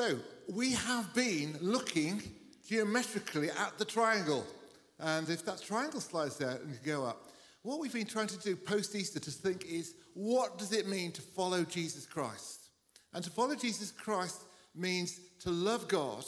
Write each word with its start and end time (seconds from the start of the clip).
So, 0.00 0.18
we 0.48 0.72
have 0.72 1.12
been 1.12 1.58
looking 1.60 2.22
geometrically 2.66 3.50
at 3.50 3.76
the 3.76 3.84
triangle. 3.84 4.46
And 4.98 5.28
if 5.28 5.44
that 5.44 5.60
triangle 5.60 6.00
slides 6.00 6.38
there 6.38 6.52
and 6.52 6.70
you 6.70 6.78
go 6.82 7.04
up, 7.04 7.28
what 7.60 7.80
we've 7.80 7.92
been 7.92 8.06
trying 8.06 8.28
to 8.28 8.38
do 8.38 8.56
post 8.56 8.94
Easter 8.94 9.20
to 9.20 9.30
think 9.30 9.66
is 9.66 9.92
what 10.14 10.56
does 10.56 10.72
it 10.72 10.88
mean 10.88 11.12
to 11.12 11.20
follow 11.20 11.64
Jesus 11.64 12.06
Christ? 12.06 12.70
And 13.12 13.22
to 13.22 13.28
follow 13.28 13.54
Jesus 13.54 13.90
Christ 13.90 14.40
means 14.74 15.20
to 15.40 15.50
love 15.50 15.86
God, 15.86 16.24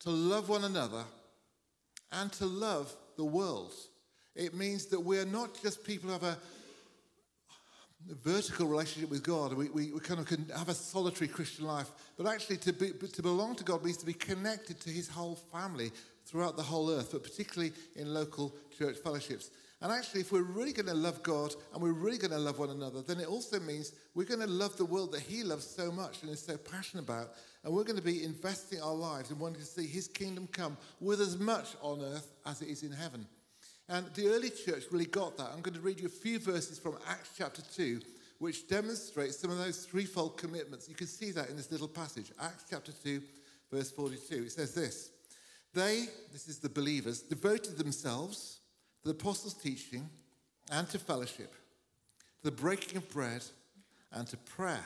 to 0.00 0.10
love 0.10 0.48
one 0.48 0.64
another, 0.64 1.04
and 2.10 2.32
to 2.32 2.44
love 2.44 2.92
the 3.16 3.24
world. 3.24 3.72
It 4.34 4.52
means 4.52 4.86
that 4.86 4.98
we're 4.98 5.24
not 5.24 5.62
just 5.62 5.84
people 5.84 6.08
who 6.08 6.14
have 6.14 6.24
a 6.24 6.38
vertical 8.08 8.66
relationship 8.66 9.10
with 9.10 9.22
God. 9.22 9.54
We, 9.54 9.68
we, 9.70 9.92
we, 9.92 10.00
kind 10.00 10.20
of 10.20 10.26
can 10.26 10.46
have 10.56 10.68
a 10.68 10.74
solitary 10.74 11.28
Christian 11.28 11.64
life, 11.64 11.90
but 12.16 12.26
actually 12.26 12.58
to, 12.58 12.72
be, 12.72 12.90
to 12.90 13.22
belong 13.22 13.56
to 13.56 13.64
God 13.64 13.84
means 13.84 13.96
to 13.98 14.06
be 14.06 14.12
connected 14.12 14.80
to 14.80 14.90
His 14.90 15.08
whole 15.08 15.36
family 15.36 15.90
throughout 16.26 16.56
the 16.56 16.62
whole 16.62 16.90
earth, 16.90 17.10
but 17.12 17.22
particularly 17.22 17.72
in 17.96 18.12
local 18.12 18.54
church 18.78 18.96
fellowships. 18.96 19.50
And 19.80 19.92
actually, 19.92 20.22
if 20.22 20.32
we're 20.32 20.42
really 20.42 20.72
going 20.72 20.86
to 20.86 20.94
love 20.94 21.22
God 21.22 21.54
and 21.72 21.82
we're 21.82 21.92
really 21.92 22.16
going 22.16 22.30
to 22.30 22.38
love 22.38 22.58
one 22.58 22.70
another, 22.70 23.02
then 23.02 23.20
it 23.20 23.28
also 23.28 23.60
means 23.60 23.92
we're 24.14 24.24
going 24.24 24.40
to 24.40 24.46
love 24.46 24.76
the 24.76 24.84
world 24.84 25.12
that 25.12 25.20
He 25.20 25.42
loves 25.42 25.66
so 25.66 25.92
much 25.92 26.22
and 26.22 26.30
is 26.30 26.40
so 26.40 26.56
passionate 26.56 27.02
about. 27.02 27.32
And 27.64 27.74
we're 27.74 27.84
going 27.84 27.98
to 27.98 28.02
be 28.02 28.24
investing 28.24 28.80
our 28.80 28.94
lives 28.94 29.30
in 29.30 29.38
wanting 29.38 29.60
to 29.60 29.66
see 29.66 29.86
His 29.86 30.08
kingdom 30.08 30.48
come 30.52 30.76
with 31.00 31.20
as 31.20 31.38
much 31.38 31.76
on 31.82 32.00
earth 32.00 32.32
as 32.46 32.62
it 32.62 32.68
is 32.68 32.82
in 32.82 32.92
heaven. 32.92 33.26
And 33.88 34.06
the 34.14 34.28
early 34.28 34.50
church 34.50 34.84
really 34.90 35.06
got 35.06 35.36
that. 35.36 35.50
I'm 35.52 35.60
going 35.60 35.74
to 35.74 35.80
read 35.80 36.00
you 36.00 36.06
a 36.06 36.10
few 36.10 36.38
verses 36.38 36.78
from 36.78 36.96
Acts 37.06 37.30
chapter 37.36 37.62
2, 37.62 38.00
which 38.38 38.66
demonstrates 38.66 39.38
some 39.38 39.50
of 39.50 39.58
those 39.58 39.84
threefold 39.84 40.38
commitments. 40.38 40.88
You 40.88 40.94
can 40.94 41.06
see 41.06 41.30
that 41.32 41.50
in 41.50 41.56
this 41.56 41.70
little 41.70 41.88
passage. 41.88 42.32
Acts 42.40 42.64
chapter 42.70 42.92
2, 42.92 43.20
verse 43.70 43.90
42. 43.90 44.44
It 44.44 44.52
says 44.52 44.74
this 44.74 45.10
They, 45.74 46.06
this 46.32 46.48
is 46.48 46.58
the 46.58 46.70
believers, 46.70 47.20
devoted 47.20 47.76
themselves 47.76 48.60
to 49.02 49.08
the 49.12 49.18
apostles' 49.18 49.54
teaching 49.54 50.08
and 50.70 50.88
to 50.88 50.98
fellowship, 50.98 51.52
to 52.38 52.44
the 52.44 52.56
breaking 52.56 52.96
of 52.96 53.10
bread 53.10 53.44
and 54.12 54.26
to 54.28 54.36
prayer. 54.38 54.84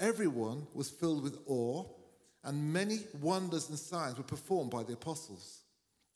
Everyone 0.00 0.66
was 0.74 0.90
filled 0.90 1.22
with 1.22 1.38
awe, 1.46 1.84
and 2.42 2.72
many 2.72 3.00
wonders 3.20 3.68
and 3.68 3.78
signs 3.78 4.16
were 4.16 4.24
performed 4.24 4.72
by 4.72 4.82
the 4.82 4.94
apostles. 4.94 5.60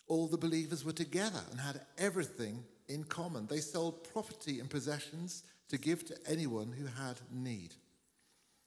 All 0.09 0.27
the 0.27 0.39
believers 0.39 0.84
were 0.84 0.92
together 0.92 1.41
and 1.51 1.61
had 1.61 1.83
everything 1.98 2.64
in 2.89 3.05
common. 3.05 3.47
They 3.47 3.61
sold 3.61 4.11
property 4.12 4.61
and 4.61 4.69
possessions 4.69 5.45
to 5.69 5.78
give 5.78 6.05
to 6.06 6.17
anyone 6.27 6.73
who 6.73 6.87
had 6.87 7.20
need. 7.31 7.75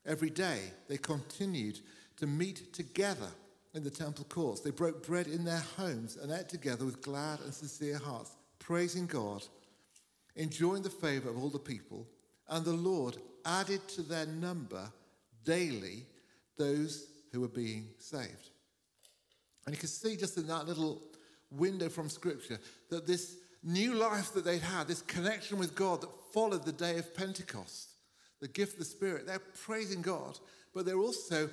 Every 0.06 0.30
day 0.30 0.60
they 0.88 0.98
continued 0.98 1.80
to 2.18 2.28
meet 2.28 2.74
together 2.74 3.30
in 3.74 3.84
the 3.84 3.90
temple 3.90 4.26
courts. 4.30 4.62
They 4.62 4.72
broke 4.72 5.06
bread 5.06 5.28
in 5.28 5.44
their 5.44 5.64
homes 5.78 6.18
and 6.18 6.32
ate 6.32 6.50
together 6.50 6.86
with 6.86 7.02
glad 7.02 7.40
and 7.40 7.54
sincere 7.54 7.98
hearts, 7.98 8.36
praising 8.60 9.08
God, 9.08 9.44
enjoying 10.36 10.84
the 10.84 10.90
favor 10.90 11.30
of 11.30 11.38
all 11.38 11.50
the 11.50 11.60
people. 11.60 12.08
And 12.50 12.66
the 12.66 12.74
Lord 12.74 13.18
added 13.46 13.88
to 13.90 14.04
their 14.04 14.26
number 14.26 14.92
daily 15.44 16.06
those 16.58 17.08
who 17.32 17.42
were 17.42 17.48
being 17.48 17.88
saved. 17.98 18.50
And 19.66 19.74
you 19.74 19.80
can 19.80 19.90
see 19.90 20.16
just 20.16 20.38
in 20.38 20.48
that 20.48 20.68
little 20.68 21.02
window 21.52 21.90
from 21.90 22.10
Scripture 22.10 22.60
that 22.90 23.08
this 23.08 23.38
new 23.64 23.94
life 23.94 24.34
that 24.34 24.46
they'd 24.46 24.62
had, 24.62 24.88
this 24.88 25.02
connection 25.04 25.58
with 25.58 25.76
God 25.76 26.02
that 26.02 26.10
followed 26.34 26.66
the 26.66 26.72
day 26.72 26.98
of 26.98 27.14
Pentecost, 27.16 27.90
the 28.40 28.48
gift 28.48 28.74
of 28.74 28.80
the 28.80 28.86
Spirit, 28.86 29.28
they're 29.28 29.40
praising 29.40 30.02
God, 30.02 30.40
but 30.74 30.86
they're 30.86 30.98
also 30.98 31.50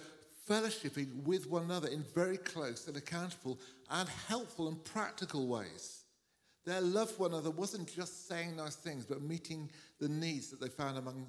fellowshipping 0.49 1.23
with 1.25 1.49
one 1.49 1.65
another 1.65 1.89
in 1.89 2.03
very 2.15 2.39
close 2.39 2.89
and 2.89 2.97
accountable 2.97 3.59
and 3.91 4.09
helpful 4.09 4.69
and 4.69 4.83
practical 4.85 5.47
ways. 5.47 6.05
Their 6.65 6.81
love 6.81 7.11
for 7.11 7.23
one 7.23 7.33
another 7.33 7.51
wasn't 7.51 7.95
just 7.95 8.29
saying 8.29 8.57
nice 8.57 8.77
things, 8.77 9.05
but 9.05 9.23
meeting 9.23 9.71
the 10.01 10.09
needs 10.09 10.49
that 10.51 10.61
they 10.61 10.69
found 10.69 10.99
among 10.99 11.27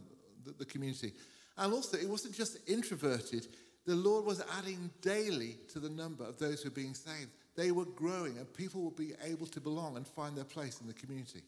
the, 0.57 0.65
community. 0.65 1.13
And 1.57 1.73
also, 1.73 1.97
it 1.97 2.09
wasn't 2.09 2.33
just 2.33 2.57
introverted, 2.67 3.47
the 3.85 3.95
Lord 3.95 4.25
was 4.25 4.43
adding 4.57 4.89
daily 5.01 5.57
to 5.71 5.79
the 5.79 5.89
number 5.89 6.23
of 6.23 6.39
those 6.39 6.61
who 6.61 6.69
were 6.69 6.75
being 6.75 6.93
saved 6.93 7.29
they 7.59 7.71
were 7.71 7.85
growing 7.85 8.37
and 8.37 8.51
people 8.53 8.81
would 8.83 8.95
be 8.95 9.11
able 9.23 9.45
to 9.47 9.59
belong 9.59 9.97
and 9.97 10.07
find 10.07 10.35
their 10.35 10.45
place 10.45 10.79
in 10.79 10.87
the 10.87 10.93
community. 10.93 11.41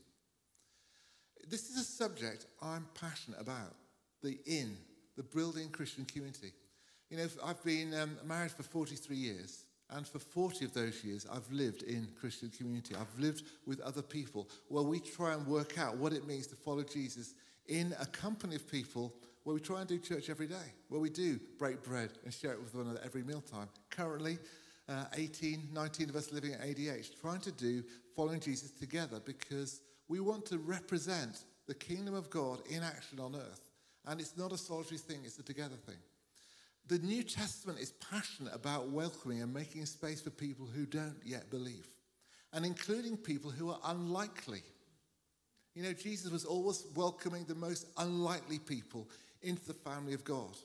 This 1.49 1.69
is 1.69 1.77
a 1.77 1.83
subject 1.83 2.47
I'm 2.61 2.85
passionate 2.99 3.39
about 3.39 3.75
the 4.21 4.37
in, 4.45 4.75
the 5.15 5.23
building 5.23 5.69
Christian 5.69 6.05
community. 6.05 6.51
You 7.09 7.17
know, 7.17 7.27
I've 7.43 7.63
been 7.63 7.93
um, 7.93 8.17
married 8.25 8.51
for 8.51 8.63
43 8.63 9.15
years, 9.15 9.63
and 9.89 10.07
for 10.07 10.19
40 10.19 10.65
of 10.65 10.73
those 10.73 11.03
years, 11.03 11.25
I've 11.31 11.49
lived 11.51 11.83
in 11.83 12.07
Christian 12.19 12.49
community. 12.49 12.95
I've 12.95 13.19
lived 13.19 13.43
with 13.65 13.81
other 13.81 14.01
people 14.01 14.49
where 14.67 14.83
we 14.83 14.99
try 14.99 15.33
and 15.33 15.45
work 15.47 15.77
out 15.77 15.97
what 15.97 16.13
it 16.13 16.27
means 16.27 16.47
to 16.47 16.55
follow 16.55 16.83
Jesus 16.83 17.33
in 17.67 17.93
a 17.99 18.05
company 18.05 18.55
of 18.55 18.69
people 18.69 19.13
where 19.43 19.53
we 19.53 19.59
try 19.59 19.79
and 19.79 19.89
do 19.89 19.97
church 19.97 20.29
every 20.29 20.47
day, 20.47 20.73
where 20.89 21.01
we 21.01 21.09
do 21.09 21.39
break 21.57 21.83
bread 21.83 22.11
and 22.23 22.33
share 22.33 22.53
it 22.53 22.61
with 22.61 22.75
one 22.75 22.85
another 22.85 23.01
every 23.03 23.23
mealtime. 23.23 23.67
Currently, 23.89 24.37
uh, 24.91 25.05
18, 25.13 25.69
19 25.73 26.09
of 26.09 26.15
us 26.15 26.31
living 26.31 26.53
at 26.53 26.61
ADH, 26.61 27.19
trying 27.21 27.39
to 27.41 27.51
do 27.51 27.83
following 28.15 28.39
Jesus 28.39 28.71
together 28.71 29.21
because 29.25 29.81
we 30.07 30.19
want 30.19 30.45
to 30.47 30.57
represent 30.57 31.43
the 31.67 31.73
kingdom 31.73 32.13
of 32.13 32.29
God 32.29 32.59
in 32.69 32.83
action 32.83 33.19
on 33.19 33.35
earth. 33.35 33.69
And 34.05 34.19
it's 34.19 34.37
not 34.37 34.51
a 34.51 34.57
solitary 34.57 34.97
thing, 34.97 35.19
it's 35.23 35.39
a 35.39 35.43
together 35.43 35.75
thing. 35.75 35.99
The 36.87 36.99
New 36.99 37.23
Testament 37.23 37.79
is 37.79 37.93
passionate 38.11 38.53
about 38.53 38.89
welcoming 38.89 39.41
and 39.41 39.53
making 39.53 39.85
space 39.85 40.19
for 40.19 40.31
people 40.31 40.65
who 40.65 40.85
don't 40.85 41.21
yet 41.23 41.49
believe, 41.49 41.87
and 42.51 42.65
including 42.65 43.15
people 43.15 43.51
who 43.51 43.69
are 43.69 43.79
unlikely. 43.85 44.63
You 45.75 45.83
know, 45.83 45.93
Jesus 45.93 46.31
was 46.31 46.43
always 46.43 46.85
welcoming 46.95 47.45
the 47.45 47.55
most 47.55 47.87
unlikely 47.97 48.59
people 48.59 49.07
into 49.41 49.65
the 49.65 49.73
family 49.73 50.13
of 50.13 50.25
God 50.25 50.57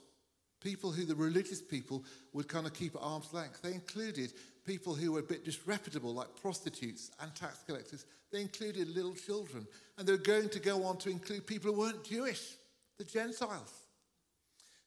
people 0.66 0.90
who 0.90 1.04
the 1.04 1.14
religious 1.14 1.62
people 1.62 2.02
would 2.32 2.48
kind 2.48 2.66
of 2.66 2.74
keep 2.74 2.96
at 2.96 3.00
arm's 3.00 3.32
length. 3.32 3.62
They 3.62 3.72
included 3.72 4.32
people 4.66 4.96
who 4.96 5.12
were 5.12 5.20
a 5.20 5.22
bit 5.22 5.44
disreputable, 5.44 6.12
like 6.12 6.26
prostitutes 6.42 7.12
and 7.20 7.32
tax 7.36 7.62
collectors. 7.64 8.04
They 8.32 8.40
included 8.40 8.88
little 8.88 9.14
children. 9.14 9.64
And 9.96 10.08
they 10.08 10.12
were 10.12 10.18
going 10.18 10.48
to 10.48 10.58
go 10.58 10.82
on 10.82 10.96
to 10.98 11.08
include 11.10 11.46
people 11.46 11.72
who 11.72 11.78
weren't 11.78 12.02
Jewish, 12.02 12.56
the 12.98 13.04
Gentiles. 13.04 13.72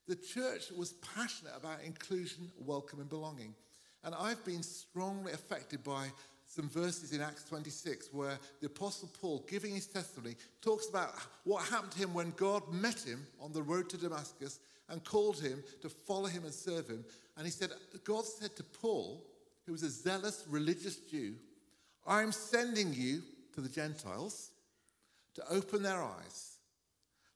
The 0.06 0.17
church 0.17 0.69
was 0.78 0.91
passionate 1.16 1.53
about 1.56 1.81
inclusion, 1.85 2.51
welcome, 2.59 3.00
and 3.00 3.07
belonging. 3.07 3.56
And 4.03 4.13
I've 4.13 4.44
been 4.44 4.63
strongly 4.63 5.31
affected 5.31 5.81
by 5.81 6.07
some 6.46 6.67
verses 6.67 7.13
in 7.13 7.22
Acts 7.22 7.46
26 7.46 8.09
where 8.11 8.38
the 8.59 8.67
Apostle 8.67 9.09
Paul, 9.22 9.46
giving 9.47 9.75
his 9.75 9.88
testimony, 9.88 10.35
talks 10.61 10.90
about 10.90 11.13
what 11.46 11.63
happened 11.63 11.94
to 11.94 12.00
him 12.00 12.13
when 12.13 12.34
God 12.35 12.63
met 12.69 13.00
him 13.00 13.25
on 13.40 13.53
the 13.53 13.61
road 13.61 13.90
to 13.91 13.97
Damascus 13.97 14.59
and 14.90 15.04
called 15.04 15.40
him 15.40 15.64
to 15.82 15.90
follow 15.90 16.28
him 16.28 16.44
and 16.44 16.54
serve 16.54 16.88
him. 16.88 17.04
And 17.38 17.46
he 17.46 17.52
said, 17.52 17.70
God 18.04 18.26
said 18.26 18.56
to 18.56 18.64
Paul, 18.64 19.24
who 19.66 19.72
was 19.72 19.84
a 19.84 19.90
zealous 19.90 20.46
religious 20.50 20.98
Jew, 20.98 21.36
I'm 22.08 22.32
sending 22.32 22.94
you 22.94 23.22
to 23.54 23.62
the 23.62 23.70
Gentiles 23.70 24.52
to 25.36 25.44
open 25.50 25.84
their 25.84 26.02
eyes 26.02 26.58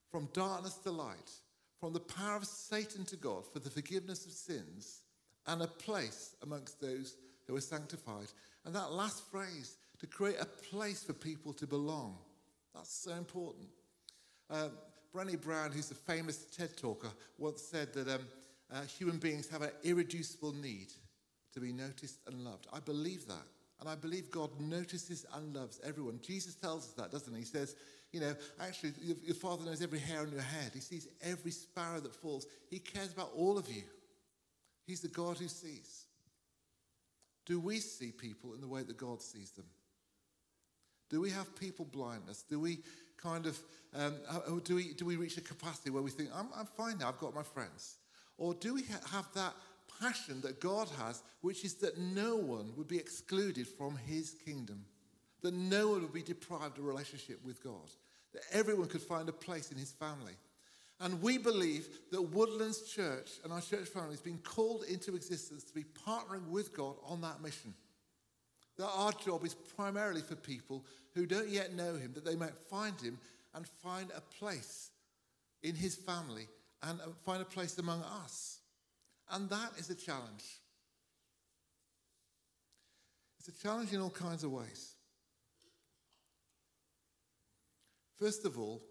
from 0.10 0.30
darkness 0.34 0.76
to 0.76 0.92
light, 0.92 1.32
from 1.80 1.94
the 1.94 2.00
power 2.00 2.38
of 2.38 2.46
Satan 2.46 3.06
to 3.06 3.16
God 3.16 3.44
for 3.52 3.60
the 3.60 3.70
forgiveness 3.70 4.26
of 4.26 4.32
sins 4.32 5.02
and 5.48 5.62
a 5.62 5.68
place 5.68 6.36
amongst 6.42 6.80
those 6.80 7.16
who 7.46 7.56
are 7.56 7.62
sanctified. 7.62 8.28
And 8.66 8.74
that 8.76 8.92
last 8.94 9.30
phrase, 9.30 9.78
to 10.00 10.08
create 10.08 10.38
a 10.40 10.46
place 10.46 11.04
for 11.04 11.14
people 11.14 11.54
to 11.54 11.68
belong, 11.68 12.18
that's 12.74 12.94
so 12.94 13.12
important. 13.12 13.68
Um, 14.50 14.72
Brené 15.14 15.40
Brown, 15.40 15.72
who's 15.72 15.92
a 15.92 15.96
famous 15.96 16.46
TED 16.58 16.76
talker, 16.76 17.12
once 17.38 17.62
said 17.62 17.94
that 17.94 18.08
um, 18.08 18.22
uh, 18.74 18.82
human 18.82 19.18
beings 19.18 19.48
have 19.50 19.62
an 19.62 19.72
irreducible 19.84 20.54
need 20.54 20.88
to 21.54 21.60
be 21.60 21.72
noticed 21.72 22.20
and 22.28 22.44
loved. 22.44 22.68
I 22.74 22.80
believe 22.80 23.28
that. 23.28 23.46
And 23.80 23.90
I 23.90 23.96
believe 23.96 24.32
God 24.32 24.50
notices 24.60 25.26
and 25.36 25.56
loves 25.56 25.80
everyone. 25.84 26.20
Jesus 26.22 26.56
tells 26.56 26.86
us 26.86 26.94
that, 26.94 27.12
doesn't 27.12 27.34
he? 27.34 27.42
He 27.42 27.46
says, 27.46 27.76
you 28.12 28.22
know, 28.22 28.34
actually, 28.62 28.94
your, 29.02 29.18
your 29.24 29.36
Father 29.36 29.66
knows 29.66 29.82
every 29.82 30.00
hair 30.00 30.22
on 30.22 30.32
your 30.32 30.42
head. 30.42 30.72
He 30.74 30.80
sees 30.80 31.08
every 31.22 31.52
sparrow 31.52 32.00
that 32.00 32.16
falls. 32.16 32.46
He 32.70 32.80
cares 32.80 33.12
about 33.12 33.32
all 33.36 33.58
of 33.58 33.70
you. 33.70 33.84
He's 34.86 35.02
the 35.02 35.10
God 35.10 35.38
who 35.38 35.48
sees. 35.48 36.06
Do 37.46 37.60
we 37.60 37.80
see 37.80 38.12
people 38.12 38.54
in 38.54 38.62
the 38.62 38.68
way 38.68 38.84
that 38.84 38.98
God 38.98 39.22
sees 39.22 39.52
them? 39.52 39.66
Do 41.10 41.22
we 41.22 41.32
have 41.32 41.56
people 41.60 41.86
blindness? 41.86 42.44
Do 42.44 42.60
we 42.60 42.80
kind 43.24 43.46
of, 43.46 43.58
um, 43.96 44.16
do, 44.64 44.76
we, 44.76 44.94
do 44.94 45.06
we 45.06 45.16
reach 45.16 45.38
a 45.38 45.42
capacity 45.42 45.90
where 45.90 46.04
we 46.04 46.12
think, 46.12 46.30
I'm, 46.36 46.48
I'm 46.56 46.66
fine 46.66 46.98
now, 46.98 47.10
I've 47.10 47.20
got 47.20 47.34
my 47.34 47.44
friends? 47.44 47.96
Or 48.38 48.54
do 48.54 48.74
we 48.74 48.84
have 49.12 49.28
that 49.36 49.54
passion 50.00 50.42
that 50.42 50.60
God 50.60 50.90
has, 51.00 51.24
which 51.42 51.64
is 51.64 51.76
that 51.76 51.98
no 51.98 52.36
one 52.36 52.74
would 52.76 52.88
be 52.88 52.98
excluded 52.98 53.68
from 53.68 53.96
his 54.06 54.36
kingdom, 54.46 54.86
that 55.42 55.54
no 55.54 55.90
one 55.90 56.02
would 56.02 56.14
be 56.14 56.24
deprived 56.24 56.78
of 56.78 56.86
relationship 56.86 57.40
with 57.46 57.64
God, 57.64 57.90
that 58.34 58.44
everyone 58.52 58.88
could 58.88 59.02
find 59.02 59.30
a 59.30 59.34
place 59.34 59.72
in 59.72 59.78
his 59.78 59.92
family? 59.92 60.34
And 61.00 61.22
we 61.22 61.38
believe 61.38 61.88
that 62.12 62.22
Woodlands 62.22 62.90
Church 62.90 63.32
and 63.44 63.52
our 63.52 63.62
church 63.62 63.88
family 63.90 64.12
has 64.12 64.22
been 64.22 64.38
called 64.38 64.84
into 64.86 65.16
existence 65.16 65.64
to 65.66 65.74
be 65.74 65.84
partnering 66.08 66.48
with 66.48 66.76
God 66.76 66.96
on 67.06 67.22
that 67.22 67.42
mission. 67.42 67.74
That 68.78 68.90
our 68.90 69.12
job 69.12 69.46
is 69.46 69.54
primarily 69.54 70.22
for 70.22 70.36
people 70.36 70.86
who 71.14 71.26
don't 71.26 71.50
yet 71.50 71.74
know 71.74 71.96
Him, 71.96 72.12
that 72.14 72.26
they 72.26 72.36
might 72.36 72.56
find 72.56 73.00
Him 73.00 73.20
and 73.54 73.68
find 73.68 74.10
a 74.16 74.22
place 74.22 74.90
in 75.62 75.76
His 75.76 75.96
family 75.96 76.48
and 76.82 77.00
uh, 77.02 77.06
find 77.26 77.42
a 77.42 77.46
place 77.46 77.78
among 77.78 78.02
us. 78.02 78.60
And 79.32 79.50
that 79.50 79.72
is 79.78 79.90
a 79.90 79.96
challenge. 79.96 80.44
It's 83.40 83.48
a 83.48 83.62
challenge 83.62 83.94
in 83.94 84.02
all 84.02 84.10
kinds 84.10 84.44
of 84.44 84.52
ways. 84.52 84.96
First 88.18 88.46
of 88.46 88.60
all, 88.60 88.82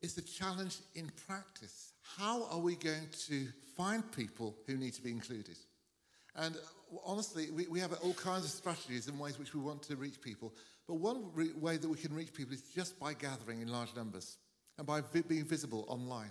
it's 0.00 0.18
a 0.18 0.22
challenge 0.22 0.76
in 0.94 1.10
practice. 1.26 1.92
How 2.18 2.44
are 2.50 2.58
we 2.58 2.76
going 2.76 3.08
to 3.28 3.48
find 3.76 4.10
people 4.12 4.54
who 4.66 4.76
need 4.76 4.92
to 4.94 5.02
be 5.02 5.10
included? 5.10 5.56
And 6.36 6.56
uh, 6.56 6.96
honestly, 7.04 7.50
we, 7.50 7.66
we 7.68 7.80
have 7.80 7.92
all 8.02 8.14
kinds 8.14 8.44
of 8.44 8.50
strategies 8.50 9.08
and 9.08 9.18
ways 9.18 9.38
which 9.38 9.54
we 9.54 9.60
want 9.60 9.82
to 9.84 9.96
reach 9.96 10.20
people. 10.20 10.52
But 10.86 10.94
one 10.94 11.30
re- 11.34 11.52
way 11.52 11.76
that 11.76 11.88
we 11.88 11.96
can 11.96 12.14
reach 12.14 12.32
people 12.32 12.54
is 12.54 12.62
just 12.74 12.98
by 12.98 13.14
gathering 13.14 13.62
in 13.62 13.68
large 13.68 13.94
numbers 13.94 14.36
and 14.78 14.86
by 14.86 15.00
vi- 15.00 15.22
being 15.22 15.44
visible 15.44 15.84
online. 15.88 16.30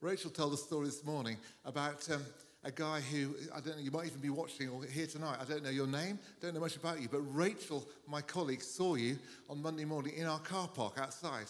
Rachel 0.00 0.30
told 0.30 0.52
a 0.52 0.56
story 0.56 0.86
this 0.86 1.04
morning 1.04 1.38
about 1.64 2.08
um, 2.10 2.22
a 2.64 2.70
guy 2.70 3.00
who, 3.00 3.34
I 3.54 3.60
don't 3.60 3.76
know, 3.76 3.82
you 3.82 3.90
might 3.90 4.06
even 4.06 4.20
be 4.20 4.30
watching 4.30 4.68
or 4.68 4.84
here 4.84 5.06
tonight. 5.06 5.38
I 5.40 5.44
don't 5.44 5.64
know 5.64 5.70
your 5.70 5.86
name, 5.86 6.18
don't 6.40 6.54
know 6.54 6.60
much 6.60 6.76
about 6.76 7.00
you, 7.00 7.08
but 7.08 7.20
Rachel, 7.34 7.86
my 8.06 8.20
colleague, 8.20 8.62
saw 8.62 8.94
you 8.94 9.18
on 9.48 9.62
Monday 9.62 9.84
morning 9.84 10.14
in 10.16 10.26
our 10.26 10.38
car 10.40 10.68
park 10.68 10.98
outside 10.98 11.46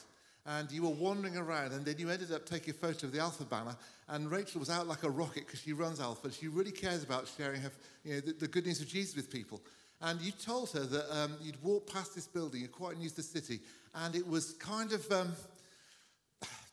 and 0.49 0.73
you 0.73 0.83
were 0.83 0.89
wandering 0.89 1.37
around, 1.37 1.73
and 1.73 1.85
then 1.85 1.97
you 1.99 2.09
ended 2.09 2.33
up 2.33 2.47
taking 2.47 2.71
a 2.71 2.75
photo 2.75 3.07
of 3.07 3.13
the 3.13 3.21
Alpha 3.21 3.45
banner. 3.45 3.77
And 4.09 4.31
Rachel 4.31 4.61
was 4.61 4.71
out 4.71 4.87
like 4.87 5.03
a 5.03 5.11
rocket 5.11 5.47
because 5.47 5.61
she 5.61 5.75
runs 5.75 6.01
Alpha. 6.01 6.33
She 6.33 6.49
really 6.49 6.71
cares 6.71 7.03
about 7.03 7.31
sharing 7.37 7.61
her, 7.61 7.71
you 8.03 8.15
know, 8.15 8.21
the, 8.21 8.33
the 8.33 8.49
good 8.49 8.65
news 8.65 8.81
of 8.81 8.89
Jesus 8.89 9.15
with 9.15 9.31
people. 9.31 9.61
And 10.01 10.19
you 10.23 10.33
told 10.33 10.71
her 10.71 10.85
that 10.85 11.15
um, 11.15 11.35
you'd 11.43 11.63
walked 11.63 11.93
past 11.93 12.15
this 12.15 12.27
building, 12.27 12.61
you're 12.61 12.71
quite 12.71 12.97
new 12.97 13.11
to 13.11 13.17
the 13.17 13.23
city, 13.23 13.61
and 13.95 14.15
it 14.15 14.27
was 14.27 14.53
kind 14.53 14.93
of. 14.93 15.11
Um, 15.13 15.33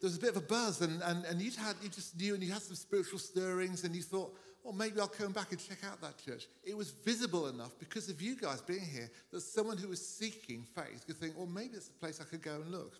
there 0.01 0.09
was 0.09 0.17
a 0.17 0.21
bit 0.21 0.29
of 0.31 0.37
a 0.37 0.45
buzz, 0.45 0.81
and, 0.81 1.01
and, 1.03 1.25
and 1.25 1.41
you'd 1.41 1.55
had, 1.55 1.75
you 1.81 1.89
just 1.89 2.19
knew, 2.19 2.33
and 2.33 2.43
you 2.43 2.51
had 2.51 2.61
some 2.61 2.75
spiritual 2.75 3.17
stirrings, 3.17 3.85
and 3.85 3.95
you 3.95 4.03
thought, 4.03 4.35
well, 4.63 4.73
maybe 4.73 4.99
I'll 4.99 5.07
come 5.07 5.31
back 5.31 5.51
and 5.51 5.59
check 5.59 5.79
out 5.89 5.99
that 6.01 6.23
church. 6.23 6.47
It 6.63 6.77
was 6.77 6.91
visible 6.91 7.47
enough 7.47 7.71
because 7.79 8.09
of 8.09 8.21
you 8.21 8.35
guys 8.35 8.61
being 8.61 8.85
here 8.85 9.09
that 9.31 9.41
someone 9.41 9.77
who 9.77 9.87
was 9.87 10.05
seeking 10.05 10.63
faith 10.75 11.05
could 11.07 11.17
think, 11.17 11.35
well, 11.37 11.47
maybe 11.47 11.75
it's 11.75 11.89
a 11.89 11.93
place 11.93 12.21
I 12.21 12.25
could 12.25 12.41
go 12.41 12.55
and 12.55 12.71
look. 12.71 12.93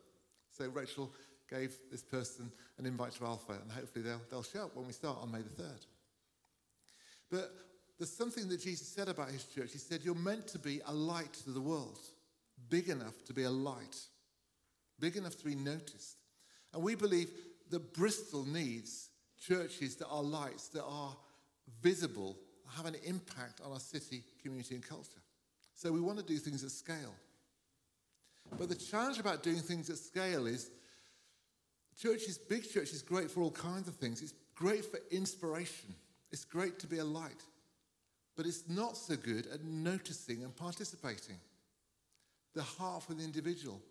So 0.58 0.68
Rachel 0.70 1.12
gave 1.50 1.76
this 1.92 2.02
person 2.02 2.52
an 2.78 2.86
invite 2.86 3.12
to 3.14 3.26
Alpha, 3.26 3.54
and 3.54 3.72
hopefully 3.72 4.04
they'll, 4.04 4.22
they'll 4.30 4.44
show 4.44 4.66
up 4.66 4.76
when 4.76 4.88
we 4.88 4.94
start 4.94 5.18
on 5.22 5.32
May 5.32 5.40
the 5.40 5.62
3rd. 5.62 5.86
But 7.30 7.52
there's 7.98 8.12
something 8.12 8.48
that 8.50 8.62
Jesus 8.62 8.88
said 8.88 9.10
about 9.10 9.30
his 9.30 9.44
church. 9.46 9.72
He 9.72 9.78
said, 9.78 10.02
You're 10.04 10.16
meant 10.16 10.48
to 10.50 10.60
be 10.60 10.82
a 10.86 10.94
light 10.94 11.34
to 11.46 11.52
the 11.52 11.62
world, 11.62 12.00
big 12.70 12.90
enough 12.90 13.24
to 13.26 13.34
be 13.34 13.44
a 13.44 13.50
light, 13.50 13.98
big 15.00 15.18
enough 15.18 15.38
to 15.38 15.46
be 15.46 15.56
noticed. 15.56 16.18
And 16.74 16.84
we 16.84 16.96
believe 16.96 17.30
that 17.70 17.94
Bristol 17.94 18.46
needs 18.46 19.10
churches 19.40 19.96
that 19.98 20.08
are 20.08 20.24
lights, 20.24 20.70
that 20.70 20.84
are 20.84 21.16
visible, 21.82 22.38
have 22.76 22.86
an 22.86 22.96
impact 23.06 23.62
on 23.64 23.72
our 23.72 23.80
city, 23.80 24.24
community, 24.42 24.76
and 24.76 24.88
culture. 24.88 25.22
So 25.74 25.92
we 25.92 26.00
want 26.00 26.20
to 26.20 26.26
do 26.26 26.38
things 26.38 26.64
at 26.64 26.72
scale. 26.72 27.14
But 28.58 28.70
the 28.70 28.76
challenge 28.76 29.20
about 29.20 29.44
doing 29.44 29.60
things 29.60 29.90
at 29.90 29.98
scale 29.98 30.48
is 30.48 30.72
churches, 32.00 32.38
big 32.38 32.70
church 32.70 32.92
is 32.92 33.02
great 33.02 33.30
for 33.30 33.42
all 33.42 33.52
kinds 33.52 33.88
of 33.88 33.96
things. 33.96 34.22
It's 34.22 34.34
great 34.56 34.86
for 34.86 35.00
inspiration. 35.12 35.94
It's 36.32 36.46
great 36.46 36.80
to 36.80 36.88
be 36.88 37.00
a 37.00 37.06
light. 37.06 37.44
But 38.36 38.46
it's 38.46 38.68
not 38.68 38.98
so 38.98 39.16
good 39.16 39.48
at 39.48 39.64
noticing 39.64 40.44
and 40.44 40.56
participating. 40.56 41.38
The 42.54 42.64
heart 42.64 43.04
for 43.04 43.14
the 43.14 43.24
individual. 43.24 43.82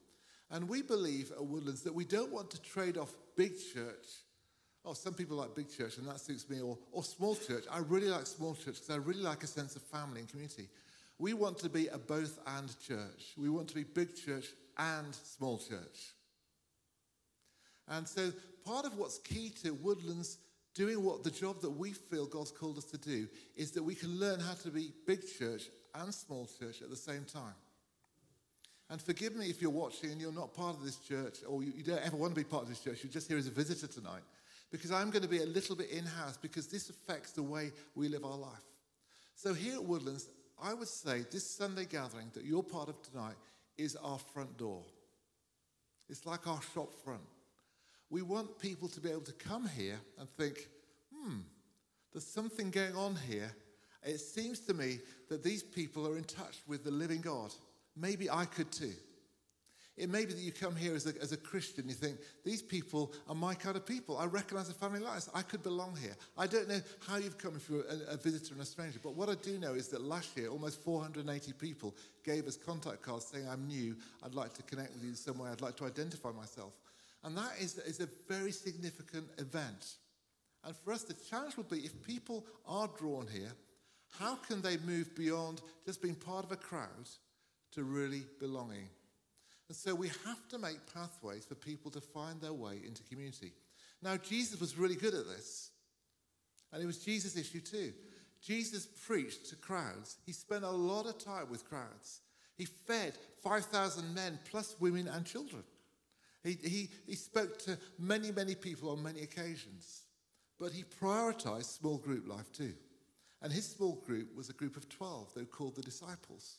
And 0.50 0.68
we 0.68 0.82
believe 0.82 1.32
at 1.32 1.44
Woodlands 1.44 1.82
that 1.82 1.94
we 1.94 2.04
don't 2.04 2.32
want 2.32 2.50
to 2.50 2.62
trade 2.62 2.96
off 2.96 3.14
big 3.36 3.52
church. 3.72 4.06
Oh, 4.84 4.92
some 4.92 5.14
people 5.14 5.38
like 5.38 5.54
big 5.54 5.74
church, 5.74 5.96
and 5.96 6.06
that 6.06 6.20
suits 6.20 6.48
me, 6.50 6.60
or, 6.60 6.76
or 6.92 7.02
small 7.02 7.34
church. 7.34 7.64
I 7.70 7.78
really 7.78 8.08
like 8.08 8.26
small 8.26 8.54
church 8.54 8.74
because 8.74 8.90
I 8.90 8.96
really 8.96 9.22
like 9.22 9.42
a 9.42 9.46
sense 9.46 9.76
of 9.76 9.82
family 9.82 10.20
and 10.20 10.28
community. 10.28 10.68
We 11.18 11.32
want 11.32 11.58
to 11.58 11.68
be 11.68 11.88
a 11.88 11.98
both 11.98 12.38
and 12.46 12.68
church. 12.80 13.34
We 13.36 13.48
want 13.48 13.68
to 13.68 13.74
be 13.74 13.84
big 13.84 14.16
church 14.16 14.46
and 14.78 15.14
small 15.14 15.58
church. 15.58 16.12
And 17.88 18.08
so 18.08 18.32
part 18.64 18.86
of 18.86 18.96
what's 18.96 19.18
key 19.18 19.50
to 19.62 19.72
Woodlands 19.74 20.38
doing 20.74 21.02
what 21.04 21.22
the 21.22 21.30
job 21.30 21.60
that 21.60 21.70
we 21.70 21.92
feel 21.92 22.26
God's 22.26 22.50
called 22.50 22.78
us 22.78 22.84
to 22.86 22.98
do 22.98 23.28
is 23.56 23.70
that 23.72 23.82
we 23.82 23.94
can 23.94 24.18
learn 24.18 24.40
how 24.40 24.54
to 24.54 24.70
be 24.70 24.92
big 25.06 25.20
church 25.38 25.64
and 25.94 26.12
small 26.12 26.48
church 26.58 26.82
at 26.82 26.90
the 26.90 26.96
same 26.96 27.24
time. 27.24 27.54
And 28.90 29.00
forgive 29.00 29.34
me 29.36 29.46
if 29.46 29.62
you're 29.62 29.70
watching 29.70 30.10
and 30.10 30.20
you're 30.20 30.32
not 30.32 30.54
part 30.54 30.76
of 30.76 30.84
this 30.84 30.96
church 30.96 31.38
or 31.46 31.62
you, 31.62 31.72
you 31.76 31.84
don't 31.84 32.04
ever 32.04 32.16
want 32.16 32.34
to 32.34 32.40
be 32.40 32.44
part 32.44 32.64
of 32.64 32.68
this 32.68 32.80
church, 32.80 32.98
you're 33.02 33.12
just 33.12 33.28
here 33.28 33.38
as 33.38 33.46
a 33.46 33.50
visitor 33.50 33.86
tonight. 33.86 34.22
Because 34.70 34.90
I'm 34.90 35.10
going 35.10 35.22
to 35.22 35.28
be 35.28 35.42
a 35.42 35.46
little 35.46 35.76
bit 35.76 35.90
in 35.90 36.04
house 36.04 36.36
because 36.36 36.66
this 36.66 36.90
affects 36.90 37.32
the 37.32 37.42
way 37.42 37.70
we 37.94 38.08
live 38.08 38.24
our 38.24 38.36
life. 38.36 38.64
So 39.36 39.54
here 39.54 39.74
at 39.74 39.84
Woodlands, 39.84 40.28
I 40.62 40.74
would 40.74 40.88
say 40.88 41.24
this 41.30 41.48
Sunday 41.48 41.84
gathering 41.84 42.30
that 42.34 42.44
you're 42.44 42.62
part 42.62 42.88
of 42.88 43.00
tonight 43.02 43.36
is 43.76 43.96
our 43.96 44.18
front 44.18 44.56
door. 44.56 44.82
It's 46.08 46.26
like 46.26 46.46
our 46.46 46.60
shop 46.74 46.92
front. 47.04 47.22
We 48.10 48.22
want 48.22 48.58
people 48.58 48.88
to 48.88 49.00
be 49.00 49.10
able 49.10 49.22
to 49.22 49.32
come 49.32 49.68
here 49.68 49.98
and 50.18 50.28
think, 50.28 50.68
hmm, 51.12 51.38
there's 52.12 52.26
something 52.26 52.70
going 52.70 52.94
on 52.94 53.16
here. 53.28 53.50
It 54.04 54.18
seems 54.18 54.60
to 54.60 54.74
me 54.74 54.98
that 55.28 55.42
these 55.42 55.62
people 55.62 56.06
are 56.06 56.16
in 56.16 56.24
touch 56.24 56.58
with 56.66 56.84
the 56.84 56.90
living 56.90 57.20
God. 57.20 57.52
Maybe 57.96 58.30
I 58.30 58.44
could 58.44 58.70
too. 58.70 58.92
It 59.96 60.10
may 60.10 60.24
be 60.24 60.32
that 60.32 60.42
you 60.42 60.50
come 60.50 60.74
here 60.74 60.96
as 60.96 61.06
a, 61.06 61.12
as 61.22 61.30
a 61.30 61.36
Christian, 61.36 61.88
you 61.88 61.94
think, 61.94 62.18
these 62.44 62.62
people 62.62 63.12
are 63.28 63.34
my 63.34 63.54
kind 63.54 63.76
of 63.76 63.86
people. 63.86 64.18
I 64.18 64.26
recognize 64.26 64.66
the 64.66 64.74
family 64.74 64.98
lives. 64.98 65.30
I 65.32 65.42
could 65.42 65.62
belong 65.62 65.96
here. 65.96 66.16
I 66.36 66.48
don't 66.48 66.68
know 66.68 66.80
how 67.06 67.16
you've 67.16 67.38
come 67.38 67.54
if 67.54 67.70
you're 67.70 67.84
a, 67.84 68.14
a 68.14 68.16
visitor 68.16 68.54
and 68.54 68.62
a 68.62 68.66
stranger, 68.66 68.98
but 69.00 69.14
what 69.14 69.28
I 69.28 69.36
do 69.36 69.56
know 69.56 69.74
is 69.74 69.88
that 69.88 70.02
last 70.02 70.36
year, 70.36 70.48
almost 70.48 70.82
480 70.82 71.52
people 71.52 71.94
gave 72.24 72.48
us 72.48 72.56
contact 72.56 73.02
cards 73.02 73.26
saying, 73.26 73.48
I'm 73.48 73.68
new, 73.68 73.94
I'd 74.24 74.34
like 74.34 74.52
to 74.54 74.64
connect 74.64 74.94
with 74.94 75.04
you 75.04 75.10
in 75.10 75.16
some 75.16 75.38
way, 75.38 75.48
I'd 75.50 75.60
like 75.60 75.76
to 75.76 75.84
identify 75.84 76.32
myself. 76.32 76.72
And 77.22 77.36
that 77.38 77.52
is, 77.60 77.78
is 77.78 78.00
a 78.00 78.08
very 78.28 78.50
significant 78.50 79.28
event. 79.38 79.94
And 80.64 80.74
for 80.74 80.92
us, 80.92 81.04
the 81.04 81.14
challenge 81.14 81.56
would 81.56 81.68
be 81.68 81.78
if 81.78 82.02
people 82.02 82.44
are 82.66 82.90
drawn 82.98 83.28
here, 83.28 83.52
how 84.18 84.34
can 84.36 84.60
they 84.60 84.76
move 84.78 85.14
beyond 85.14 85.60
just 85.86 86.02
being 86.02 86.14
part 86.16 86.44
of 86.44 86.50
a 86.50 86.56
crowd 86.56 87.08
to 87.72 87.84
really 87.84 88.24
belonging? 88.40 88.88
And 89.68 89.76
so 89.76 89.94
we 89.94 90.08
have 90.08 90.48
to 90.50 90.58
make 90.58 90.92
pathways 90.92 91.44
for 91.44 91.54
people 91.54 91.90
to 91.92 92.00
find 92.00 92.40
their 92.40 92.52
way 92.52 92.80
into 92.86 93.02
community. 93.04 93.52
Now, 94.02 94.16
Jesus 94.16 94.60
was 94.60 94.76
really 94.76 94.96
good 94.96 95.14
at 95.14 95.26
this. 95.26 95.70
And 96.72 96.82
it 96.82 96.86
was 96.86 96.98
Jesus' 96.98 97.36
issue 97.36 97.60
too. 97.60 97.92
Jesus 98.42 98.86
preached 99.06 99.48
to 99.48 99.56
crowds. 99.56 100.18
He 100.26 100.32
spent 100.32 100.64
a 100.64 100.70
lot 100.70 101.06
of 101.06 101.18
time 101.18 101.48
with 101.48 101.68
crowds. 101.68 102.20
He 102.56 102.66
fed 102.66 103.14
5,000 103.42 104.14
men 104.14 104.38
plus 104.50 104.76
women 104.78 105.08
and 105.08 105.24
children. 105.24 105.62
He, 106.42 106.58
he, 106.62 106.90
he 107.06 107.14
spoke 107.14 107.58
to 107.60 107.78
many, 107.98 108.30
many 108.30 108.54
people 108.54 108.90
on 108.90 109.02
many 109.02 109.22
occasions. 109.22 110.02
But 110.60 110.72
he 110.72 110.84
prioritized 110.84 111.78
small 111.78 111.96
group 111.96 112.28
life 112.28 112.52
too. 112.52 112.74
And 113.40 113.52
his 113.52 113.66
small 113.66 114.02
group 114.06 114.34
was 114.36 114.50
a 114.50 114.54
group 114.54 114.76
of 114.76 114.88
12. 114.88 115.34
They 115.34 115.42
were 115.42 115.46
called 115.46 115.76
the 115.76 115.82
disciples. 115.82 116.58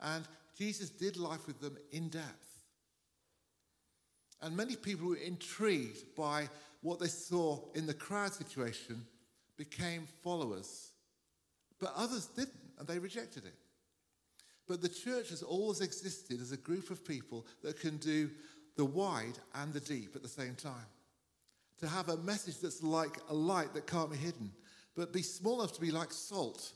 And 0.00 0.24
Jesus 0.56 0.90
did 0.90 1.16
life 1.16 1.46
with 1.46 1.60
them 1.60 1.76
in 1.92 2.08
depth. 2.08 2.60
And 4.42 4.56
many 4.56 4.76
people 4.76 5.08
were 5.08 5.16
intrigued 5.16 6.14
by 6.16 6.48
what 6.82 7.00
they 7.00 7.08
saw 7.08 7.60
in 7.74 7.86
the 7.86 7.94
crowd 7.94 8.32
situation, 8.32 9.04
became 9.56 10.06
followers. 10.22 10.90
But 11.80 11.92
others 11.96 12.26
didn't, 12.26 12.54
and 12.78 12.86
they 12.86 12.98
rejected 12.98 13.44
it. 13.44 13.54
But 14.68 14.82
the 14.82 14.88
church 14.88 15.30
has 15.30 15.42
always 15.42 15.80
existed 15.80 16.40
as 16.40 16.52
a 16.52 16.56
group 16.56 16.90
of 16.90 17.04
people 17.04 17.46
that 17.62 17.80
can 17.80 17.96
do 17.98 18.30
the 18.76 18.84
wide 18.84 19.38
and 19.54 19.72
the 19.72 19.80
deep 19.80 20.14
at 20.14 20.22
the 20.22 20.28
same 20.28 20.54
time. 20.54 20.86
To 21.80 21.88
have 21.88 22.08
a 22.08 22.16
message 22.18 22.60
that's 22.60 22.82
like 22.82 23.18
a 23.28 23.34
light 23.34 23.74
that 23.74 23.86
can't 23.86 24.10
be 24.10 24.16
hidden, 24.16 24.50
but 24.94 25.12
be 25.12 25.22
small 25.22 25.60
enough 25.60 25.74
to 25.74 25.80
be 25.80 25.90
like 25.90 26.10
salt 26.10 26.72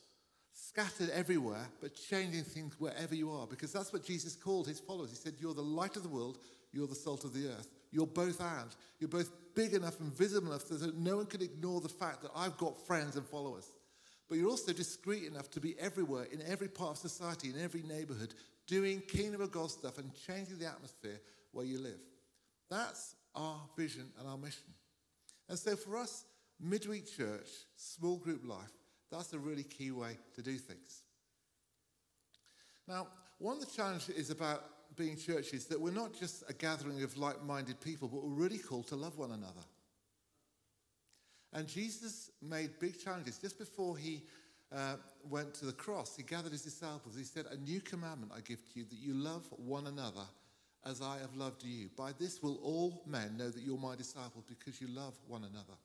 scattered 0.68 1.10
everywhere, 1.10 1.66
but 1.80 1.94
changing 1.94 2.44
things 2.44 2.74
wherever 2.78 3.14
you 3.14 3.30
are. 3.30 3.46
Because 3.46 3.72
that's 3.72 3.92
what 3.92 4.04
Jesus 4.04 4.36
called 4.36 4.66
his 4.66 4.80
followers. 4.80 5.10
He 5.10 5.16
said, 5.16 5.34
You're 5.38 5.54
the 5.54 5.62
light 5.62 5.96
of 5.96 6.02
the 6.02 6.08
world, 6.08 6.38
you're 6.72 6.86
the 6.86 6.94
salt 6.94 7.24
of 7.24 7.32
the 7.32 7.48
earth. 7.48 7.68
You're 7.90 8.06
both 8.06 8.40
and. 8.40 8.74
You're 8.98 9.08
both 9.08 9.30
big 9.54 9.74
enough 9.74 9.98
and 10.00 10.12
visible 10.12 10.48
enough 10.48 10.66
so 10.66 10.74
that 10.76 10.96
no 10.96 11.16
one 11.16 11.26
can 11.26 11.42
ignore 11.42 11.80
the 11.80 11.88
fact 11.88 12.22
that 12.22 12.30
I've 12.36 12.56
got 12.56 12.86
friends 12.86 13.16
and 13.16 13.26
followers. 13.26 13.70
But 14.28 14.38
you're 14.38 14.48
also 14.48 14.72
discreet 14.72 15.24
enough 15.24 15.50
to 15.50 15.60
be 15.60 15.76
everywhere, 15.80 16.26
in 16.30 16.40
every 16.42 16.68
part 16.68 16.92
of 16.92 16.98
society, 16.98 17.50
in 17.50 17.60
every 17.60 17.82
neighborhood, 17.82 18.34
doing 18.68 19.00
kingdom 19.00 19.40
of 19.40 19.50
God 19.50 19.70
stuff 19.70 19.98
and 19.98 20.12
changing 20.26 20.58
the 20.58 20.66
atmosphere 20.66 21.20
where 21.50 21.66
you 21.66 21.80
live. 21.80 21.98
That's 22.70 23.16
our 23.34 23.60
vision 23.76 24.06
and 24.18 24.28
our 24.28 24.38
mission. 24.38 24.72
And 25.48 25.58
so 25.58 25.74
for 25.74 25.96
us, 25.96 26.24
midweek 26.60 27.10
church, 27.16 27.48
small 27.74 28.18
group 28.18 28.42
life, 28.46 28.70
that's 29.10 29.32
a 29.32 29.38
really 29.38 29.64
key 29.64 29.90
way 29.90 30.16
to 30.34 30.42
do 30.42 30.56
things. 30.56 31.02
Now, 32.86 33.08
one 33.38 33.56
of 33.56 33.60
the 33.60 33.74
challenges 33.74 34.10
is 34.10 34.30
about 34.30 34.64
being 34.96 35.16
church 35.16 35.52
is 35.52 35.66
that 35.66 35.80
we're 35.80 35.92
not 35.92 36.18
just 36.18 36.44
a 36.48 36.52
gathering 36.52 37.02
of 37.02 37.16
like 37.16 37.42
minded 37.44 37.80
people, 37.80 38.08
but 38.08 38.22
we're 38.22 38.30
really 38.30 38.58
called 38.58 38.86
to 38.88 38.96
love 38.96 39.16
one 39.18 39.30
another. 39.30 39.64
And 41.52 41.66
Jesus 41.66 42.30
made 42.42 42.78
big 42.78 43.02
challenges. 43.02 43.38
Just 43.38 43.58
before 43.58 43.96
he 43.96 44.22
uh, 44.74 44.96
went 45.28 45.54
to 45.54 45.66
the 45.66 45.72
cross, 45.72 46.16
he 46.16 46.22
gathered 46.22 46.52
his 46.52 46.62
disciples. 46.62 47.16
He 47.16 47.24
said, 47.24 47.46
A 47.50 47.56
new 47.56 47.80
commandment 47.80 48.32
I 48.34 48.40
give 48.40 48.58
to 48.72 48.78
you, 48.78 48.84
that 48.84 48.98
you 48.98 49.14
love 49.14 49.46
one 49.56 49.86
another 49.86 50.26
as 50.84 51.02
I 51.02 51.18
have 51.18 51.34
loved 51.34 51.64
you. 51.64 51.90
By 51.96 52.12
this 52.18 52.42
will 52.42 52.58
all 52.62 53.02
men 53.06 53.36
know 53.36 53.50
that 53.50 53.62
you're 53.62 53.78
my 53.78 53.96
disciples 53.96 54.44
because 54.48 54.80
you 54.80 54.88
love 54.88 55.14
one 55.26 55.44
another. 55.44 55.78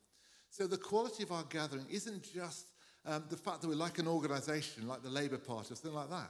So 0.50 0.67
the 0.67 0.77
quality 0.77 1.24
of 1.24 1.32
our 1.32 1.44
gathering 1.44 1.86
isn't 1.89 2.24
just 2.34 2.67
um, 3.05 3.24
the 3.29 3.38
fact 3.38 3.62
that 3.62 3.67
we're 3.67 3.75
like 3.75 4.00
an 4.00 4.07
organization, 4.07 4.88
like 4.88 5.03
the 5.03 5.09
Labour 5.09 5.38
Party 5.38 5.74
or 5.74 5.75
something 5.75 5.93
like 5.93 6.09
that. 6.09 6.29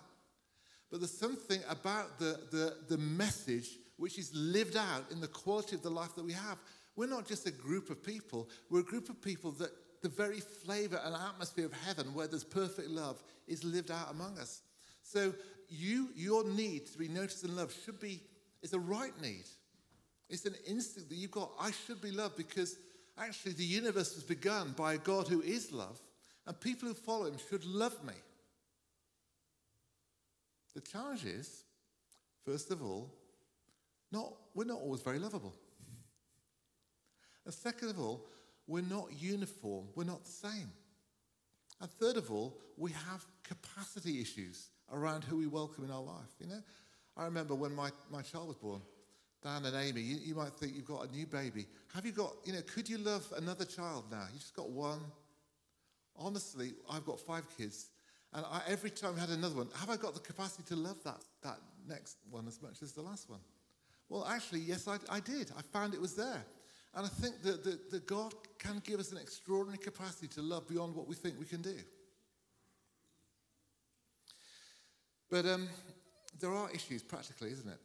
But 0.92 1.00
there's 1.00 1.18
something 1.18 1.60
about 1.70 2.20
the, 2.20 2.40
the, 2.52 2.78
the 2.90 2.98
message 2.98 3.70
which 3.98 4.20
is 4.20 4.34
lived 4.34 4.78
out 4.78 5.06
in 5.12 5.22
the 5.22 5.28
quality 5.28 5.76
of 5.76 5.82
the 5.82 5.90
life 5.90 6.16
that 6.16 6.26
we 6.26 6.34
have. 6.34 6.58
We're 6.96 7.10
not 7.10 7.28
just 7.28 7.48
a 7.48 7.52
group 7.52 7.90
of 7.90 8.04
people, 8.04 8.50
we're 8.70 8.82
a 8.82 8.84
group 8.84 9.10
of 9.10 9.22
people 9.22 9.52
that 9.54 9.72
the 10.02 10.10
very 10.10 10.40
flavor 10.40 11.02
and 11.04 11.16
atmosphere 11.16 11.66
of 11.66 11.74
heaven, 11.74 12.14
where 12.14 12.28
there's 12.28 12.44
perfect 12.44 12.90
love, 12.90 13.24
is 13.48 13.64
lived 13.64 13.90
out 13.90 14.12
among 14.12 14.38
us. 14.38 14.62
So 15.02 15.34
you, 15.68 16.10
your 16.16 16.48
need 16.48 16.86
to 16.92 16.98
be 16.98 17.08
noticed 17.08 17.44
and 17.44 17.56
loved 17.56 17.76
should 17.84 18.00
be, 18.00 18.22
it's 18.62 18.74
a 18.74 18.80
right 18.80 19.20
need. 19.22 19.46
It's 20.30 20.46
an 20.46 20.56
instinct 20.68 21.10
that 21.10 21.16
you've 21.16 21.32
got. 21.32 21.52
I 21.60 21.72
should 21.72 22.02
be 22.02 22.12
loved 22.12 22.38
because 22.38 22.78
actually 23.18 23.54
the 23.54 23.64
universe 23.64 24.16
was 24.16 24.24
begun 24.24 24.74
by 24.78 24.94
a 24.94 24.98
God 24.98 25.28
who 25.28 25.42
is 25.42 25.72
love, 25.72 26.00
and 26.48 26.60
people 26.60 26.88
who 26.88 26.94
follow 26.94 27.26
him 27.26 27.38
should 27.50 27.66
love 27.66 28.04
me. 28.04 28.14
The 30.76 30.82
challenge 30.82 31.26
is, 31.26 31.64
first 32.46 32.72
of 32.72 32.84
all, 32.84 33.12
not, 34.12 34.34
we're 34.54 34.66
not 34.66 34.80
always 34.80 35.02
very 35.02 35.20
lovable. 35.20 35.54
And 37.46 37.54
second 37.54 37.90
of 37.90 38.00
all, 38.00 38.26
we're 38.68 38.82
not 38.82 39.08
uniform, 39.18 39.86
we're 39.96 40.04
not 40.04 40.24
the 40.26 40.32
same. 40.32 40.72
And 41.82 41.90
third 41.90 42.18
of 42.18 42.32
all, 42.32 42.58
we 42.78 42.92
have 42.92 43.26
capacity 43.44 44.22
issues 44.22 44.70
around 44.92 45.24
who 45.24 45.38
we 45.38 45.48
welcome 45.48 45.84
in 45.84 45.92
our 45.92 46.02
life. 46.02 46.34
You 46.40 46.48
know, 46.48 46.62
I 47.18 47.26
remember 47.26 47.56
when 47.56 47.74
my, 47.76 47.92
my 48.12 48.22
child 48.22 48.48
was 48.48 48.58
born, 48.58 48.82
Dan 49.44 49.66
and 49.66 49.76
Amy, 49.76 50.02
you, 50.02 50.18
you 50.18 50.36
might 50.36 50.54
think 50.54 50.76
you've 50.76 50.86
got 50.86 51.08
a 51.08 51.12
new 51.12 51.26
baby. 51.26 51.68
Have 51.94 52.06
you 52.06 52.12
got, 52.12 52.34
you 52.46 52.54
know, 52.54 52.62
could 52.62 52.90
you 52.90 52.98
love 52.98 53.26
another 53.38 53.66
child 53.66 54.06
now? 54.10 54.24
You've 54.32 54.42
just 54.42 54.56
got 54.56 54.70
one. 54.70 55.00
Honestly, 56.18 56.74
I've 56.90 57.06
got 57.06 57.20
five 57.20 57.46
kids, 57.58 57.90
and 58.34 58.46
I, 58.46 58.62
every 58.68 58.90
time 58.90 59.16
I 59.18 59.20
had 59.20 59.30
another 59.30 59.56
one, 59.56 59.68
have 59.80 59.90
I 59.90 59.98
got 59.98 60.14
the 60.14 60.20
capacity 60.20 60.64
to 60.70 60.76
love 60.76 61.04
that, 61.04 61.22
that 61.44 61.58
next 61.88 62.18
one 62.30 62.48
as 62.48 62.62
much 62.62 62.82
as 62.82 62.94
the 62.94 63.02
last 63.02 63.30
one? 63.30 63.40
Well, 64.10 64.26
actually, 64.26 64.60
yes, 64.60 64.88
I, 64.88 64.98
I 65.10 65.20
did. 65.20 65.52
I 65.58 65.62
found 65.62 65.94
it 65.94 66.02
was 66.02 66.16
there. 66.16 66.46
And 66.96 67.06
I 67.06 67.10
think 67.10 67.42
that, 67.44 67.64
that, 67.64 67.92
that 67.92 68.08
God 68.08 68.34
can 68.58 68.82
give 68.86 69.00
us 69.00 69.12
an 69.12 69.18
extraordinary 69.18 69.78
capacity 69.78 70.28
to 70.30 70.42
love 70.42 70.68
beyond 70.68 70.96
what 70.96 71.08
we 71.08 71.16
think 71.16 71.36
we 71.38 71.46
can 71.46 71.62
do. 71.62 71.76
But 75.30 75.46
um, 75.46 75.68
there 76.40 76.54
are 76.54 76.72
issues 76.72 77.04
practically, 77.04 77.52
isn't 77.52 77.68
it? 77.68 77.80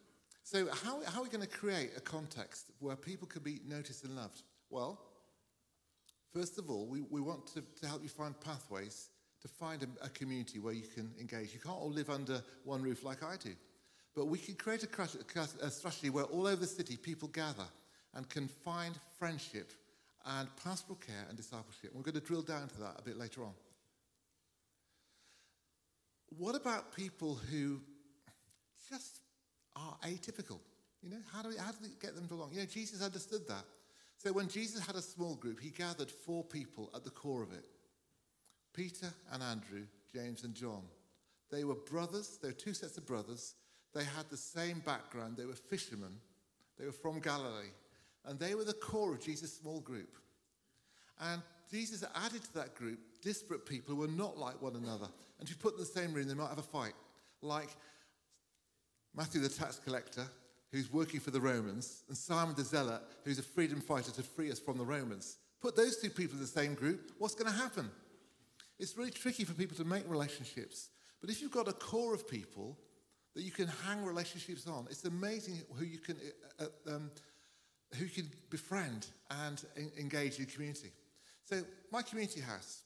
So, 0.44 0.68
how, 0.84 1.00
how 1.06 1.20
are 1.20 1.24
we 1.24 1.28
going 1.28 1.46
to 1.46 1.48
create 1.48 1.90
a 1.96 2.00
context 2.00 2.70
where 2.78 2.96
people 2.96 3.26
can 3.26 3.42
be 3.42 3.60
noticed 3.66 4.04
and 4.04 4.14
loved? 4.14 4.42
Well, 4.68 5.00
first 6.34 6.58
of 6.58 6.70
all, 6.70 6.86
we, 6.86 7.02
we 7.10 7.20
want 7.20 7.46
to, 7.54 7.62
to 7.80 7.86
help 7.86 8.02
you 8.02 8.08
find 8.08 8.38
pathways 8.40 9.10
to 9.42 9.48
find 9.48 9.82
a, 9.82 10.04
a, 10.04 10.08
community 10.10 10.58
where 10.58 10.74
you 10.74 10.84
can 10.94 11.10
engage. 11.18 11.54
You 11.54 11.60
can't 11.60 11.78
all 11.78 11.90
live 11.90 12.10
under 12.10 12.42
one 12.64 12.82
roof 12.82 13.04
like 13.04 13.22
I 13.22 13.36
do. 13.36 13.50
But 14.14 14.26
we 14.26 14.38
can 14.38 14.54
create 14.54 14.84
a, 14.84 15.40
a 15.62 15.70
strategy 15.70 16.10
where 16.10 16.24
all 16.24 16.46
over 16.46 16.56
the 16.56 16.66
city 16.66 16.96
people 16.96 17.28
gather 17.28 17.64
and 18.14 18.28
can 18.28 18.48
find 18.48 18.98
friendship 19.18 19.72
and 20.26 20.48
pastoral 20.62 20.96
care 20.96 21.24
and 21.28 21.36
discipleship. 21.36 21.90
We're 21.94 22.02
going 22.02 22.14
to 22.14 22.20
drill 22.20 22.42
down 22.42 22.68
to 22.68 22.80
that 22.80 22.96
a 22.98 23.02
bit 23.02 23.16
later 23.16 23.42
on. 23.42 23.52
What 26.36 26.54
about 26.54 26.94
people 26.94 27.38
who 27.50 27.80
just 28.90 29.20
are 29.74 29.96
atypical? 30.04 30.58
You 31.02 31.10
know, 31.10 31.20
how 31.32 31.42
do 31.42 31.48
we, 31.48 31.56
how 31.56 31.70
do 31.70 31.78
we 31.82 31.88
get 32.00 32.14
them 32.14 32.24
to 32.24 32.28
belong? 32.28 32.50
You 32.52 32.60
know, 32.60 32.66
Jesus 32.66 33.02
understood 33.02 33.48
that. 33.48 33.64
So 34.22 34.34
when 34.34 34.48
Jesus 34.48 34.84
had 34.84 34.96
a 34.96 35.02
small 35.02 35.34
group, 35.34 35.60
he 35.60 35.70
gathered 35.70 36.10
four 36.10 36.44
people 36.44 36.90
at 36.94 37.04
the 37.04 37.10
core 37.10 37.42
of 37.42 37.52
it 37.52 37.64
Peter 38.74 39.08
and 39.32 39.42
Andrew, 39.42 39.86
James 40.12 40.44
and 40.44 40.54
John. 40.54 40.82
They 41.50 41.64
were 41.64 41.74
brothers, 41.74 42.38
they 42.40 42.48
were 42.48 42.54
two 42.54 42.74
sets 42.74 42.98
of 42.98 43.06
brothers. 43.06 43.54
They 43.94 44.04
had 44.04 44.28
the 44.28 44.36
same 44.36 44.80
background, 44.80 45.36
they 45.38 45.46
were 45.46 45.54
fishermen, 45.54 46.18
they 46.78 46.84
were 46.84 46.92
from 46.92 47.20
Galilee. 47.20 47.70
And 48.26 48.38
they 48.38 48.54
were 48.54 48.64
the 48.64 48.74
core 48.74 49.14
of 49.14 49.20
Jesus' 49.20 49.54
small 49.54 49.80
group. 49.80 50.18
And 51.18 51.40
Jesus 51.70 52.04
added 52.14 52.44
to 52.44 52.54
that 52.54 52.74
group 52.74 52.98
disparate 53.22 53.64
people 53.64 53.94
who 53.94 54.02
were 54.02 54.08
not 54.08 54.36
like 54.36 54.60
one 54.60 54.76
another. 54.76 55.08
And 55.38 55.48
if 55.48 55.50
you 55.50 55.56
put 55.56 55.78
them 55.78 55.80
in 55.80 55.86
the 55.86 56.00
same 56.00 56.12
room, 56.12 56.28
they 56.28 56.34
might 56.34 56.50
have 56.50 56.58
a 56.58 56.62
fight. 56.62 56.92
Like 57.40 57.70
Matthew 59.16 59.40
the 59.40 59.48
tax 59.48 59.80
collector, 59.82 60.26
who's 60.72 60.92
working 60.92 61.20
for 61.20 61.30
the 61.30 61.40
Romans, 61.40 62.04
and 62.08 62.16
Simon 62.16 62.54
the 62.54 62.62
zealot, 62.62 63.02
who's 63.24 63.38
a 63.38 63.42
freedom 63.42 63.80
fighter 63.80 64.12
to 64.12 64.22
free 64.22 64.50
us 64.50 64.60
from 64.60 64.78
the 64.78 64.84
Romans. 64.84 65.36
Put 65.60 65.76
those 65.76 65.98
two 65.98 66.10
people 66.10 66.36
in 66.36 66.40
the 66.40 66.46
same 66.46 66.74
group, 66.74 67.12
what's 67.18 67.34
going 67.34 67.50
to 67.50 67.58
happen? 67.58 67.90
It's 68.78 68.96
really 68.96 69.10
tricky 69.10 69.44
for 69.44 69.52
people 69.52 69.76
to 69.76 69.84
make 69.84 70.08
relationships. 70.08 70.88
But 71.20 71.28
if 71.28 71.42
you've 71.42 71.50
got 71.50 71.68
a 71.68 71.72
core 71.72 72.14
of 72.14 72.26
people 72.26 72.78
that 73.34 73.42
you 73.42 73.50
can 73.50 73.68
hang 73.86 74.04
relationships 74.04 74.66
on, 74.66 74.86
it's 74.90 75.04
amazing 75.04 75.58
who 75.76 75.84
you 75.84 75.98
can 75.98 76.16
uh, 76.58 76.64
uh 76.64 76.96
um, 76.96 77.10
who 77.98 78.06
can 78.06 78.30
befriend 78.50 79.06
and 79.42 79.64
engage 79.98 80.38
in 80.38 80.46
community. 80.46 80.92
So, 81.44 81.62
my 81.90 82.02
community 82.02 82.40
house. 82.40 82.82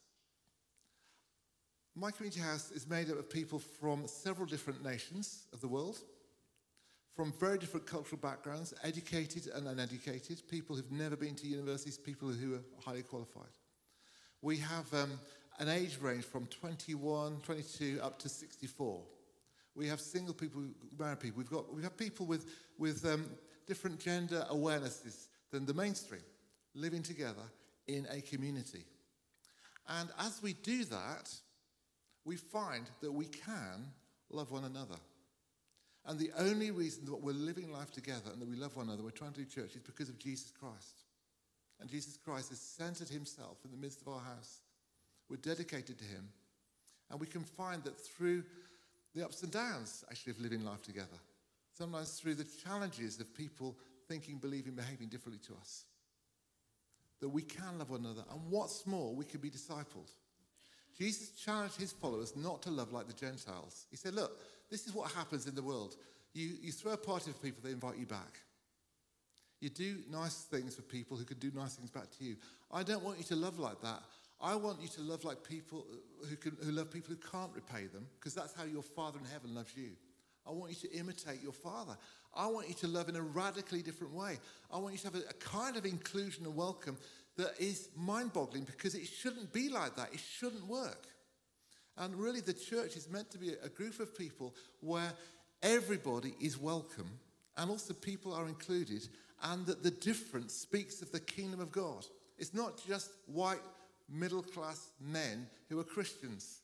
My 1.95 2.11
community 2.11 2.41
house 2.41 2.73
is 2.73 2.89
made 2.89 3.11
up 3.11 3.19
of 3.19 3.31
people 3.31 3.61
from 3.61 4.09
several 4.09 4.47
different 4.47 4.83
nations 4.83 5.45
of 5.53 5.61
the 5.61 5.69
world, 5.69 5.99
from 7.15 7.33
very 7.39 7.59
different 7.59 7.87
cultural 7.87 8.21
backgrounds, 8.21 8.75
educated 8.83 9.49
and 9.55 9.69
uneducated, 9.69 10.43
people 10.49 10.75
who've 10.75 10.91
never 10.91 11.17
been 11.17 11.35
to 11.37 11.47
universities, 11.47 11.97
people 11.97 12.29
who 12.29 12.55
are 12.55 12.63
highly 12.85 13.03
qualified. 13.03 13.53
We 14.43 14.59
have 14.59 14.93
um, 14.93 15.13
an 15.59 15.69
age 15.69 15.99
range 16.01 16.25
from 16.25 16.47
21, 16.47 17.41
22 17.45 18.01
up 18.03 18.19
to 18.19 18.29
64. 18.29 19.01
We 19.77 19.89
have 19.89 20.01
single 20.01 20.35
people, 20.35 20.63
married 20.99 21.21
people. 21.21 21.39
We've 21.39 21.51
got 21.51 21.73
we 21.75 21.83
have 21.83 21.97
people 21.97 22.27
with 22.27 22.47
with 22.79 23.05
um, 23.07 23.27
different 23.67 23.99
gender 23.99 24.45
awarenesses 24.51 25.29
than 25.51 25.67
the 25.67 25.75
mainstream, 25.75 26.23
living 26.75 27.03
together 27.03 27.43
in 27.87 28.07
a 28.11 28.21
community. 28.21 28.85
And 29.89 30.09
as 30.19 30.41
we 30.43 30.55
do 30.55 30.85
that, 30.85 31.33
we 32.25 32.37
find 32.37 32.87
that 33.01 33.13
we 33.13 33.27
can 33.27 33.93
love 34.31 34.51
one 34.51 34.65
another. 34.65 34.97
And 36.07 36.19
the 36.19 36.31
only 36.39 36.71
reason 36.71 37.07
that 37.07 37.23
we're 37.23 37.33
living 37.33 37.73
life 37.73 37.91
together 37.91 38.31
and 38.33 38.41
that 38.41 38.49
we 38.49 38.57
love 38.57 38.77
one 38.77 38.89
another, 38.89 39.03
we're 39.03 39.11
trying 39.11 39.33
to 39.33 39.41
do 39.41 39.47
church, 39.47 39.75
is 39.75 39.83
because 39.83 40.09
of 40.09 40.19
Jesus 40.19 40.51
Christ. 40.51 41.05
And 41.81 41.89
Jesus 41.89 42.19
Christ 42.23 42.51
has 42.51 42.61
centered 42.61 43.09
himself 43.09 43.59
in 43.65 43.71
the 43.71 43.77
midst 43.77 44.03
of 44.03 44.09
our 44.09 44.21
house. 44.21 44.61
We're 45.29 45.37
dedicated 45.37 45.99
to 45.99 46.05
him. 46.05 46.29
And 47.11 47.19
we 47.19 47.27
can 47.27 47.43
find 47.43 47.83
that 47.85 47.99
through 47.99 48.45
the 49.15 49.25
ups 49.25 49.43
and 49.43 49.53
downs, 49.53 50.05
actually, 50.11 50.33
of 50.33 50.41
living 50.41 50.65
life 50.65 50.83
together, 50.83 51.19
sometimes 51.73 52.19
through 52.19 52.35
the 52.35 52.47
challenges 52.65 53.19
of 53.21 53.35
people 53.35 53.77
thinking, 54.09 54.39
believing, 54.39 54.75
behaving 54.75 55.09
differently 55.09 55.41
to 55.47 55.55
us. 55.61 55.85
That 57.21 57.29
we 57.29 57.43
can 57.43 57.79
love 57.79 57.91
one 57.91 58.01
another, 58.01 58.25
and 58.31 58.41
what's 58.51 58.87
more, 58.87 59.15
we 59.15 59.25
can 59.25 59.41
be 59.41 59.51
discipled. 59.51 60.11
Jesus 60.99 61.31
challenged 61.31 61.77
his 61.77 61.93
followers 61.93 62.37
not 62.37 62.63
to 62.63 62.71
love 62.71 62.93
like 62.93 63.07
the 63.07 63.13
Gentiles. 63.13 63.87
He 63.91 63.97
said, 63.97 64.15
Look, 64.15 64.39
this 64.75 64.89
is 64.89 64.93
what 64.93 65.13
happens 65.13 65.47
in 65.47 65.55
the 65.55 65.63
world. 65.63 65.95
You, 66.33 66.51
you 66.61 66.73
throw 66.73 66.95
a 66.95 66.97
party 66.97 67.31
for 67.31 67.39
people, 67.39 67.61
they 67.63 67.71
invite 67.71 67.97
you 67.97 68.07
back. 68.07 68.41
You 69.61 69.69
do 69.69 69.99
nice 70.11 70.35
things 70.51 70.75
for 70.75 70.83
people 70.83 71.17
who 71.17 71.25
can 71.25 71.39
do 71.39 71.53
nice 71.55 71.77
things 71.77 71.91
back 71.91 72.11
to 72.19 72.25
you. 72.25 72.35
I 72.73 72.83
don't 72.83 73.05
want 73.05 73.19
you 73.19 73.25
to 73.27 73.37
love 73.37 73.61
like 73.61 73.81
that. 73.83 74.03
I 74.41 74.57
want 74.57 74.83
you 74.83 74.89
to 74.89 75.01
love 75.03 75.23
like 75.23 75.49
people 75.49 75.87
uh, 75.89 76.27
who, 76.27 76.35
can, 76.35 76.57
who 76.65 76.73
love 76.73 76.91
people 76.91 77.15
who 77.15 77.31
can't 77.31 77.53
repay 77.55 77.87
them, 77.87 78.05
because 78.19 78.35
that's 78.35 78.53
how 78.53 78.65
your 78.65 78.83
Father 78.83 79.21
in 79.21 79.31
heaven 79.31 79.55
loves 79.55 79.77
you. 79.77 79.91
I 80.45 80.51
want 80.51 80.73
you 80.73 80.89
to 80.89 80.97
imitate 80.99 81.41
your 81.41 81.53
father. 81.53 81.97
I 82.35 82.49
want 82.49 82.69
you 82.69 82.75
to 82.75 82.89
love 82.89 83.09
in 83.09 83.17
a 83.17 83.23
radically 83.23 83.81
different 83.81 84.13
way. 84.13 84.39
I 84.73 84.79
want 84.79 84.93
you 84.93 84.99
to 84.99 85.05
have 85.05 85.15
a, 85.15 85.31
a 85.31 85.35
kind 85.35 85.77
of 85.77 85.87
inclusion 85.87 86.45
and 86.45 86.55
welcome 86.55 86.99
that 87.37 87.53
is 87.59 87.89
mind 87.97 88.33
boggling 88.33 88.65
because 88.65 88.95
it 88.95 89.07
shouldn't 89.07 89.53
be 89.53 89.69
like 89.69 89.97
that. 89.97 90.13
It 90.13 90.21
shouldn't 90.21 90.67
work. 90.67 91.07
And 91.97 92.17
really, 92.17 92.41
the 92.41 92.53
church 92.53 92.97
is 92.97 93.09
meant 93.09 93.31
to 93.31 93.39
be 93.39 93.51
a 93.63 93.69
group 93.69 94.01
of 94.01 94.17
people 94.17 94.55
where 94.81 95.13
everybody 95.63 96.35
is 96.41 96.59
welcome 96.59 97.11
and 97.57 97.71
also 97.71 97.95
people 97.95 98.35
are 98.35 98.47
included 98.47 99.09
and 99.43 99.65
that 99.67 99.83
the 99.83 99.91
difference 99.91 100.55
speaks 100.55 101.03
of 101.03 101.13
the 101.13 101.21
kingdom 101.21 101.61
of 101.61 101.71
God. 101.71 102.05
It's 102.39 102.55
not 102.55 102.81
just 102.87 103.11
white 103.27 103.61
middle 104.09 104.43
class 104.43 104.91
men 105.01 105.47
who 105.69 105.79
are 105.79 105.85
Christians. 105.85 106.61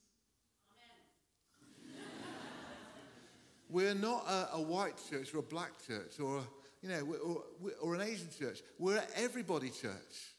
We're 3.69 3.95
not 3.95 4.27
a, 4.29 4.57
a, 4.57 4.63
white 4.63 5.01
church 5.09 5.33
or 5.33 5.39
a 5.39 5.43
black 5.43 5.71
church 5.87 6.19
or, 6.19 6.43
you 6.83 6.89
know, 6.89 7.07
or, 7.25 7.71
or 7.81 7.95
an 7.95 8.01
Asian 8.01 8.29
church. 8.37 8.63
We're 8.81 8.97
an 8.97 9.05
everybody 9.15 9.71
church. 9.71 10.35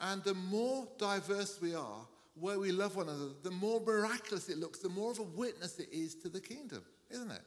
And 0.00 0.24
the 0.24 0.32
more 0.32 0.88
diverse 0.98 1.60
we 1.60 1.74
are, 1.74 2.06
where 2.38 2.58
we 2.58 2.70
love 2.70 2.96
one 2.96 3.08
another, 3.08 3.32
the 3.42 3.50
more 3.50 3.80
miraculous 3.80 4.48
it 4.48 4.58
looks, 4.58 4.80
the 4.80 4.88
more 4.88 5.10
of 5.10 5.18
a 5.18 5.22
witness 5.22 5.78
it 5.78 5.88
is 5.90 6.14
to 6.16 6.28
the 6.28 6.40
kingdom, 6.40 6.82
isn't 7.10 7.30
it? 7.30 7.42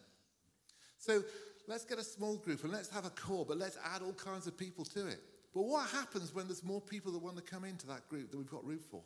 So 0.97 1.23
let's 1.67 1.85
get 1.85 1.99
a 1.99 2.03
small 2.03 2.37
group 2.37 2.63
and 2.63 2.73
let's 2.73 2.89
have 2.89 3.05
a 3.05 3.11
core, 3.11 3.45
but 3.45 3.57
let's 3.57 3.77
add 3.93 4.01
all 4.01 4.13
kinds 4.13 4.47
of 4.47 4.57
people 4.57 4.83
to 4.85 5.07
it. 5.07 5.19
But 5.53 5.63
what 5.63 5.89
happens 5.89 6.33
when 6.33 6.47
there's 6.47 6.63
more 6.63 6.81
people 6.81 7.11
that 7.13 7.19
want 7.19 7.37
to 7.37 7.43
come 7.43 7.63
into 7.63 7.87
that 7.87 8.07
group 8.09 8.31
that 8.31 8.37
we've 8.37 8.49
got 8.49 8.65
room 8.65 8.79
for? 8.91 9.01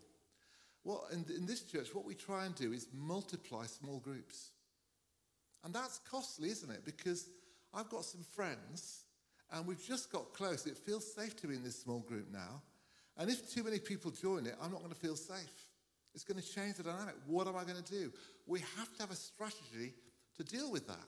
Well, 0.84 1.06
in, 1.12 1.26
in 1.36 1.46
this 1.46 1.62
church, 1.62 1.94
what 1.94 2.06
we 2.06 2.16
try 2.16 2.46
and 2.46 2.56
do 2.56 2.74
is 2.74 2.88
multiply 2.94 3.66
small 3.66 4.00
groups. 4.00 4.52
And 5.64 5.74
that's 5.74 6.00
costly, 6.00 6.50
isn't 6.50 6.70
it? 6.70 6.84
Because 6.84 7.30
I've 7.74 7.90
got 7.90 8.04
some 8.04 8.24
friends 8.36 9.04
and 9.52 9.66
we've 9.66 9.86
just 9.86 10.12
got 10.12 10.34
close. 10.34 10.66
It 10.66 10.78
feels 10.78 11.10
safe 11.14 11.36
to 11.38 11.48
be 11.48 11.56
in 11.56 11.64
this 11.64 11.80
small 11.80 12.00
group 12.00 12.28
now. 12.32 12.62
And 13.18 13.30
if 13.30 13.54
too 13.54 13.64
many 13.64 13.80
people 13.80 14.12
join 14.12 14.46
it, 14.46 14.56
I'm 14.62 14.72
not 14.72 14.80
going 14.80 14.94
to 14.94 15.00
feel 15.00 15.16
safe. 15.16 15.63
It's 16.14 16.24
going 16.24 16.42
to 16.42 16.48
change 16.48 16.76
the 16.76 16.84
dynamic. 16.84 17.16
What 17.26 17.48
am 17.48 17.56
I 17.56 17.64
going 17.64 17.82
to 17.82 17.92
do? 17.92 18.12
We 18.46 18.60
have 18.78 18.94
to 18.96 19.02
have 19.02 19.12
a 19.12 19.16
strategy 19.16 19.94
to 20.38 20.44
deal 20.44 20.72
with 20.72 20.88
that. 20.88 21.06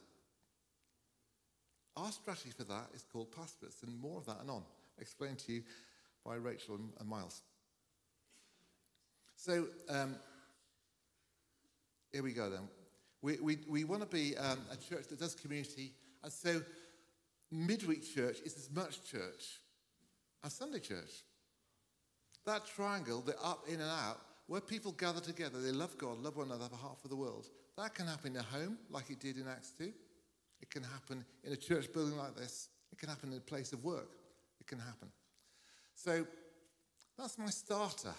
Our 1.95 2.11
strategy 2.11 2.51
for 2.55 2.63
that 2.65 2.87
is 2.93 3.05
called 3.11 3.31
Passports, 3.31 3.83
and 3.83 3.99
more 4.01 4.17
of 4.17 4.25
that 4.25 4.41
and 4.41 4.49
on, 4.49 4.63
explained 4.99 5.39
to 5.39 5.53
you 5.53 5.63
by 6.25 6.35
Rachel 6.35 6.79
and 6.99 7.07
Miles. 7.07 7.41
So, 9.37 9.67
um, 9.89 10.15
here 12.11 12.23
we 12.23 12.33
go 12.33 12.49
then. 12.49 12.67
We, 13.21 13.37
we, 13.41 13.57
we 13.69 13.83
want 13.83 14.01
to 14.01 14.07
be 14.07 14.35
um, 14.37 14.59
a 14.71 14.77
church 14.77 15.07
that 15.09 15.19
does 15.19 15.35
community. 15.35 15.93
And 16.23 16.31
so, 16.31 16.61
midweek 17.51 18.03
church 18.13 18.39
is 18.43 18.57
as 18.57 18.69
much 18.73 19.03
church 19.09 19.59
as 20.43 20.53
Sunday 20.53 20.79
church. 20.79 21.23
That 22.45 22.65
triangle, 22.67 23.21
the 23.21 23.39
up, 23.41 23.63
in, 23.67 23.75
and 23.75 23.83
out, 23.83 24.19
where 24.47 24.61
people 24.61 24.91
gather 24.91 25.19
together, 25.19 25.59
they 25.59 25.71
love 25.71 25.97
God, 25.97 26.21
love 26.21 26.37
one 26.37 26.51
another 26.51 26.75
half 26.81 27.03
of 27.03 27.09
the 27.09 27.15
world. 27.15 27.47
That 27.77 27.93
can 27.93 28.07
happen 28.07 28.33
in 28.33 28.37
a 28.37 28.43
home, 28.43 28.77
like 28.89 29.09
it 29.09 29.19
did 29.19 29.37
in 29.37 29.47
Acts 29.47 29.71
2. 29.77 29.91
It 30.61 30.69
can 30.69 30.83
happen 30.83 31.25
in 31.43 31.51
a 31.51 31.57
church 31.57 31.91
building 31.91 32.17
like 32.17 32.35
this. 32.35 32.69
It 32.91 32.99
can 32.99 33.09
happen 33.09 33.31
in 33.31 33.37
a 33.37 33.41
place 33.41 33.73
of 33.73 33.83
work. 33.83 34.09
It 34.59 34.67
can 34.67 34.79
happen. 34.79 35.09
So 35.95 36.25
that's 37.17 37.37
my 37.37 37.47
starter. 37.47 38.13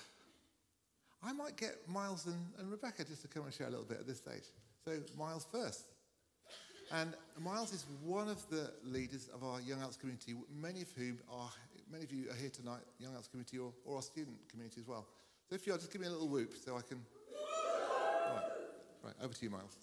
I 1.22 1.32
might 1.32 1.56
get 1.56 1.88
Miles 1.88 2.26
and, 2.26 2.46
and 2.58 2.70
Rebecca 2.70 3.04
just 3.04 3.22
to 3.22 3.28
come 3.28 3.44
and 3.44 3.54
share 3.54 3.66
a 3.66 3.70
little 3.70 3.84
bit 3.84 3.98
at 3.98 4.06
this 4.06 4.18
stage. 4.18 4.44
So, 4.84 4.92
Miles 5.18 5.46
first. 5.50 5.86
And 6.92 7.14
Miles 7.40 7.72
is 7.72 7.84
one 8.04 8.28
of 8.28 8.48
the 8.48 8.70
leaders 8.84 9.28
of 9.34 9.42
our 9.42 9.60
young 9.60 9.78
adults 9.78 9.96
community, 9.96 10.34
many 10.54 10.82
of 10.82 10.88
whom 10.96 11.18
are, 11.32 11.50
many 11.90 12.04
of 12.04 12.12
you 12.12 12.30
are 12.30 12.36
here 12.36 12.50
tonight, 12.50 12.82
young 12.98 13.10
adults 13.10 13.28
community 13.28 13.58
or, 13.58 13.72
or 13.84 13.96
our 13.96 14.02
student 14.02 14.36
community 14.48 14.80
as 14.80 14.86
well. 14.86 15.06
So 15.48 15.54
if 15.54 15.64
you 15.64 15.72
are, 15.72 15.78
just 15.78 15.92
give 15.92 16.00
me 16.00 16.08
a 16.08 16.10
little 16.10 16.28
whoop 16.28 16.54
so 16.56 16.76
I 16.76 16.80
can. 16.80 17.00
Right, 18.34 18.42
right 19.04 19.14
over 19.22 19.32
to 19.32 19.44
you, 19.44 19.50
Miles. 19.50 19.76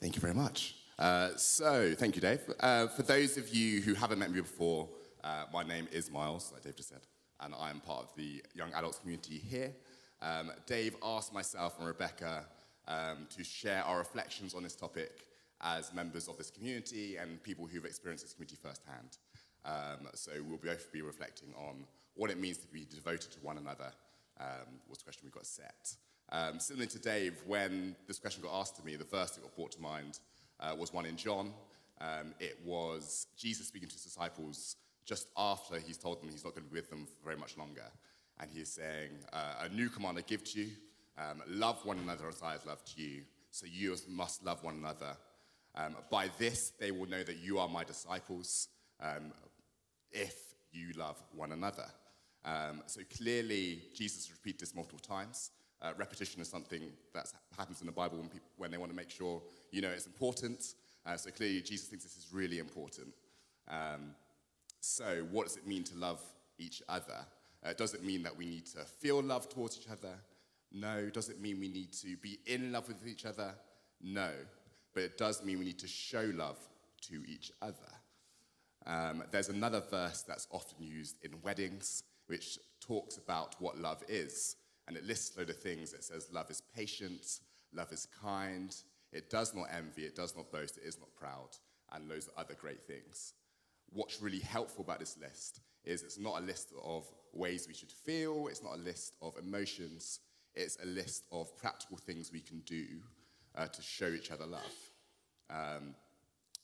Thank 0.00 0.16
you 0.16 0.20
very 0.20 0.34
much. 0.34 0.74
Uh, 0.98 1.30
so, 1.36 1.94
thank 1.96 2.16
you, 2.16 2.20
Dave. 2.20 2.40
Uh, 2.58 2.88
for 2.88 3.02
those 3.02 3.36
of 3.36 3.54
you 3.54 3.82
who 3.82 3.94
haven't 3.94 4.18
met 4.18 4.32
me 4.32 4.40
before, 4.40 4.88
uh, 5.22 5.44
my 5.52 5.62
name 5.62 5.86
is 5.92 6.10
Miles, 6.10 6.50
like 6.52 6.62
Dave 6.62 6.74
just 6.74 6.88
said, 6.88 7.02
and 7.40 7.54
I 7.58 7.70
am 7.70 7.78
part 7.80 8.02
of 8.02 8.10
the 8.16 8.42
young 8.54 8.72
adults 8.74 8.98
community 8.98 9.38
here. 9.38 9.72
Um, 10.20 10.50
Dave 10.66 10.96
asked 11.04 11.32
myself 11.32 11.78
and 11.78 11.86
Rebecca 11.86 12.44
um, 12.88 13.28
to 13.36 13.44
share 13.44 13.84
our 13.84 13.98
reflections 13.98 14.54
on 14.54 14.64
this 14.64 14.74
topic 14.74 15.26
as 15.60 15.94
members 15.94 16.26
of 16.26 16.36
this 16.36 16.50
community 16.50 17.16
and 17.16 17.40
people 17.44 17.66
who've 17.66 17.84
experienced 17.84 18.24
this 18.24 18.34
community 18.34 18.56
firsthand. 18.60 19.18
Um, 19.64 20.08
so 20.14 20.32
we'll 20.48 20.58
both 20.58 20.92
be 20.92 21.00
reflecting 21.00 21.54
on 21.56 21.84
what 22.14 22.30
it 22.30 22.40
means 22.40 22.58
to 22.58 22.66
be 22.66 22.84
devoted 22.92 23.30
to 23.32 23.38
one 23.40 23.58
another, 23.58 23.92
um, 24.40 24.80
the 24.88 25.04
question 25.04 25.22
we 25.24 25.30
got 25.30 25.46
set. 25.46 25.96
Um, 26.30 26.58
similar 26.58 26.86
to 26.86 26.98
Dave, 26.98 27.40
when 27.46 27.96
this 28.06 28.18
question 28.18 28.42
got 28.42 28.58
asked 28.60 28.76
to 28.76 28.84
me, 28.84 28.96
the 28.96 29.04
first 29.04 29.34
thing 29.34 29.44
that 29.44 29.54
brought 29.54 29.72
to 29.72 29.80
mind 29.80 30.20
uh, 30.60 30.74
was 30.76 30.92
one 30.92 31.06
in 31.06 31.16
John. 31.16 31.52
Um, 32.00 32.34
it 32.40 32.58
was 32.64 33.26
Jesus 33.36 33.68
speaking 33.68 33.88
to 33.88 33.94
his 33.94 34.04
disciples 34.04 34.76
just 35.04 35.28
after 35.36 35.78
he's 35.78 35.98
told 35.98 36.20
them 36.20 36.30
he's 36.30 36.44
not 36.44 36.54
going 36.54 36.64
to 36.64 36.70
be 36.70 36.80
with 36.80 36.90
them 36.90 37.06
for 37.06 37.24
very 37.24 37.36
much 37.36 37.56
longer. 37.56 37.84
And 38.40 38.50
he's 38.50 38.70
saying, 38.70 39.10
uh, 39.32 39.66
A 39.66 39.68
new 39.68 39.88
command 39.88 40.18
I 40.18 40.22
give 40.22 40.42
to 40.44 40.60
you 40.60 40.70
um, 41.18 41.42
love 41.48 41.84
one 41.84 41.98
another 41.98 42.28
as 42.28 42.42
I 42.42 42.52
have 42.52 42.66
loved 42.66 42.92
you, 42.96 43.22
so 43.50 43.66
you 43.70 43.96
must 44.08 44.44
love 44.44 44.64
one 44.64 44.74
another. 44.76 45.16
Um, 45.76 45.96
by 46.10 46.28
this, 46.38 46.72
they 46.80 46.90
will 46.90 47.08
know 47.08 47.22
that 47.22 47.36
you 47.36 47.58
are 47.58 47.68
my 47.68 47.84
disciples 47.84 48.68
um, 49.00 49.32
if 50.10 50.34
you 50.72 50.92
love 50.96 51.22
one 51.34 51.52
another. 51.52 51.86
Um, 52.44 52.82
so 52.86 53.00
clearly, 53.16 53.82
Jesus 53.94 54.30
repeats 54.30 54.60
this 54.60 54.74
multiple 54.74 54.98
times. 54.98 55.50
Uh, 55.80 55.92
repetition 55.96 56.40
is 56.40 56.48
something 56.48 56.82
that 57.12 57.32
happens 57.56 57.80
in 57.80 57.86
the 57.86 57.92
Bible 57.92 58.18
when, 58.18 58.28
people, 58.28 58.48
when 58.56 58.70
they 58.70 58.78
want 58.78 58.90
to 58.90 58.96
make 58.96 59.10
sure 59.10 59.42
you 59.70 59.82
know 59.82 59.90
it's 59.90 60.06
important. 60.06 60.74
Uh, 61.06 61.16
so 61.16 61.30
clearly, 61.30 61.60
Jesus 61.60 61.88
thinks 61.88 62.04
this 62.04 62.16
is 62.16 62.28
really 62.32 62.58
important. 62.58 63.08
Um, 63.68 64.14
so, 64.80 65.26
what 65.30 65.46
does 65.46 65.56
it 65.56 65.66
mean 65.66 65.84
to 65.84 65.96
love 65.96 66.20
each 66.58 66.82
other? 66.88 67.26
Uh, 67.64 67.72
does 67.72 67.94
it 67.94 68.04
mean 68.04 68.22
that 68.22 68.36
we 68.36 68.46
need 68.46 68.66
to 68.66 68.80
feel 68.80 69.22
love 69.22 69.48
towards 69.48 69.78
each 69.78 69.90
other? 69.90 70.14
No. 70.72 71.08
Does 71.08 71.28
it 71.30 71.40
mean 71.40 71.60
we 71.60 71.68
need 71.68 71.92
to 71.94 72.16
be 72.18 72.38
in 72.46 72.72
love 72.72 72.88
with 72.88 73.06
each 73.06 73.24
other? 73.24 73.54
No. 74.02 74.30
But 74.92 75.04
it 75.04 75.18
does 75.18 75.42
mean 75.42 75.58
we 75.58 75.64
need 75.64 75.78
to 75.78 75.88
show 75.88 76.30
love 76.34 76.58
to 77.08 77.22
each 77.26 77.52
other. 77.62 77.74
Um, 78.86 79.24
there's 79.30 79.48
another 79.48 79.82
verse 79.90 80.22
that's 80.22 80.46
often 80.50 80.82
used 80.82 81.16
in 81.24 81.32
weddings, 81.42 82.02
which 82.26 82.58
talks 82.80 83.16
about 83.16 83.54
what 83.60 83.78
love 83.78 84.02
is. 84.08 84.56
And 84.86 84.96
it 84.96 85.04
lists 85.04 85.36
a 85.36 85.40
load 85.40 85.50
of 85.50 85.56
things. 85.56 85.92
It 85.92 86.04
says 86.04 86.28
love 86.32 86.50
is 86.50 86.62
patient, 86.74 87.40
love 87.72 87.92
is 87.92 88.06
kind, 88.20 88.74
it 89.12 89.30
does 89.30 89.54
not 89.54 89.68
envy, 89.72 90.02
it 90.02 90.16
does 90.16 90.36
not 90.36 90.50
boast, 90.52 90.76
it 90.76 90.86
is 90.86 90.98
not 90.98 91.14
proud, 91.14 91.50
and 91.92 92.08
loads 92.08 92.26
of 92.26 92.34
other 92.36 92.54
great 92.54 92.82
things. 92.82 93.34
What's 93.92 94.20
really 94.20 94.40
helpful 94.40 94.84
about 94.84 94.98
this 94.98 95.16
list 95.20 95.60
is 95.84 96.02
it's 96.02 96.18
not 96.18 96.42
a 96.42 96.44
list 96.44 96.72
of 96.82 97.06
ways 97.32 97.66
we 97.68 97.74
should 97.74 97.92
feel, 97.92 98.48
it's 98.48 98.62
not 98.62 98.74
a 98.74 98.82
list 98.82 99.14
of 99.22 99.36
emotions, 99.38 100.20
it's 100.54 100.78
a 100.82 100.86
list 100.86 101.24
of 101.30 101.56
practical 101.56 101.96
things 101.96 102.32
we 102.32 102.40
can 102.40 102.60
do 102.60 102.84
uh, 103.56 103.66
to 103.66 103.82
show 103.82 104.08
each 104.08 104.30
other 104.30 104.46
love. 104.46 104.62
Um, 105.50 105.94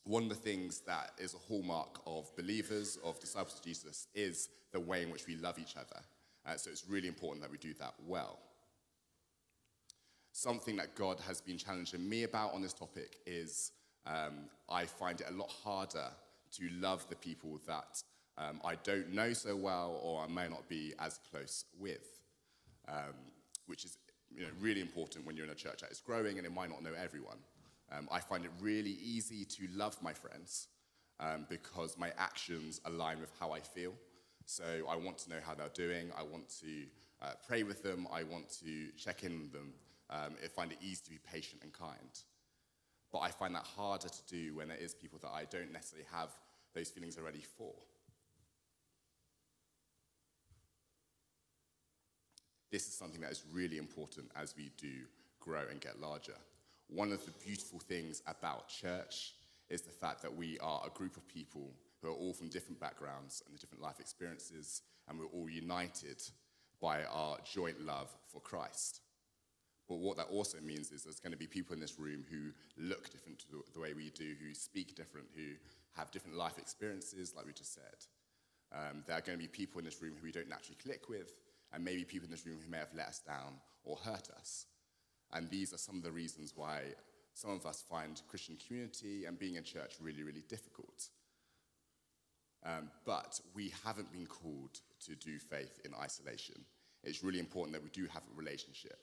one 0.05 0.25
of 0.25 0.29
the 0.29 0.35
things 0.35 0.81
that 0.87 1.13
is 1.19 1.35
a 1.35 1.39
hallmark 1.39 2.01
of 2.07 2.35
believers, 2.37 2.99
of 3.05 3.21
disciples 3.21 3.59
of 3.59 3.65
Jesus, 3.65 4.09
is 4.15 4.49
the 4.73 4.81
way 4.81 5.03
in 5.03 5.11
which 5.11 5.27
we 5.27 5.37
love 5.37 5.59
each 5.59 5.77
other. 5.77 6.03
Uh, 6.47 6.57
so 6.57 6.71
it's 6.71 6.89
really 6.89 7.09
important 7.09 7.43
that 7.43 7.51
we 7.51 7.59
do 7.59 7.75
that 7.75 7.95
well. 8.07 8.39
Something 10.33 10.77
that 10.77 10.95
God 10.95 11.21
has 11.27 11.41
been 11.41 11.59
challenging 11.59 12.09
me 12.09 12.23
about 12.23 12.55
on 12.55 12.63
this 12.63 12.73
topic 12.73 13.17
is 13.27 13.73
um, 14.07 14.49
I 14.71 14.87
find 14.87 15.21
it 15.21 15.27
a 15.29 15.35
lot 15.35 15.51
harder 15.63 16.09
to 16.53 16.69
love 16.81 17.07
the 17.09 17.17
people 17.17 17.61
that 17.67 18.03
um, 18.39 18.61
I 18.65 18.77
don't 18.77 19.13
know 19.13 19.33
so 19.33 19.55
well 19.55 20.01
or 20.03 20.23
I 20.23 20.29
may 20.29 20.49
not 20.49 20.69
be 20.69 20.95
as 20.99 21.21
close 21.31 21.65
with. 21.79 22.21
Um, 22.89 23.15
which 23.71 23.85
is 23.85 23.99
you 24.35 24.43
know, 24.43 24.49
really 24.61 24.81
important 24.81 25.25
when 25.25 25.37
you're 25.37 25.47
in 25.47 25.53
a 25.53 25.55
church 25.55 25.81
that 25.81 25.91
is 25.91 26.01
growing 26.01 26.39
and 26.39 26.47
it 26.47 26.53
might 26.53 26.69
not 26.69 26.83
know 26.83 26.93
everyone. 27.01 27.39
Um, 27.92 28.09
I 28.11 28.20
find 28.20 28.44
it 28.44 28.50
really 28.61 28.96
easy 29.03 29.44
to 29.44 29.68
love 29.74 29.96
my 30.03 30.12
friends 30.12 30.68
um, 31.18 31.46
because 31.48 31.98
my 31.98 32.12
actions 32.18 32.81
align 32.85 33.20
with 33.20 33.33
how 33.38 33.53
I 33.53 33.61
feel. 33.61 33.94
So 34.46 34.64
I 34.88 34.96
want 34.96 35.18
to 35.18 35.31
know 35.31 35.40
how 35.44 35.55
they're 35.55 35.68
doing. 35.74 36.11
I 36.16 36.22
want 36.22 36.48
to 36.61 36.85
uh, 37.22 37.33
pray 37.46 37.62
with 37.62 37.83
them. 37.83 38.07
I 38.12 38.22
want 38.22 38.48
to 38.64 38.88
check 38.96 39.24
in 39.24 39.38
with 39.40 39.53
them. 39.53 39.72
Um, 40.09 40.35
I 40.42 40.48
find 40.48 40.72
it 40.72 40.79
easy 40.81 41.03
to 41.05 41.11
be 41.11 41.18
patient 41.18 41.62
and 41.62 41.72
kind. 41.72 42.18
But 43.12 43.20
I 43.20 43.31
find 43.31 43.55
that 43.55 43.64
harder 43.64 44.09
to 44.09 44.22
do 44.29 44.55
when 44.55 44.68
there 44.68 44.76
is 44.76 44.94
people 44.94 45.18
that 45.22 45.31
I 45.31 45.44
don't 45.50 45.72
necessarily 45.72 46.07
have 46.12 46.31
those 46.74 46.90
feelings 46.90 47.18
already 47.18 47.42
for. 47.57 47.72
This 52.70 52.87
is 52.87 52.94
something 52.94 53.20
that 53.22 53.33
is 53.33 53.42
really 53.53 53.79
important 53.79 54.31
as 54.37 54.55
we 54.57 54.70
do 54.76 54.92
grow 55.40 55.62
and 55.70 55.81
get 55.81 56.00
larger. 56.00 56.37
One 56.92 57.12
of 57.12 57.24
the 57.24 57.31
beautiful 57.44 57.79
things 57.79 58.20
about 58.26 58.68
church 58.68 59.35
is 59.68 59.81
the 59.83 59.92
fact 59.92 60.22
that 60.22 60.35
we 60.35 60.59
are 60.59 60.83
a 60.85 60.98
group 60.98 61.16
of 61.16 61.29
people 61.29 61.70
who 62.03 62.09
are 62.09 62.14
all 62.14 62.33
from 62.33 62.48
different 62.48 62.81
backgrounds 62.81 63.44
and 63.48 63.57
different 63.61 63.83
life 63.83 64.00
experiences, 64.00 64.83
and 65.09 65.16
we're 65.16 65.26
all 65.26 65.48
united 65.48 66.20
by 66.83 67.05
our 67.05 67.38
joint 67.44 67.81
love 67.87 68.12
for 68.33 68.40
Christ. 68.40 69.03
But 69.88 69.98
what 69.98 70.16
that 70.16 70.26
also 70.33 70.59
means 70.61 70.90
is 70.90 71.05
there's 71.05 71.20
going 71.20 71.33
to 71.33 71.38
be 71.38 71.46
people 71.46 71.74
in 71.74 71.81
this 71.81 71.98
room 71.98 72.24
who 72.29 72.50
look 72.76 73.09
different 73.11 73.38
to 73.40 73.46
the 73.72 73.81
way 73.81 73.92
we 73.92 74.11
do, 74.11 74.35
who 74.40 74.53
speak 74.53 74.96
different, 74.96 75.29
who 75.37 75.53
have 75.96 76.11
different 76.11 76.37
life 76.37 76.59
experiences, 76.59 77.35
like 77.37 77.46
we 77.46 77.53
just 77.53 77.74
said. 77.74 78.07
Um, 78.72 79.05
there 79.07 79.16
are 79.16 79.20
going 79.20 79.38
to 79.38 79.42
be 79.42 79.48
people 79.48 79.79
in 79.79 79.85
this 79.85 80.03
room 80.03 80.14
who 80.18 80.24
we 80.24 80.33
don't 80.33 80.48
naturally 80.48 80.79
click 80.83 81.09
with, 81.09 81.35
and 81.72 81.85
maybe 81.85 82.05
people 82.05 82.26
in 82.26 82.33
this 82.33 82.46
room 82.46 82.59
who 82.64 82.70
may 82.70 82.79
have 82.79 82.94
let 82.96 83.07
us 83.07 83.20
down 83.24 83.55
or 83.85 83.96
hurt 83.96 84.29
us. 84.37 84.66
And 85.33 85.49
these 85.49 85.73
are 85.73 85.79
some 85.79 85.97
of 85.97 86.03
the 86.03 86.11
reasons 86.11 86.53
why 86.57 86.83
some 87.35 87.51
of 87.51 87.64
us 87.66 87.85
find 87.88 88.21
Christian 88.29 88.57
community 88.66 89.25
and 89.25 89.38
being 89.38 89.55
in 89.55 89.64
church 89.64 89.95
really, 90.01 90.23
really 90.23 90.43
difficult. 90.49 91.09
Um, 92.64 92.90
but 93.07 93.40
we 93.55 93.73
haven't 93.85 94.12
been 94.12 94.27
called 94.27 94.81
to 95.07 95.14
do 95.14 95.38
faith 95.38 95.81
in 95.85 95.93
isolation. 95.95 96.57
It's 97.03 97.23
really 97.23 97.38
important 97.38 97.75
that 97.75 97.83
we 97.83 97.88
do 97.90 98.07
have 98.12 98.23
a 98.23 98.37
relationship 98.37 98.99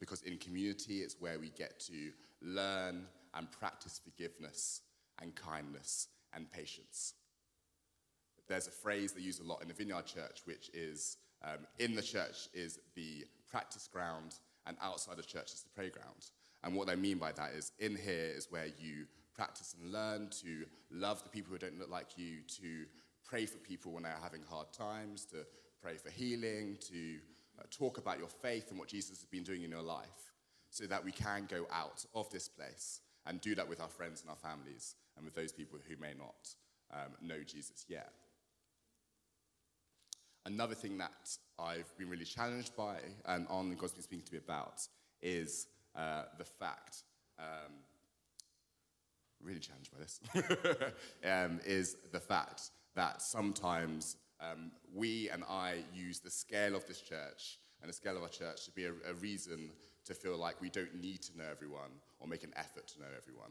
because 0.00 0.22
in 0.22 0.38
community, 0.38 1.00
it's 1.00 1.16
where 1.20 1.38
we 1.38 1.50
get 1.50 1.80
to 1.80 2.12
learn 2.42 3.06
and 3.34 3.50
practice 3.50 4.00
forgiveness 4.02 4.82
and 5.20 5.34
kindness 5.34 6.08
and 6.34 6.50
patience. 6.50 7.14
There's 8.48 8.68
a 8.68 8.70
phrase 8.70 9.12
they 9.12 9.22
use 9.22 9.40
a 9.40 9.44
lot 9.44 9.62
in 9.62 9.68
the 9.68 9.74
Vineyard 9.74 10.06
Church, 10.06 10.40
which 10.44 10.70
is 10.72 11.16
um, 11.44 11.66
in 11.78 11.94
the 11.94 12.02
church 12.02 12.48
is 12.54 12.78
the 12.94 13.24
practice 13.50 13.88
ground, 13.92 14.34
and 14.66 14.76
outside 14.82 15.16
the 15.16 15.22
church 15.22 15.52
is 15.52 15.62
the 15.62 15.80
playground. 15.80 16.30
And 16.62 16.74
what 16.74 16.88
I 16.88 16.96
mean 16.96 17.18
by 17.18 17.32
that 17.32 17.52
is 17.52 17.72
in 17.78 17.96
here 17.96 18.32
is 18.34 18.48
where 18.50 18.66
you 18.66 19.06
practice 19.34 19.74
and 19.80 19.92
learn 19.92 20.28
to 20.42 20.64
love 20.90 21.22
the 21.22 21.28
people 21.28 21.52
who 21.52 21.58
don't 21.58 21.78
look 21.78 21.90
like 21.90 22.16
you, 22.16 22.38
to 22.60 22.86
pray 23.24 23.46
for 23.46 23.58
people 23.58 23.92
when 23.92 24.02
they're 24.02 24.18
having 24.22 24.42
hard 24.48 24.72
times, 24.72 25.24
to 25.26 25.46
pray 25.82 25.96
for 25.96 26.10
healing, 26.10 26.78
to 26.88 27.18
uh, 27.58 27.62
talk 27.70 27.98
about 27.98 28.18
your 28.18 28.28
faith 28.28 28.70
and 28.70 28.78
what 28.78 28.88
Jesus 28.88 29.18
has 29.20 29.26
been 29.26 29.44
doing 29.44 29.62
in 29.62 29.70
your 29.70 29.82
life, 29.82 30.32
so 30.70 30.86
that 30.86 31.04
we 31.04 31.12
can 31.12 31.46
go 31.48 31.66
out 31.70 32.04
of 32.14 32.30
this 32.30 32.48
place 32.48 33.00
and 33.26 33.40
do 33.40 33.54
that 33.54 33.68
with 33.68 33.80
our 33.80 33.88
friends 33.88 34.22
and 34.22 34.30
our 34.30 34.36
families 34.36 34.94
and 35.16 35.24
with 35.24 35.34
those 35.34 35.52
people 35.52 35.78
who 35.86 35.96
may 36.00 36.14
not 36.16 36.48
um, 36.92 37.12
know 37.20 37.42
Jesus 37.44 37.84
yet. 37.88 38.12
Another 40.46 40.76
thing 40.76 40.96
that 40.98 41.36
I've 41.58 41.92
been 41.98 42.08
really 42.08 42.24
challenged 42.24 42.76
by 42.76 42.98
and 43.26 43.48
on 43.48 43.74
God's 43.74 43.94
been 43.94 44.04
speaking 44.04 44.24
to 44.26 44.32
me 44.34 44.38
about 44.38 44.80
is 45.20 45.66
uh, 45.96 46.22
the 46.38 46.44
fact, 46.44 47.02
um, 47.36 47.72
really 49.42 49.58
challenged 49.58 49.90
by 49.90 49.98
this, 49.98 50.20
um, 51.24 51.58
is 51.66 51.96
the 52.12 52.20
fact 52.20 52.70
that 52.94 53.22
sometimes 53.22 54.18
um, 54.40 54.70
we 54.94 55.28
and 55.30 55.42
I 55.50 55.78
use 55.92 56.20
the 56.20 56.30
scale 56.30 56.76
of 56.76 56.86
this 56.86 57.00
church 57.00 57.58
and 57.82 57.88
the 57.88 57.92
scale 57.92 58.16
of 58.16 58.22
our 58.22 58.28
church 58.28 58.66
to 58.66 58.70
be 58.70 58.84
a, 58.84 58.92
a 59.10 59.14
reason 59.14 59.70
to 60.04 60.14
feel 60.14 60.38
like 60.38 60.60
we 60.60 60.70
don't 60.70 60.94
need 60.94 61.22
to 61.22 61.36
know 61.36 61.46
everyone 61.50 61.90
or 62.20 62.28
make 62.28 62.44
an 62.44 62.52
effort 62.54 62.86
to 62.86 63.00
know 63.00 63.08
everyone. 63.16 63.50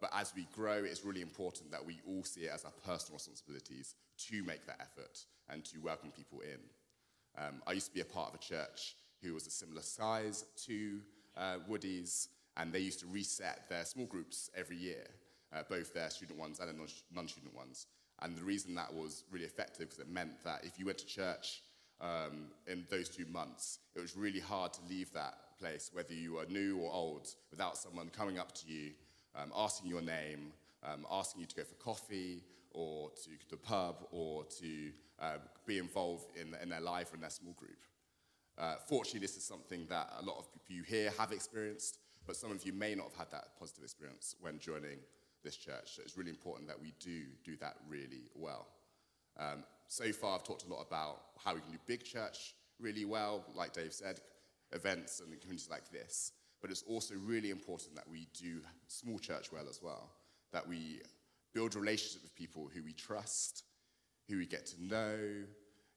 But 0.00 0.10
as 0.14 0.32
we 0.34 0.46
grow, 0.54 0.82
it's 0.84 1.04
really 1.04 1.20
important 1.20 1.70
that 1.70 1.84
we 1.84 2.00
all 2.06 2.24
see 2.24 2.42
it 2.42 2.50
as 2.52 2.64
our 2.64 2.72
personal 2.86 3.16
responsibilities 3.16 3.94
to 4.28 4.42
make 4.44 4.66
that 4.66 4.80
effort 4.80 5.24
and 5.48 5.64
to 5.66 5.78
welcome 5.80 6.10
people 6.10 6.40
in. 6.40 6.60
Um, 7.42 7.62
I 7.66 7.72
used 7.72 7.88
to 7.88 7.94
be 7.94 8.00
a 8.00 8.04
part 8.04 8.30
of 8.30 8.34
a 8.34 8.42
church 8.42 8.96
who 9.22 9.34
was 9.34 9.46
a 9.46 9.50
similar 9.50 9.82
size 9.82 10.44
to 10.66 11.00
uh, 11.36 11.56
Woody's, 11.68 12.28
and 12.56 12.72
they 12.72 12.80
used 12.80 13.00
to 13.00 13.06
reset 13.06 13.68
their 13.68 13.84
small 13.84 14.06
groups 14.06 14.50
every 14.56 14.76
year, 14.76 15.06
uh, 15.54 15.62
both 15.68 15.92
their 15.92 16.10
student 16.10 16.38
ones 16.38 16.60
and 16.60 16.68
their 16.68 16.86
non 17.12 17.28
student 17.28 17.54
ones. 17.54 17.86
And 18.22 18.36
the 18.36 18.42
reason 18.42 18.74
that 18.74 18.92
was 18.92 19.24
really 19.30 19.46
effective 19.46 19.88
because 19.88 19.98
it 19.98 20.10
meant 20.10 20.42
that 20.44 20.64
if 20.64 20.78
you 20.78 20.86
went 20.86 20.98
to 20.98 21.06
church 21.06 21.62
um, 22.00 22.48
in 22.66 22.86
those 22.90 23.08
two 23.08 23.26
months, 23.26 23.78
it 23.94 24.00
was 24.00 24.16
really 24.16 24.40
hard 24.40 24.72
to 24.74 24.80
leave 24.88 25.12
that 25.12 25.34
place, 25.58 25.90
whether 25.92 26.14
you 26.14 26.34
were 26.34 26.46
new 26.46 26.78
or 26.78 26.92
old, 26.92 27.28
without 27.50 27.76
someone 27.76 28.08
coming 28.08 28.38
up 28.38 28.52
to 28.52 28.66
you, 28.66 28.92
um, 29.34 29.52
asking 29.56 29.90
your 29.90 30.02
name, 30.02 30.52
um, 30.82 31.06
asking 31.10 31.42
you 31.42 31.46
to 31.46 31.56
go 31.56 31.64
for 31.64 31.74
coffee 31.74 32.42
or 32.72 33.10
to 33.10 33.30
the 33.50 33.56
pub 33.56 34.06
or 34.10 34.44
to 34.44 34.90
uh, 35.20 35.36
be 35.66 35.78
involved 35.78 36.26
in, 36.36 36.54
in 36.62 36.68
their 36.68 36.80
life 36.80 37.12
or 37.12 37.16
in 37.16 37.20
their 37.20 37.30
small 37.30 37.52
group. 37.54 37.78
Uh, 38.58 38.74
fortunately, 38.86 39.20
this 39.20 39.36
is 39.36 39.44
something 39.44 39.86
that 39.88 40.12
a 40.20 40.24
lot 40.24 40.38
of 40.38 40.52
people 40.52 40.76
you 40.76 40.82
here 40.82 41.12
have 41.18 41.32
experienced, 41.32 41.98
but 42.26 42.36
some 42.36 42.50
of 42.50 42.64
you 42.64 42.72
may 42.72 42.94
not 42.94 43.06
have 43.06 43.16
had 43.16 43.30
that 43.30 43.58
positive 43.58 43.84
experience 43.84 44.36
when 44.40 44.58
joining 44.58 44.98
this 45.42 45.56
church. 45.56 45.96
So 45.96 46.02
it's 46.02 46.16
really 46.16 46.30
important 46.30 46.68
that 46.68 46.80
we 46.80 46.92
do 47.00 47.22
do 47.44 47.56
that 47.56 47.76
really 47.88 48.30
well. 48.34 48.66
Um, 49.38 49.64
so 49.88 50.12
far, 50.12 50.34
I've 50.36 50.44
talked 50.44 50.64
a 50.64 50.68
lot 50.68 50.86
about 50.86 51.22
how 51.42 51.54
we 51.54 51.60
can 51.60 51.72
do 51.72 51.78
big 51.86 52.04
church 52.04 52.54
really 52.78 53.04
well, 53.04 53.44
like 53.54 53.72
Dave 53.72 53.92
said, 53.92 54.20
events 54.72 55.20
and 55.20 55.28
communities 55.40 55.68
like 55.70 55.90
this. 55.90 56.32
But 56.60 56.70
it's 56.70 56.82
also 56.82 57.14
really 57.14 57.50
important 57.50 57.94
that 57.94 58.08
we 58.08 58.28
do 58.38 58.60
small 58.88 59.18
church 59.18 59.50
well 59.52 59.68
as 59.68 59.80
well, 59.82 60.10
that 60.52 60.66
we 60.66 61.00
build 61.54 61.74
relationships 61.74 62.22
with 62.22 62.34
people 62.34 62.70
who 62.72 62.82
we 62.82 62.92
trust, 62.92 63.64
who 64.28 64.38
we 64.38 64.46
get 64.46 64.66
to 64.66 64.84
know, 64.84 65.18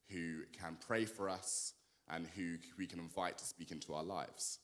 who 0.10 0.42
can 0.58 0.78
pray 0.86 1.06
for 1.06 1.30
us, 1.30 1.74
and 2.10 2.28
who 2.36 2.58
we 2.78 2.86
can 2.86 3.00
invite 3.00 3.38
to 3.38 3.46
speak 3.46 3.72
into 3.72 3.94
our 3.94 4.04
lives. 4.04 4.60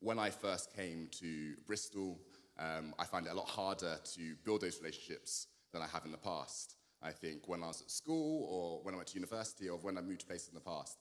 When 0.00 0.18
I 0.18 0.30
first 0.30 0.74
came 0.74 1.08
to 1.20 1.54
Bristol, 1.66 2.18
um, 2.58 2.94
I 2.98 3.04
found 3.04 3.26
it 3.26 3.32
a 3.32 3.34
lot 3.34 3.48
harder 3.48 3.98
to 4.14 4.34
build 4.44 4.60
those 4.60 4.78
relationships 4.78 5.46
than 5.72 5.82
I 5.82 5.86
have 5.86 6.04
in 6.04 6.12
the 6.12 6.18
past. 6.18 6.76
I 7.02 7.12
think 7.12 7.48
when 7.48 7.62
I 7.62 7.68
was 7.68 7.82
at 7.82 7.90
school 7.90 8.46
or 8.48 8.82
when 8.82 8.94
I 8.94 8.96
went 8.96 9.08
to 9.08 9.14
university 9.14 9.68
or 9.68 9.78
when 9.78 9.98
I 9.98 10.00
moved 10.00 10.20
to 10.20 10.26
places 10.26 10.48
in 10.48 10.54
the 10.54 10.60
past, 10.60 10.98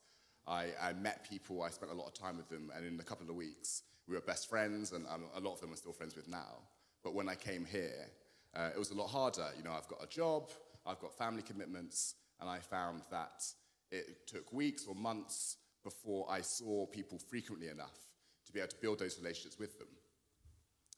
I, 0.47 0.67
I, 0.81 0.93
met 0.93 1.27
people, 1.27 1.63
I 1.63 1.69
spent 1.69 1.91
a 1.91 1.95
lot 1.95 2.07
of 2.07 2.13
time 2.13 2.37
with 2.37 2.49
them, 2.49 2.71
and 2.75 2.85
in 2.85 2.99
a 2.99 3.03
couple 3.03 3.29
of 3.29 3.35
weeks, 3.35 3.83
we 4.07 4.15
were 4.15 4.21
best 4.21 4.49
friends, 4.49 4.91
and 4.91 5.05
um, 5.07 5.23
a 5.35 5.39
lot 5.39 5.53
of 5.53 5.61
them 5.61 5.73
are 5.73 5.75
still 5.75 5.93
friends 5.93 6.15
with 6.15 6.27
now. 6.27 6.59
But 7.03 7.15
when 7.15 7.27
I 7.27 7.35
came 7.35 7.65
here, 7.65 8.07
uh, 8.55 8.69
it 8.75 8.79
was 8.79 8.91
a 8.91 8.95
lot 8.95 9.07
harder. 9.07 9.47
You 9.57 9.63
know, 9.63 9.71
I've 9.71 9.87
got 9.87 10.03
a 10.03 10.07
job, 10.07 10.49
I've 10.85 10.99
got 10.99 11.17
family 11.17 11.41
commitments, 11.41 12.15
and 12.39 12.49
I 12.49 12.59
found 12.59 13.01
that 13.11 13.43
it 13.91 14.27
took 14.27 14.51
weeks 14.53 14.85
or 14.87 14.95
months 14.95 15.57
before 15.83 16.25
I 16.29 16.41
saw 16.41 16.85
people 16.85 17.17
frequently 17.17 17.67
enough 17.67 17.97
to 18.45 18.53
be 18.53 18.59
able 18.59 18.69
to 18.69 18.81
build 18.81 18.99
those 18.99 19.19
relationships 19.19 19.57
with 19.59 19.77
them. 19.79 19.87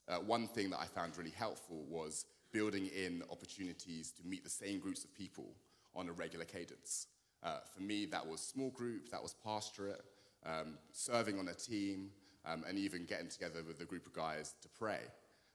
Uh, 0.08 0.16
one 0.16 0.48
thing 0.48 0.70
that 0.70 0.80
I 0.80 0.86
found 0.86 1.16
really 1.16 1.30
helpful 1.30 1.84
was 1.88 2.24
building 2.52 2.86
in 2.86 3.22
opportunities 3.30 4.10
to 4.12 4.26
meet 4.26 4.42
the 4.42 4.50
same 4.50 4.78
groups 4.78 5.04
of 5.04 5.14
people 5.14 5.54
on 5.94 6.08
a 6.08 6.12
regular 6.12 6.44
cadence. 6.44 7.06
Uh, 7.42 7.58
for 7.74 7.82
me, 7.82 8.06
that 8.06 8.26
was 8.26 8.40
small 8.40 8.70
group, 8.70 9.10
that 9.10 9.22
was 9.22 9.34
pastorate, 9.44 10.04
um, 10.44 10.78
serving 10.92 11.38
on 11.38 11.48
a 11.48 11.54
team, 11.54 12.10
um, 12.44 12.64
and 12.68 12.78
even 12.78 13.04
getting 13.04 13.28
together 13.28 13.62
with 13.66 13.80
a 13.80 13.84
group 13.84 14.06
of 14.06 14.12
guys 14.12 14.54
to 14.62 14.68
pray. 14.68 15.00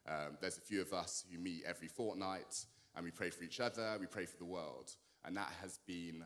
Um, 0.08 0.38
there's 0.42 0.58
a 0.58 0.62
few 0.62 0.82
of 0.82 0.94
us 0.94 1.26
who 1.32 1.40
meet 1.40 1.64
every 1.66 1.88
fortnight, 1.88 2.66
and 2.96 3.04
we 3.04 3.12
pray 3.12 3.30
for 3.30 3.44
each 3.44 3.60
other, 3.60 3.98
we 4.00 4.06
pray 4.06 4.26
for 4.26 4.38
the 4.38 4.46
world. 4.46 4.92
And 5.26 5.36
that 5.38 5.52
has 5.62 5.80
been, 5.88 6.24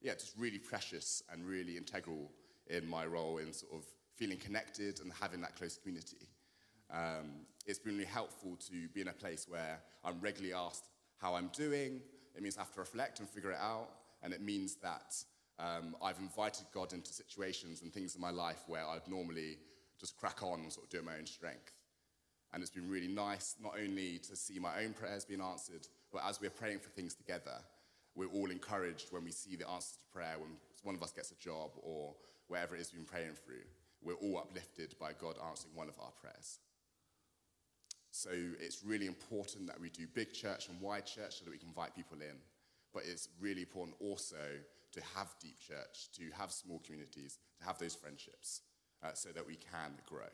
yeah, 0.00 0.14
just 0.14 0.36
really 0.36 0.58
precious 0.58 1.22
and 1.32 1.46
really 1.46 1.76
integral 1.76 2.30
in 2.68 2.88
my 2.88 3.06
role 3.06 3.38
in 3.38 3.52
sort 3.52 3.72
of 3.74 3.84
feeling 4.16 4.38
connected 4.38 5.00
and 5.00 5.12
having 5.20 5.40
that 5.42 5.56
close 5.56 5.76
community. 5.76 6.28
Um, 6.90 7.46
it's 7.66 7.78
been 7.78 7.94
really 7.94 8.06
helpful 8.06 8.56
to 8.68 8.88
be 8.94 9.02
in 9.02 9.08
a 9.08 9.12
place 9.12 9.46
where 9.48 9.80
I'm 10.04 10.20
regularly 10.20 10.54
asked 10.54 10.84
how 11.18 11.34
I'm 11.34 11.50
doing. 11.52 12.00
It 12.34 12.42
means 12.42 12.56
I 12.56 12.60
have 12.60 12.72
to 12.72 12.80
reflect 12.80 13.20
and 13.20 13.28
figure 13.28 13.50
it 13.50 13.58
out. 13.60 13.90
And 14.22 14.32
it 14.32 14.40
means 14.40 14.76
that 14.82 15.14
um, 15.58 15.96
I've 16.02 16.18
invited 16.18 16.66
God 16.72 16.92
into 16.92 17.12
situations 17.12 17.82
and 17.82 17.92
things 17.92 18.14
in 18.14 18.20
my 18.20 18.30
life 18.30 18.62
where 18.66 18.86
I'd 18.86 19.08
normally 19.08 19.58
just 19.98 20.16
crack 20.16 20.42
on 20.42 20.60
and 20.60 20.72
sort 20.72 20.86
of 20.86 20.90
do 20.90 21.02
my 21.02 21.16
own 21.16 21.26
strength. 21.26 21.72
And 22.52 22.62
it's 22.62 22.70
been 22.70 22.88
really 22.88 23.08
nice 23.08 23.56
not 23.62 23.74
only 23.78 24.18
to 24.18 24.36
see 24.36 24.58
my 24.58 24.82
own 24.82 24.92
prayers 24.92 25.24
being 25.24 25.42
answered, 25.42 25.86
but 26.12 26.22
as 26.26 26.40
we're 26.40 26.50
praying 26.50 26.78
for 26.78 26.88
things 26.90 27.14
together, 27.14 27.58
we're 28.14 28.28
all 28.28 28.50
encouraged 28.50 29.12
when 29.12 29.24
we 29.24 29.32
see 29.32 29.56
the 29.56 29.68
answers 29.68 29.98
to 29.98 30.12
prayer, 30.12 30.36
when 30.38 30.50
one 30.82 30.94
of 30.94 31.02
us 31.02 31.12
gets 31.12 31.30
a 31.30 31.36
job 31.36 31.70
or 31.82 32.14
wherever 32.46 32.74
it 32.74 32.80
is 32.80 32.92
we've 32.92 33.04
been 33.04 33.10
praying 33.10 33.34
through. 33.44 33.64
We're 34.02 34.14
all 34.14 34.38
uplifted 34.38 34.94
by 34.98 35.12
God 35.12 35.36
answering 35.48 35.74
one 35.74 35.88
of 35.88 35.98
our 36.00 36.12
prayers. 36.20 36.60
So 38.10 38.30
it's 38.32 38.82
really 38.84 39.06
important 39.06 39.66
that 39.66 39.80
we 39.80 39.90
do 39.90 40.06
big 40.14 40.32
church 40.32 40.68
and 40.68 40.80
wide 40.80 41.06
church 41.06 41.38
so 41.38 41.44
that 41.44 41.50
we 41.50 41.58
can 41.58 41.68
invite 41.68 41.94
people 41.94 42.18
in. 42.20 42.36
But 42.98 43.06
it's 43.06 43.28
really 43.38 43.60
important 43.60 43.96
also 44.00 44.34
to 44.90 45.00
have 45.14 45.32
deep 45.40 45.60
church, 45.60 46.10
to 46.16 46.24
have 46.36 46.50
small 46.50 46.80
communities, 46.84 47.38
to 47.60 47.64
have 47.64 47.78
those 47.78 47.94
friendships 47.94 48.62
uh, 49.04 49.12
so 49.14 49.28
that 49.36 49.46
we 49.46 49.54
can 49.54 49.92
grow. 50.04 50.26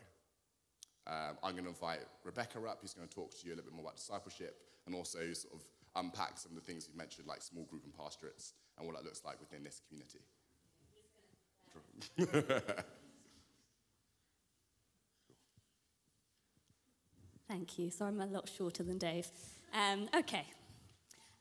Um, 1.06 1.36
I'm 1.42 1.52
going 1.52 1.64
to 1.64 1.68
invite 1.68 1.98
Rebecca 2.24 2.58
up, 2.66 2.78
who's 2.80 2.94
going 2.94 3.06
to 3.06 3.14
talk 3.14 3.38
to 3.38 3.46
you 3.46 3.52
a 3.52 3.56
little 3.56 3.70
bit 3.70 3.74
more 3.74 3.84
about 3.84 3.96
discipleship 3.96 4.56
and 4.86 4.94
also 4.94 5.30
sort 5.34 5.52
of 5.52 5.60
unpack 5.96 6.38
some 6.38 6.52
of 6.52 6.56
the 6.56 6.62
things 6.62 6.88
we 6.90 6.96
mentioned, 6.96 7.26
like 7.26 7.42
small 7.42 7.64
group 7.64 7.84
and 7.84 7.92
pastorates, 7.94 8.54
and 8.78 8.86
what 8.86 8.96
that 8.96 9.04
looks 9.04 9.22
like 9.26 9.38
within 9.40 9.62
this 9.62 9.82
community. 9.86 10.22
Thank 17.46 17.78
you. 17.78 17.90
So 17.90 18.06
I'm 18.06 18.22
a 18.22 18.26
lot 18.26 18.48
shorter 18.48 18.82
than 18.82 18.96
Dave. 18.96 19.28
Um, 19.74 20.08
okay. 20.16 20.46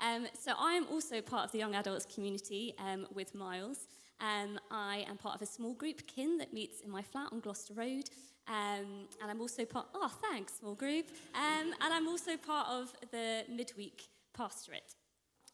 Um, 0.03 0.27
so 0.37 0.51
I 0.59 0.73
am 0.73 0.85
also 0.91 1.21
part 1.21 1.45
of 1.45 1.51
the 1.53 1.59
young 1.59 1.75
adults 1.75 2.05
community 2.13 2.75
um, 2.77 3.07
with 3.13 3.33
Miles. 3.33 3.87
Um, 4.19 4.59
I 4.69 5.05
am 5.07 5.17
part 5.17 5.35
of 5.35 5.41
a 5.41 5.45
small 5.45 5.73
group, 5.73 6.05
Kin, 6.07 6.37
that 6.39 6.51
meets 6.51 6.81
in 6.81 6.91
my 6.91 7.01
flat 7.01 7.29
on 7.31 7.39
Gloucester 7.39 7.73
Road. 7.73 8.09
Um, 8.49 9.07
and 9.21 9.31
I'm 9.31 9.39
also 9.39 9.63
part, 9.63 9.87
oh, 9.95 10.11
thanks, 10.29 10.55
small 10.59 10.75
group. 10.75 11.05
Um, 11.33 11.73
and 11.79 11.93
I'm 11.93 12.09
also 12.09 12.35
part 12.35 12.67
of 12.67 12.93
the 13.11 13.45
midweek 13.49 14.09
pastorate. 14.33 14.95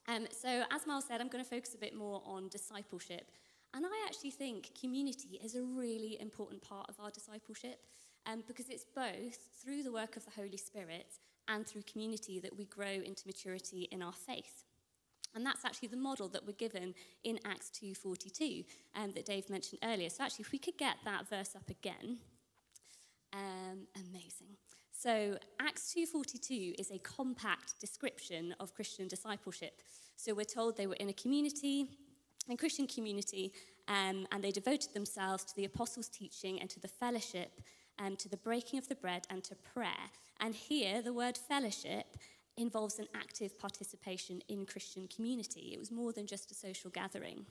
Um, 0.08 0.26
so, 0.32 0.64
as 0.72 0.88
Miles 0.88 1.06
said, 1.08 1.22
I'm 1.22 1.28
going 1.28 1.44
to 1.44 1.50
focus 1.50 1.76
a 1.76 1.78
bit 1.78 1.96
more 1.96 2.24
on 2.26 2.50
discipleship. 2.50 3.30
And 3.76 3.86
I 3.86 4.06
actually 4.08 4.32
think 4.32 4.72
community 4.80 5.40
is 5.44 5.54
a 5.54 5.62
really 5.62 6.18
important 6.20 6.64
part 6.64 6.90
of 6.90 6.96
our 7.00 7.12
discipleship 7.12 7.84
um, 8.26 8.44
because 8.48 8.68
it's 8.70 8.86
both 8.96 9.38
through 9.64 9.84
the 9.84 9.92
work 9.92 10.18
of 10.18 10.26
the 10.26 10.32
Holy 10.32 10.58
Spirit 10.58 11.20
and 11.50 11.68
through 11.68 11.82
community 11.92 12.40
that 12.40 12.56
we 12.58 12.66
grow 12.66 12.88
into 12.88 13.28
maturity 13.28 13.90
in 13.92 14.02
our 14.02 14.14
faith. 14.14 14.64
And 15.36 15.46
that's 15.46 15.66
actually 15.66 15.90
the 15.90 15.98
model 15.98 16.28
that 16.30 16.46
we're 16.46 16.54
given 16.54 16.94
in 17.24 17.40
Acts 17.46 17.70
2.42 17.82 18.66
um, 18.96 19.12
that 19.12 19.26
Dave 19.26 19.50
mentioned 19.50 19.80
earlier. 19.84 20.10
So 20.10 20.24
actually, 20.24 20.44
if 20.44 20.52
we 20.52 20.60
could 20.60 20.78
get 20.78 20.96
that 21.06 21.30
verse 21.30 21.56
up 21.56 21.70
again. 21.70 22.18
Um, 23.34 23.88
amazing. 23.96 24.58
So 24.92 25.38
Acts 25.62 25.94
2.42 25.96 26.80
is 26.80 26.92
a 26.92 26.98
compact 27.00 27.80
description 27.80 28.56
of 28.60 28.74
Christian 28.74 29.08
discipleship. 29.08 29.82
So 30.16 30.34
we're 30.34 30.46
told 30.46 30.76
they 30.76 30.88
were 30.88 30.96
in 30.96 31.10
a 31.10 31.14
community, 31.14 31.88
a 32.50 32.58
Christian 32.58 32.88
community, 32.88 33.54
um, 33.88 34.28
and 34.32 34.44
they 34.44 34.52
devoted 34.52 34.94
themselves 34.94 35.46
to 35.46 35.56
the 35.56 35.66
apostles' 35.66 36.10
teaching 36.10 36.60
and 36.60 36.70
to 36.70 36.80
the 36.80 36.88
fellowship, 36.88 37.62
um, 38.00 38.16
to 38.18 38.30
the 38.30 38.38
breaking 38.38 38.80
of 38.80 38.88
the 38.88 38.96
bread 38.96 39.28
and 39.30 39.44
to 39.44 39.56
prayer. 39.56 40.10
And 40.40 40.56
here, 40.56 41.02
the 41.02 41.14
word 41.14 41.38
fellowship 41.38 42.18
involves 42.58 43.00
an 43.00 43.08
active 43.16 43.58
participation 43.60 44.42
in 44.48 44.66
Christian 44.66 45.08
community. 45.08 45.72
It 45.74 45.80
was 45.80 45.92
more 45.92 46.12
than 46.12 46.28
just 46.28 46.52
a 46.52 46.56
social 46.56 46.90
gathering. 46.90 47.46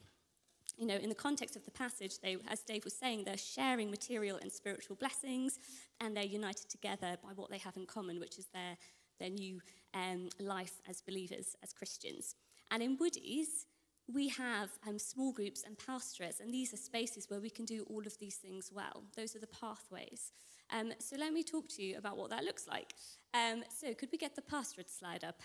You 0.77 0.87
know, 0.87 0.97
in 0.97 1.09
the 1.09 1.15
context 1.15 1.57
of 1.57 1.65
the 1.65 1.71
passage, 1.71 2.21
they, 2.21 2.37
as 2.49 2.61
Dave 2.61 2.85
was 2.85 2.95
saying, 2.95 3.25
they're 3.25 3.37
sharing 3.37 3.91
material 3.91 4.39
and 4.41 4.53
spiritual 4.53 4.97
blessings, 4.97 5.59
and 6.01 6.17
they're 6.17 6.25
united 6.25 6.69
together 6.69 7.17
by 7.23 7.31
what 7.35 7.51
they 7.51 7.59
have 7.59 7.77
in 7.77 7.87
common, 7.87 8.21
which 8.21 8.39
is 8.39 8.47
their, 8.55 8.77
their 9.19 9.31
new 9.31 9.61
um, 9.95 10.29
life 10.39 10.81
as 10.89 11.01
believers, 11.01 11.57
as 11.63 11.73
Christians. 11.73 12.37
And 12.71 12.83
in 12.83 12.97
Woody's, 12.97 13.67
we 14.13 14.29
have 14.29 14.71
um, 14.87 14.99
small 14.99 15.33
groups 15.33 15.65
and 15.67 15.77
pastorates, 15.79 16.41
and 16.41 16.53
these 16.53 16.73
are 16.73 16.79
spaces 16.79 17.29
where 17.29 17.41
we 17.41 17.51
can 17.51 17.65
do 17.65 17.85
all 17.91 18.07
of 18.07 18.19
these 18.19 18.37
things 18.37 18.71
well. 18.75 19.03
Those 19.17 19.37
are 19.37 19.39
the 19.39 19.47
pathways. 19.49 20.33
Um, 20.71 20.93
so 20.99 21.17
let 21.17 21.33
me 21.33 21.43
talk 21.43 21.69
to 21.77 21.83
you 21.83 21.99
about 21.99 22.17
what 22.17 22.31
that 22.31 22.45
looks 22.45 22.67
like. 22.67 22.95
Um, 23.35 23.63
so 23.69 23.95
could 23.95 24.09
we 24.11 24.19
get 24.19 24.35
the 24.35 24.43
pastorate 24.43 24.91
slide 24.91 25.25
up? 25.25 25.41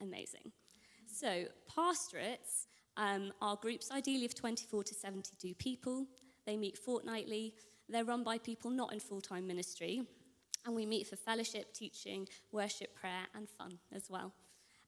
Amazing. 0.00 0.52
So 1.06 1.44
pastorates 1.68 2.66
um, 2.96 3.32
are 3.42 3.56
groups 3.56 3.90
ideally 3.90 4.24
of 4.24 4.34
24 4.34 4.84
to 4.84 4.94
72 4.94 5.54
people. 5.54 6.06
They 6.46 6.56
meet 6.56 6.78
fortnightly. 6.78 7.54
They're 7.88 8.04
run 8.04 8.24
by 8.24 8.38
people 8.38 8.70
not 8.70 8.92
in 8.92 9.00
full-time 9.00 9.46
ministry. 9.46 10.02
And 10.66 10.74
we 10.74 10.86
meet 10.86 11.06
for 11.06 11.16
fellowship, 11.16 11.72
teaching, 11.72 12.28
worship, 12.52 12.94
prayer, 12.94 13.26
and 13.34 13.48
fun 13.48 13.78
as 13.94 14.04
well. 14.10 14.32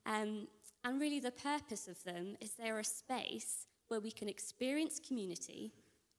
Um, 0.05 0.48
and 0.85 1.01
really 1.01 1.21
the 1.21 1.31
purpose 1.31 1.88
of 1.88 2.03
them 2.05 2.37
is 2.40 2.53
they're 2.53 2.79
a 2.79 2.85
space 2.85 3.66
where 3.88 4.01
we 4.01 4.11
can 4.11 4.29
experience 4.29 5.01
community, 5.07 5.73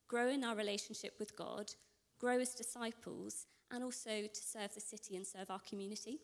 grow 0.08 0.30
in 0.30 0.44
our 0.44 0.56
relationship 0.56 1.14
with 1.20 1.36
God, 1.36 1.72
grow 2.20 2.40
as 2.40 2.54
disciples, 2.54 3.48
and 3.72 3.84
also 3.84 4.10
to 4.10 4.42
serve 4.42 4.74
the 4.74 4.80
city 4.80 5.16
and 5.16 5.26
serve 5.26 5.50
our 5.50 5.60
community. 5.68 6.20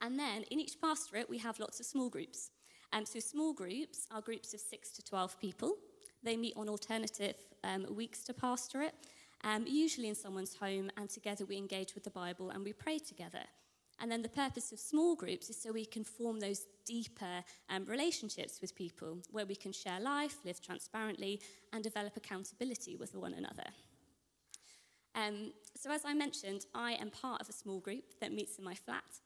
And 0.00 0.18
then 0.18 0.42
in 0.50 0.60
each 0.60 0.80
pastorate, 0.80 1.28
we 1.28 1.38
have 1.38 1.58
lots 1.58 1.80
of 1.80 1.86
small 1.86 2.10
groups. 2.10 2.50
Um, 2.92 3.06
so 3.06 3.18
small 3.18 3.52
groups 3.52 4.06
are 4.10 4.20
groups 4.20 4.54
of 4.54 4.60
6 4.60 4.90
to 4.92 5.04
12 5.04 5.40
people. 5.40 5.76
They 6.22 6.36
meet 6.36 6.54
on 6.56 6.68
alternative 6.68 7.36
um, 7.64 7.86
weeks 7.94 8.22
to 8.24 8.34
pastorate, 8.34 8.94
um, 9.42 9.64
usually 9.66 10.08
in 10.08 10.14
someone's 10.14 10.54
home, 10.54 10.90
and 10.96 11.08
together 11.08 11.44
we 11.44 11.56
engage 11.56 11.94
with 11.94 12.04
the 12.04 12.10
Bible 12.10 12.50
and 12.50 12.64
we 12.64 12.72
pray 12.72 12.98
together. 12.98 13.42
And 13.98 14.10
then 14.10 14.22
the 14.22 14.28
purpose 14.28 14.72
of 14.72 14.78
small 14.78 15.16
groups 15.16 15.48
is 15.48 15.60
so 15.60 15.72
we 15.72 15.86
can 15.86 16.04
form 16.04 16.38
those 16.38 16.66
deeper 16.84 17.42
um, 17.70 17.86
relationships 17.86 18.60
with 18.60 18.74
people 18.74 19.18
where 19.30 19.46
we 19.46 19.56
can 19.56 19.72
share 19.72 20.00
life, 20.00 20.36
live 20.44 20.60
transparently, 20.60 21.40
and 21.72 21.82
develop 21.82 22.16
accountability 22.16 22.96
with 22.96 23.14
one 23.14 23.32
another. 23.32 23.64
Um, 25.14 25.52
so, 25.74 25.90
as 25.90 26.04
I 26.04 26.12
mentioned, 26.12 26.66
I 26.74 26.92
am 26.92 27.10
part 27.10 27.40
of 27.40 27.48
a 27.48 27.52
small 27.52 27.80
group 27.80 28.20
that 28.20 28.32
meets 28.32 28.58
in 28.58 28.64
my 28.64 28.74
flat. 28.74 29.20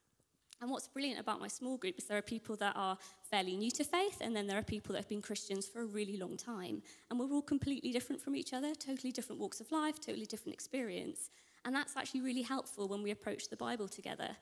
And 0.61 0.70
what's 0.70 0.88
brilliant 0.88 1.18
about 1.18 1.40
my 1.40 1.48
small 1.48 1.78
group 1.78 1.96
is 1.98 2.04
there 2.04 2.18
are 2.18 2.22
people 2.22 2.54
that 2.56 2.76
are 2.76 2.98
fairly 3.30 3.56
new 3.56 3.70
to 3.72 3.83
faith, 3.83 4.18
and 4.20 4.37
then 4.37 4.46
there 4.46 4.59
are 4.59 4.62
people 4.62 4.92
that 4.92 5.00
have 5.00 5.09
been 5.09 5.22
Christians 5.22 5.66
for 5.66 5.80
a 5.80 5.87
really 5.87 6.16
long 6.18 6.37
time. 6.37 6.83
And 7.11 7.18
we're 7.18 7.33
all 7.33 7.42
completely 7.42 7.92
different 7.92 8.20
from 8.20 8.37
each 8.37 8.52
other, 8.52 8.74
totally 8.74 9.11
different 9.11 9.40
walks 9.40 9.61
of 9.61 9.72
life, 9.72 9.98
totally 9.98 10.26
different 10.26 10.54
experience. 10.54 11.30
And 11.64 11.74
that's 11.74 11.96
actually 11.96 12.20
really 12.20 12.42
helpful 12.42 12.88
when 12.88 13.02
we 13.02 13.11
approach 13.11 13.48
the 13.48 13.56
Bible 13.56 13.88
together. 13.88 14.37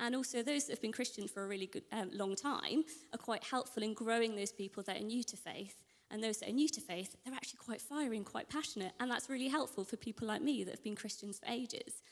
And 0.00 0.16
also, 0.16 0.42
those 0.42 0.64
that 0.64 0.72
have 0.72 0.82
been 0.82 0.92
Christians 0.92 1.30
for 1.30 1.44
a 1.44 1.46
really 1.46 1.66
good, 1.66 1.84
um, 1.92 2.10
long 2.12 2.34
time 2.34 2.84
are 3.12 3.18
quite 3.18 3.44
helpful 3.44 3.82
in 3.82 3.92
growing 3.92 4.34
those 4.34 4.50
people 4.50 4.82
that 4.84 4.96
are 4.96 5.04
new 5.04 5.22
to 5.22 5.36
faith 5.36 5.82
and 6.10 6.24
those 6.24 6.38
that 6.38 6.48
are 6.48 6.52
new 6.52 6.68
to 6.68 6.80
faith, 6.80 7.14
they're 7.24 7.34
actually 7.34 7.58
quite 7.58 7.80
fiery 7.80 8.16
and 8.16 8.26
quite 8.26 8.48
passionate. 8.48 8.92
And 8.98 9.10
that's 9.10 9.28
really 9.28 9.48
helpful 9.48 9.84
for 9.84 9.96
people 9.96 10.26
like 10.26 10.42
me 10.42 10.64
that 10.64 10.72
have 10.72 10.82
been 10.82 10.96
Christians 10.96 11.38
for 11.38 11.52
ages. 11.52 12.02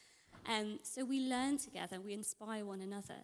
Um, 0.47 0.79
so 0.83 1.05
we 1.05 1.21
learn 1.21 1.59
together, 1.59 2.01
we 2.01 2.13
inspire 2.13 2.65
one 2.65 2.81
another. 2.81 3.23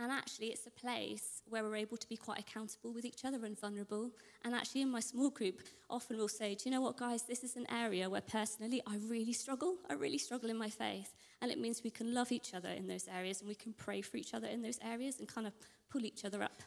And 0.00 0.10
actually, 0.10 0.46
it's 0.46 0.66
a 0.66 0.70
place 0.70 1.42
where 1.46 1.62
we're 1.62 1.76
able 1.76 1.98
to 1.98 2.08
be 2.08 2.16
quite 2.16 2.38
accountable 2.38 2.90
with 2.90 3.04
each 3.04 3.26
other 3.26 3.44
and 3.44 3.60
vulnerable. 3.60 4.10
And 4.46 4.54
actually, 4.54 4.80
in 4.80 4.90
my 4.90 5.00
small 5.00 5.28
group, 5.28 5.60
often 5.90 6.16
we'll 6.16 6.26
say, 6.26 6.54
Do 6.54 6.62
you 6.64 6.74
know 6.74 6.80
what, 6.80 6.96
guys? 6.96 7.24
This 7.24 7.44
is 7.44 7.54
an 7.56 7.66
area 7.70 8.08
where 8.08 8.22
personally 8.22 8.80
I 8.86 8.96
really 8.96 9.34
struggle. 9.34 9.76
I 9.90 9.92
really 9.92 10.16
struggle 10.16 10.48
in 10.48 10.56
my 10.56 10.70
faith. 10.70 11.14
And 11.42 11.52
it 11.52 11.58
means 11.58 11.82
we 11.84 11.90
can 11.90 12.14
love 12.14 12.32
each 12.32 12.54
other 12.54 12.70
in 12.70 12.86
those 12.86 13.08
areas 13.08 13.40
and 13.40 13.48
we 13.48 13.54
can 13.54 13.74
pray 13.74 14.00
for 14.00 14.16
each 14.16 14.32
other 14.32 14.46
in 14.46 14.62
those 14.62 14.78
areas 14.82 15.18
and 15.18 15.28
kind 15.28 15.46
of 15.46 15.52
pull 15.90 16.06
each 16.06 16.24
other 16.24 16.42
up. 16.42 16.62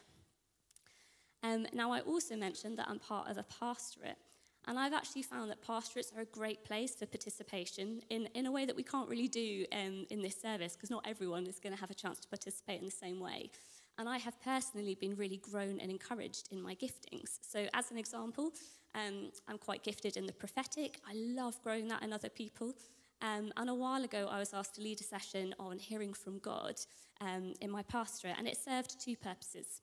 Um, 1.42 1.66
now, 1.72 1.90
I 1.90 2.00
also 2.02 2.36
mentioned 2.36 2.78
that 2.78 2.86
I'm 2.88 3.00
part 3.00 3.28
of 3.28 3.36
a 3.36 3.42
pastorate. 3.42 4.18
And 4.66 4.78
I've 4.78 4.94
actually 4.94 5.22
found 5.22 5.50
that 5.50 5.60
pastorates 5.62 6.12
are 6.16 6.22
a 6.22 6.26
great 6.26 6.64
place 6.64 6.94
for 6.94 7.06
participation 7.06 8.00
in, 8.08 8.28
in 8.34 8.46
a 8.46 8.52
way 8.52 8.64
that 8.64 8.74
we 8.74 8.82
can't 8.82 9.08
really 9.08 9.28
do 9.28 9.66
um, 9.72 10.06
in 10.10 10.22
this 10.22 10.40
service, 10.40 10.74
because 10.74 10.90
not 10.90 11.04
everyone 11.06 11.46
is 11.46 11.60
going 11.60 11.74
to 11.74 11.80
have 11.80 11.90
a 11.90 11.94
chance 11.94 12.18
to 12.20 12.28
participate 12.28 12.78
in 12.78 12.86
the 12.86 12.90
same 12.90 13.20
way. 13.20 13.50
And 13.98 14.08
I 14.08 14.18
have 14.18 14.40
personally 14.42 14.94
been 14.94 15.16
really 15.16 15.36
grown 15.36 15.78
and 15.80 15.90
encouraged 15.90 16.48
in 16.50 16.60
my 16.62 16.74
giftings. 16.74 17.38
So, 17.42 17.66
as 17.74 17.90
an 17.90 17.98
example, 17.98 18.52
um, 18.94 19.30
I'm 19.48 19.58
quite 19.58 19.82
gifted 19.82 20.16
in 20.16 20.26
the 20.26 20.32
prophetic. 20.32 21.00
I 21.06 21.12
love 21.14 21.60
growing 21.62 21.88
that 21.88 22.02
in 22.02 22.12
other 22.12 22.28
people. 22.28 22.74
Um, 23.22 23.52
and 23.56 23.70
a 23.70 23.74
while 23.74 24.02
ago, 24.02 24.28
I 24.30 24.38
was 24.38 24.52
asked 24.52 24.74
to 24.76 24.80
lead 24.80 25.00
a 25.00 25.04
session 25.04 25.54
on 25.58 25.78
hearing 25.78 26.12
from 26.12 26.38
God 26.38 26.74
um, 27.20 27.54
in 27.60 27.70
my 27.70 27.82
pastorate, 27.82 28.34
and 28.38 28.48
it 28.48 28.56
served 28.56 29.00
two 29.00 29.16
purposes. 29.16 29.80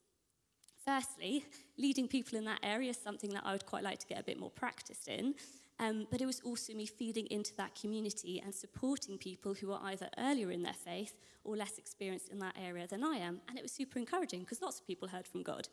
Firstly, 0.85 1.45
leading 1.77 2.07
people 2.07 2.37
in 2.37 2.45
that 2.45 2.59
area 2.63 2.89
is 2.89 2.97
something 2.97 3.29
that 3.31 3.43
I 3.45 3.51
would 3.51 3.65
quite 3.65 3.83
like 3.83 3.99
to 3.99 4.07
get 4.07 4.19
a 4.19 4.23
bit 4.23 4.39
more 4.39 4.49
practiced 4.49 5.07
in. 5.07 5.35
Um, 5.79 6.05
but 6.11 6.21
it 6.21 6.27
was 6.27 6.41
also 6.41 6.73
me 6.73 6.85
feeding 6.85 7.25
into 7.31 7.55
that 7.55 7.73
community 7.79 8.41
and 8.43 8.53
supporting 8.53 9.17
people 9.17 9.55
who 9.55 9.71
are 9.71 9.81
either 9.85 10.09
earlier 10.19 10.51
in 10.51 10.61
their 10.61 10.73
faith 10.73 11.15
or 11.43 11.55
less 11.55 11.79
experienced 11.79 12.29
in 12.29 12.37
that 12.39 12.55
area 12.61 12.85
than 12.87 13.03
I 13.03 13.15
am. 13.15 13.41
And 13.49 13.57
it 13.57 13.63
was 13.63 13.71
super 13.71 13.97
encouraging 13.97 14.41
because 14.41 14.61
lots 14.61 14.79
of 14.79 14.85
people 14.85 15.07
heard 15.07 15.27
from 15.27 15.41
God. 15.41 15.67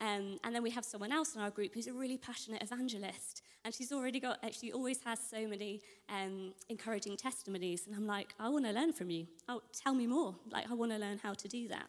Um, 0.00 0.38
and 0.44 0.54
then 0.54 0.62
we 0.62 0.70
have 0.70 0.84
someone 0.84 1.12
else 1.12 1.36
in 1.36 1.40
our 1.40 1.50
group 1.50 1.74
who's 1.74 1.86
a 1.86 1.92
really 1.92 2.18
passionate 2.18 2.62
evangelist. 2.62 3.42
And 3.64 3.72
she's 3.72 3.92
already 3.92 4.20
got, 4.20 4.38
she 4.52 4.72
always 4.72 5.00
has 5.04 5.20
so 5.20 5.46
many 5.46 5.80
um, 6.08 6.52
encouraging 6.68 7.16
testimonies. 7.16 7.86
And 7.86 7.94
I'm 7.94 8.06
like, 8.06 8.34
I 8.38 8.48
want 8.48 8.64
to 8.66 8.72
learn 8.72 8.92
from 8.92 9.10
you. 9.10 9.26
Oh, 9.48 9.62
tell 9.72 9.94
me 9.94 10.06
more. 10.06 10.34
Like, 10.50 10.70
I 10.70 10.74
want 10.74 10.92
to 10.92 10.98
learn 10.98 11.18
how 11.22 11.34
to 11.34 11.48
do 11.48 11.68
that. 11.68 11.86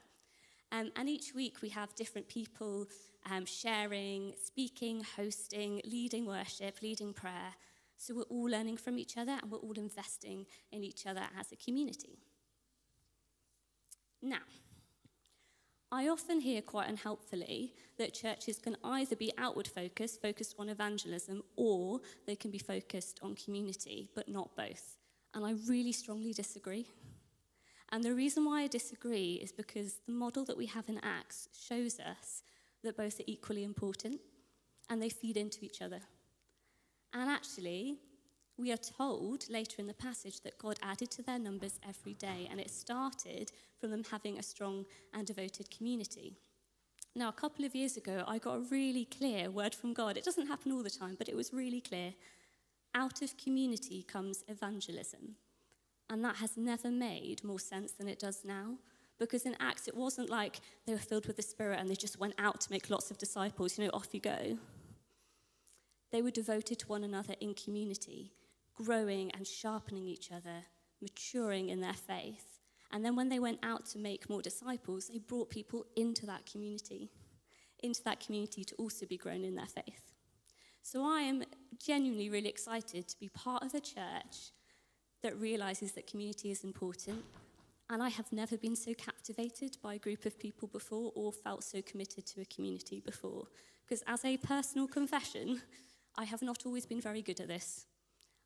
Um, 0.71 0.91
and 0.95 1.07
each 1.07 1.33
week 1.33 1.61
we 1.61 1.69
have 1.69 1.95
different 1.95 2.27
people 2.27 2.87
um, 3.29 3.45
sharing, 3.45 4.33
speaking, 4.43 5.03
hosting, 5.15 5.81
leading 5.85 6.25
worship, 6.25 6.81
leading 6.81 7.13
prayer. 7.13 7.55
So 7.97 8.15
we're 8.15 8.23
all 8.23 8.49
learning 8.49 8.77
from 8.77 8.97
each 8.99 9.17
other 9.17 9.37
and 9.41 9.51
we're 9.51 9.57
all 9.57 9.73
investing 9.73 10.45
in 10.71 10.83
each 10.83 11.07
other 11.07 11.23
as 11.39 11.51
a 11.51 11.55
community. 11.55 12.19
Now, 14.21 14.41
I 15.91 16.09
often 16.09 16.41
hear 16.41 16.61
quite 16.61 16.89
unhelpfully 16.89 17.73
that 17.97 18.13
churches 18.13 18.59
can 18.59 18.75
either 18.83 19.15
be 19.15 19.31
outward 19.37 19.67
focused, 19.67 20.21
focused 20.21 20.55
on 20.59 20.67
evangelism, 20.67 21.43
or 21.55 22.01
they 22.25 22.35
can 22.35 22.51
be 22.51 22.57
focused 22.57 23.19
on 23.23 23.35
community, 23.35 24.09
but 24.13 24.27
not 24.27 24.55
both. 24.55 24.97
And 25.33 25.45
I 25.45 25.53
really 25.67 25.93
strongly 25.93 26.33
disagree. 26.33 26.87
And 27.91 28.03
the 28.03 28.13
reason 28.13 28.43
why 28.45 28.63
I 28.63 28.67
disagree 28.67 29.39
is 29.41 29.51
because 29.51 29.99
the 30.05 30.13
model 30.13 30.43
that 30.45 30.57
we 30.57 30.65
have 30.65 30.89
in 30.89 30.99
Acts 31.03 31.47
shows 31.57 31.99
us 31.99 32.43
that 32.83 32.97
both 32.97 33.19
are 33.19 33.23
equally 33.27 33.63
important 33.63 34.19
and 34.89 35.01
they 35.01 35.09
feed 35.09 35.37
into 35.37 35.63
each 35.63 35.81
other. 35.81 36.01
And 37.13 37.29
actually, 37.29 37.97
we 38.57 38.71
are 38.71 38.77
told 38.77 39.49
later 39.49 39.75
in 39.79 39.87
the 39.87 39.93
passage 39.93 40.41
that 40.41 40.57
God 40.57 40.77
added 40.81 41.11
to 41.11 41.21
their 41.21 41.39
numbers 41.39 41.79
every 41.87 42.13
day, 42.13 42.47
and 42.49 42.59
it 42.59 42.69
started 42.69 43.51
from 43.79 43.91
them 43.91 44.03
having 44.09 44.37
a 44.37 44.43
strong 44.43 44.85
and 45.13 45.25
devoted 45.25 45.69
community. 45.69 46.35
Now, 47.15 47.29
a 47.29 47.33
couple 47.33 47.65
of 47.65 47.75
years 47.75 47.97
ago, 47.97 48.23
I 48.27 48.37
got 48.37 48.57
a 48.57 48.67
really 48.71 49.05
clear 49.05 49.49
word 49.49 49.73
from 49.73 49.93
God. 49.93 50.17
It 50.17 50.25
doesn't 50.25 50.47
happen 50.47 50.71
all 50.71 50.83
the 50.83 50.89
time, 50.89 51.15
but 51.17 51.29
it 51.29 51.35
was 51.35 51.53
really 51.53 51.81
clear. 51.81 52.13
Out 52.93 53.21
of 53.21 53.37
community 53.37 54.03
comes 54.03 54.43
evangelism. 54.47 55.35
And 56.09 56.23
that 56.23 56.37
has 56.37 56.57
never 56.57 56.89
made 56.89 57.43
more 57.43 57.59
sense 57.59 57.91
than 57.91 58.07
it 58.07 58.19
does 58.19 58.41
now. 58.45 58.75
Because 59.19 59.45
in 59.45 59.55
Acts, 59.59 59.87
it 59.87 59.95
wasn't 59.95 60.29
like 60.29 60.59
they 60.85 60.93
were 60.93 60.99
filled 60.99 61.25
with 61.25 61.37
the 61.37 61.41
Spirit 61.41 61.79
and 61.79 61.89
they 61.89 61.95
just 61.95 62.19
went 62.19 62.35
out 62.37 62.61
to 62.61 62.71
make 62.71 62.89
lots 62.89 63.09
of 63.09 63.17
disciples, 63.17 63.77
you 63.77 63.85
know, 63.85 63.91
off 63.93 64.13
you 64.13 64.19
go. 64.19 64.57
They 66.11 66.21
were 66.21 66.31
devoted 66.31 66.79
to 66.79 66.87
one 66.87 67.03
another 67.03 67.33
in 67.41 67.53
community, 67.53 68.31
growing 68.75 69.31
and 69.31 69.45
sharpening 69.45 70.07
each 70.07 70.31
other, 70.31 70.63
maturing 71.01 71.69
in 71.69 71.81
their 71.81 71.93
faith. 71.93 72.59
And 72.91 73.03
then 73.03 73.15
when 73.15 73.29
they 73.29 73.39
went 73.39 73.59
out 73.63 73.85
to 73.87 73.97
make 73.97 74.29
more 74.29 74.41
disciples, 74.41 75.07
they 75.07 75.19
brought 75.19 75.49
people 75.49 75.85
into 75.95 76.25
that 76.27 76.45
community, 76.45 77.09
into 77.83 78.03
that 78.03 78.19
community 78.19 78.63
to 78.63 78.75
also 78.75 79.05
be 79.05 79.17
grown 79.17 79.43
in 79.43 79.55
their 79.55 79.65
faith. 79.65 80.13
So 80.81 81.03
I 81.03 81.21
am 81.21 81.43
genuinely 81.83 82.29
really 82.29 82.47
excited 82.47 83.07
to 83.09 83.19
be 83.19 83.27
part 83.29 83.63
of 83.63 83.73
a 83.73 83.81
church 83.81 84.51
that 85.23 85.39
realizes 85.39 85.91
that 85.93 86.07
community 86.07 86.51
is 86.51 86.63
important. 86.63 87.23
And 87.89 88.03
I 88.03 88.09
have 88.09 88.31
never 88.31 88.57
been 88.57 88.75
so 88.75 88.93
captivated 88.93 89.77
by 89.81 89.95
a 89.95 89.99
group 89.99 90.25
of 90.25 90.39
people 90.39 90.67
before 90.67 91.11
or 91.15 91.31
felt 91.31 91.63
so 91.63 91.81
committed 91.81 92.25
to 92.27 92.41
a 92.41 92.45
community 92.45 92.99
before. 92.99 93.47
Because 93.85 94.03
as 94.07 94.25
a 94.25 94.37
personal 94.37 94.87
confession, 94.87 95.61
I 96.17 96.25
have 96.25 96.41
not 96.41 96.65
always 96.65 96.85
been 96.85 96.99
very 96.99 97.21
good 97.21 97.39
at 97.39 97.47
this. 97.47 97.85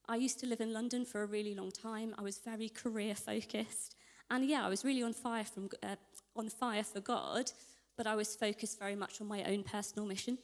I 0.08 0.18
used 0.18 0.40
to 0.42 0.48
live 0.48 0.62
in 0.62 0.74
London 0.74 1.06
for 1.06 1.24
a 1.24 1.26
really 1.26 1.56
long 1.56 1.72
time. 1.72 2.14
I 2.18 2.22
was 2.22 2.38
very 2.38 2.70
career 2.70 3.16
focused. 3.16 3.96
And 4.30 4.46
yeah, 4.46 4.66
I 4.66 4.70
was 4.70 4.86
really 4.86 5.04
on 5.04 5.14
fire, 5.14 5.44
from, 5.44 5.70
uh, 5.84 5.96
on 6.36 6.50
fire 6.50 6.84
for 6.84 7.00
God, 7.00 7.52
but 7.98 8.08
I 8.08 8.16
was 8.16 8.36
focused 8.36 8.80
very 8.80 8.96
much 8.96 9.22
on 9.22 9.28
my 9.28 9.44
own 9.44 9.64
personal 9.64 10.08
mission. 10.08 10.38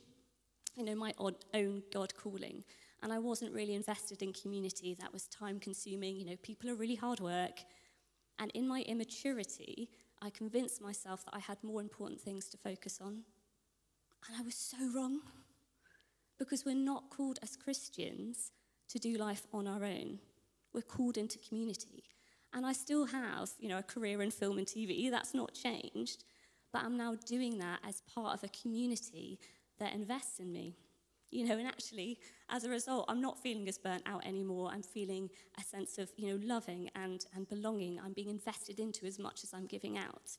You 0.75 0.85
know, 0.85 0.95
my 0.95 1.13
own 1.53 1.83
God 1.91 2.13
calling. 2.15 2.63
And 3.03 3.13
I 3.13 3.19
wasn't 3.19 3.53
really 3.53 3.75
invested 3.75 4.21
in 4.21 4.33
community. 4.33 4.95
That 4.99 5.13
was 5.13 5.27
time 5.27 5.59
consuming. 5.59 6.15
You 6.15 6.25
know, 6.25 6.35
people 6.41 6.69
are 6.69 6.75
really 6.75 6.95
hard 6.95 7.19
work. 7.19 7.59
And 8.39 8.51
in 8.51 8.67
my 8.67 8.81
immaturity, 8.81 9.89
I 10.21 10.29
convinced 10.29 10.81
myself 10.81 11.23
that 11.25 11.35
I 11.35 11.39
had 11.39 11.63
more 11.63 11.81
important 11.81 12.19
things 12.19 12.49
to 12.49 12.57
focus 12.57 12.99
on. 13.01 13.23
And 14.27 14.37
I 14.37 14.41
was 14.41 14.55
so 14.55 14.77
wrong. 14.95 15.21
Because 16.39 16.65
we're 16.65 16.75
not 16.75 17.09
called 17.09 17.39
as 17.41 17.55
Christians 17.55 18.51
to 18.89 18.99
do 18.99 19.17
life 19.17 19.45
on 19.53 19.67
our 19.67 19.83
own. 19.83 20.19
We're 20.73 20.81
called 20.81 21.17
into 21.17 21.39
community. 21.39 22.03
And 22.53 22.65
I 22.65 22.73
still 22.73 23.05
have, 23.05 23.51
you 23.59 23.69
know, 23.69 23.79
a 23.79 23.83
career 23.83 24.21
in 24.21 24.31
film 24.31 24.57
and 24.57 24.67
TV. 24.67 25.09
That's 25.11 25.33
not 25.33 25.53
changed. 25.53 26.23
But 26.71 26.83
I'm 26.83 26.97
now 26.97 27.15
doing 27.25 27.59
that 27.59 27.79
as 27.87 28.01
part 28.13 28.33
of 28.33 28.43
a 28.43 28.61
community 28.61 29.39
that 29.79 29.93
invests 29.93 30.39
in 30.39 30.51
me. 30.51 30.75
You 31.29 31.45
know, 31.45 31.57
and 31.57 31.67
actually, 31.67 32.19
as 32.49 32.63
a 32.63 32.69
result, 32.69 33.05
I'm 33.09 33.21
not 33.21 33.37
feeling 33.37 33.67
as 33.67 33.77
burnt 33.77 34.03
out 34.05 34.25
anymore. 34.25 34.69
I'm 34.71 34.81
feeling 34.81 35.29
a 35.59 35.63
sense 35.63 35.97
of, 35.97 36.09
you 36.15 36.29
know, 36.29 36.39
loving 36.45 36.89
and, 36.95 37.25
and 37.35 37.47
belonging. 37.49 37.99
I'm 38.03 38.13
being 38.13 38.29
invested 38.29 38.79
into 38.79 39.05
as 39.05 39.19
much 39.19 39.43
as 39.43 39.53
I'm 39.53 39.65
giving 39.65 39.97
out. 39.97 40.37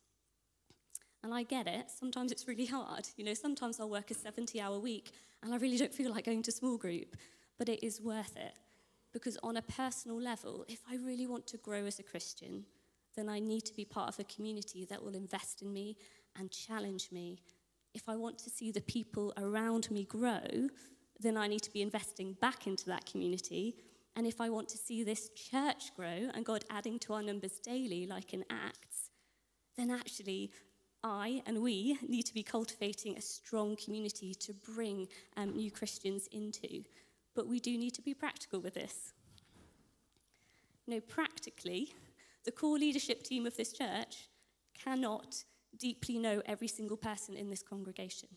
And 1.22 1.34
I 1.34 1.42
get 1.42 1.66
it. 1.66 1.90
Sometimes 1.90 2.32
it's 2.32 2.48
really 2.48 2.66
hard. 2.66 3.08
You 3.16 3.24
know, 3.24 3.34
sometimes 3.34 3.80
I'll 3.80 3.90
work 3.90 4.10
a 4.10 4.14
70 4.14 4.60
hour 4.60 4.78
week 4.78 5.10
and 5.42 5.52
I 5.52 5.58
really 5.58 5.76
don't 5.76 5.92
feel 5.92 6.10
like 6.10 6.24
going 6.24 6.42
to 6.42 6.52
small 6.52 6.76
group, 6.76 7.16
but 7.58 7.68
it 7.68 7.84
is 7.84 8.00
worth 8.00 8.36
it. 8.36 8.54
Because 9.12 9.36
on 9.42 9.56
a 9.56 9.62
personal 9.62 10.20
level, 10.20 10.64
if 10.68 10.80
I 10.90 10.96
really 10.96 11.26
want 11.26 11.46
to 11.48 11.56
grow 11.56 11.84
as 11.86 11.98
a 11.98 12.02
Christian, 12.02 12.64
then 13.16 13.28
I 13.28 13.40
need 13.40 13.62
to 13.62 13.74
be 13.74 13.84
part 13.84 14.08
of 14.08 14.18
a 14.20 14.24
community 14.24 14.84
that 14.86 15.02
will 15.02 15.14
invest 15.14 15.62
in 15.62 15.72
me 15.72 15.96
and 16.38 16.50
challenge 16.50 17.10
me 17.10 17.40
if 17.94 18.08
I 18.08 18.16
want 18.16 18.38
to 18.40 18.50
see 18.50 18.70
the 18.70 18.80
people 18.80 19.32
around 19.36 19.90
me 19.90 20.04
grow, 20.04 20.68
then 21.20 21.36
I 21.36 21.48
need 21.48 21.62
to 21.62 21.72
be 21.72 21.82
investing 21.82 22.34
back 22.40 22.66
into 22.66 22.86
that 22.86 23.06
community. 23.06 23.76
And 24.14 24.26
if 24.26 24.40
I 24.40 24.50
want 24.50 24.68
to 24.70 24.78
see 24.78 25.02
this 25.02 25.30
church 25.30 25.94
grow 25.96 26.28
and 26.34 26.44
God 26.44 26.64
adding 26.70 26.98
to 27.00 27.14
our 27.14 27.22
numbers 27.22 27.58
daily, 27.60 28.06
like 28.06 28.32
in 28.32 28.44
Acts, 28.50 29.10
then 29.76 29.90
actually 29.90 30.50
I 31.04 31.42
and 31.46 31.62
we 31.62 31.96
need 32.06 32.24
to 32.24 32.34
be 32.34 32.42
cultivating 32.42 33.16
a 33.16 33.20
strong 33.20 33.76
community 33.76 34.34
to 34.34 34.52
bring 34.52 35.06
um, 35.36 35.54
new 35.54 35.70
Christians 35.70 36.28
into. 36.32 36.84
But 37.34 37.46
we 37.46 37.60
do 37.60 37.78
need 37.78 37.94
to 37.94 38.02
be 38.02 38.14
practical 38.14 38.60
with 38.60 38.74
this. 38.74 39.12
You 40.86 40.94
no, 40.94 40.96
know, 40.96 41.02
practically, 41.06 41.94
the 42.44 42.50
core 42.50 42.78
leadership 42.78 43.22
team 43.22 43.46
of 43.46 43.56
this 43.56 43.72
church 43.72 44.28
cannot 44.74 45.44
deeply 45.76 46.18
know 46.18 46.42
every 46.46 46.68
single 46.68 46.96
person 46.96 47.36
in 47.36 47.50
this 47.50 47.62
congregation. 47.62 48.28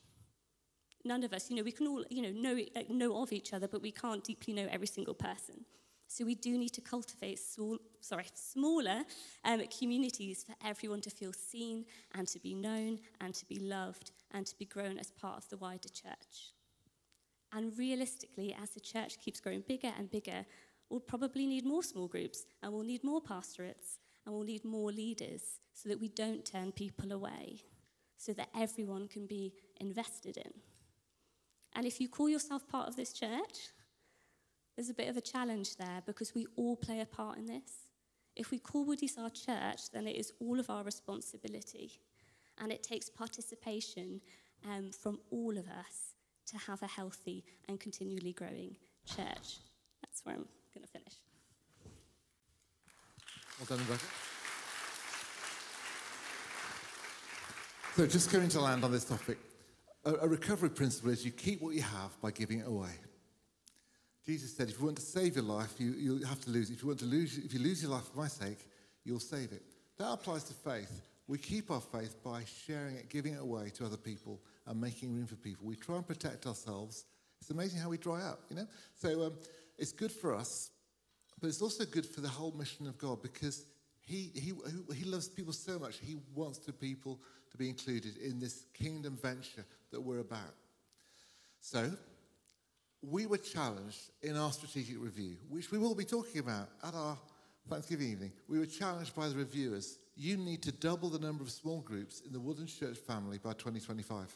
None 1.03 1.23
of 1.23 1.33
us, 1.33 1.49
you 1.49 1.55
know, 1.55 1.63
we 1.63 1.71
can 1.71 1.87
all, 1.87 2.03
you 2.09 2.21
know, 2.21 2.29
know, 2.31 2.63
know 2.89 3.21
of 3.21 3.33
each 3.33 3.53
other, 3.53 3.67
but 3.67 3.81
we 3.81 3.91
can't 3.91 4.23
deeply 4.23 4.53
know 4.53 4.67
every 4.69 4.87
single 4.87 5.15
person. 5.15 5.65
So 6.07 6.25
we 6.25 6.35
do 6.35 6.57
need 6.57 6.73
to 6.73 6.81
cultivate 6.81 7.39
small, 7.39 7.77
sorry, 8.01 8.25
smaller 8.33 9.03
um, 9.45 9.61
communities 9.79 10.43
for 10.43 10.53
everyone 10.67 10.99
to 11.01 11.09
feel 11.09 11.31
seen 11.31 11.85
and 12.13 12.27
to 12.27 12.39
be 12.39 12.53
known 12.53 12.99
and 13.21 13.33
to 13.33 13.45
be 13.45 13.59
loved 13.59 14.11
and 14.31 14.45
to 14.45 14.57
be 14.57 14.65
grown 14.65 14.99
as 14.99 15.11
part 15.11 15.37
of 15.37 15.47
the 15.49 15.57
wider 15.57 15.87
church. 15.87 16.51
And 17.53 17.77
realistically, 17.77 18.55
as 18.61 18.71
the 18.71 18.81
church 18.81 19.19
keeps 19.19 19.39
growing 19.39 19.63
bigger 19.65 19.91
and 19.97 20.11
bigger, 20.11 20.45
we'll 20.89 20.99
probably 20.99 21.47
need 21.47 21.65
more 21.65 21.81
small 21.83 22.07
groups 22.07 22.45
and 22.61 22.73
we'll 22.73 22.83
need 22.83 23.05
more 23.05 23.21
pastorates 23.21 23.99
and 24.25 24.33
we'll 24.33 24.43
need 24.43 24.65
more 24.65 24.91
leaders 24.91 25.59
so 25.73 25.89
that 25.89 25.99
we 25.99 26.09
don't 26.09 26.45
turn 26.45 26.71
people 26.71 27.11
away, 27.11 27.63
so 28.17 28.33
that 28.33 28.49
everyone 28.55 29.07
can 29.07 29.25
be 29.25 29.53
invested 29.79 30.37
in. 30.37 30.51
And 31.75 31.85
if 31.85 32.01
you 32.01 32.09
call 32.09 32.29
yourself 32.29 32.67
part 32.67 32.87
of 32.87 32.95
this 32.95 33.13
church, 33.13 33.69
there's 34.75 34.89
a 34.89 34.93
bit 34.93 35.09
of 35.09 35.17
a 35.17 35.21
challenge 35.21 35.77
there 35.77 36.01
because 36.05 36.33
we 36.33 36.47
all 36.55 36.75
play 36.75 37.01
a 37.01 37.05
part 37.05 37.37
in 37.37 37.45
this. 37.45 37.89
If 38.35 38.51
we 38.51 38.59
call 38.59 38.85
Woodies 38.85 39.17
our 39.17 39.29
church, 39.29 39.91
then 39.91 40.07
it 40.07 40.15
is 40.15 40.31
all 40.39 40.59
of 40.59 40.69
our 40.69 40.83
responsibility. 40.83 41.99
And 42.59 42.71
it 42.71 42.83
takes 42.83 43.09
participation 43.09 44.21
um, 44.65 44.91
from 44.91 45.19
all 45.31 45.57
of 45.57 45.67
us 45.67 46.15
to 46.47 46.57
have 46.57 46.81
a 46.83 46.87
healthy 46.87 47.43
and 47.67 47.79
continually 47.79 48.33
growing 48.33 48.75
church. 49.05 49.59
That's 50.01 50.23
where 50.23 50.35
I'm 50.35 50.47
going 50.73 50.83
to 50.83 50.87
finish. 50.87 51.30
So, 57.95 58.07
just 58.07 58.31
going 58.31 58.49
to 58.49 58.61
land 58.61 58.83
on 58.83 58.91
this 58.91 59.05
topic, 59.05 59.37
a, 60.03 60.13
a, 60.13 60.27
recovery 60.27 60.69
principle 60.71 61.11
is 61.11 61.23
you 61.23 61.31
keep 61.31 61.61
what 61.61 61.75
you 61.75 61.83
have 61.83 62.19
by 62.21 62.31
giving 62.31 62.59
it 62.59 62.67
away. 62.67 62.93
Jesus 64.25 64.55
said, 64.55 64.69
if 64.69 64.79
you 64.79 64.85
want 64.85 64.97
to 64.97 65.03
save 65.03 65.35
your 65.35 65.45
life, 65.45 65.75
you, 65.77 65.91
you 65.91 66.23
have 66.25 66.41
to 66.45 66.49
lose 66.49 66.71
it. 66.71 66.73
If 66.73 66.81
you 66.81 66.87
want 66.87 66.99
to 67.01 67.05
lose, 67.05 67.37
if 67.37 67.53
you 67.53 67.59
lose 67.59 67.83
your 67.83 67.91
life 67.91 68.05
for 68.11 68.17
my 68.17 68.27
sake, 68.27 68.67
you'll 69.03 69.19
save 69.19 69.51
it. 69.51 69.61
That 69.99 70.11
applies 70.11 70.43
to 70.45 70.53
faith. 70.53 71.01
We 71.27 71.37
keep 71.37 71.69
our 71.69 71.81
faith 71.81 72.15
by 72.23 72.43
sharing 72.65 72.95
it, 72.95 73.09
giving 73.09 73.33
it 73.33 73.41
away 73.41 73.69
to 73.75 73.85
other 73.85 73.97
people, 73.97 74.41
and 74.65 74.81
making 74.81 75.13
room 75.13 75.27
for 75.27 75.35
people. 75.35 75.67
We 75.67 75.75
try 75.75 75.97
and 75.97 76.07
protect 76.07 76.47
ourselves. 76.47 77.05
It's 77.39 77.51
amazing 77.51 77.79
how 77.79 77.89
we 77.89 77.97
dry 77.97 78.23
out, 78.23 78.39
you 78.49 78.55
know. 78.55 78.67
So 78.95 79.27
um, 79.27 79.33
it's 79.77 79.91
good 79.91 80.11
for 80.11 80.33
us, 80.33 80.70
but 81.41 81.47
it's 81.47 81.61
also 81.61 81.85
good 81.85 82.05
for 82.05 82.21
the 82.21 82.29
whole 82.29 82.51
mission 82.51 82.87
of 82.87 82.97
God 82.97 83.21
because 83.21 83.65
he, 84.01 84.31
he, 84.33 84.53
he 84.95 85.05
loves 85.05 85.27
people 85.27 85.53
so 85.53 85.79
much. 85.79 85.97
He 85.97 86.17
wants 86.35 86.59
to 86.59 86.73
people 86.73 87.19
to 87.51 87.57
be 87.57 87.67
included 87.67 88.17
in 88.17 88.39
this 88.39 88.65
kingdom 88.73 89.17
venture 89.21 89.65
that 89.91 89.99
we're 89.99 90.19
about. 90.19 90.53
So, 91.59 91.91
we 93.01 93.25
were 93.25 93.37
challenged 93.37 94.11
in 94.21 94.37
our 94.37 94.51
strategic 94.51 95.01
review, 95.01 95.37
which 95.49 95.71
we 95.71 95.79
will 95.79 95.95
be 95.95 96.05
talking 96.05 96.39
about 96.39 96.69
at 96.83 96.93
our 96.93 97.17
Thanksgiving 97.67 98.11
evening. 98.11 98.31
We 98.47 98.59
were 98.59 98.65
challenged 98.65 99.15
by 99.15 99.27
the 99.27 99.35
reviewers 99.35 99.97
you 100.15 100.37
need 100.37 100.61
to 100.63 100.71
double 100.71 101.09
the 101.09 101.19
number 101.19 101.43
of 101.43 101.49
small 101.49 101.81
groups 101.81 102.21
in 102.25 102.31
the 102.31 102.39
Woodlands 102.39 102.77
Church 102.77 102.97
family 102.97 103.37
by 103.37 103.53
2025. 103.53 104.35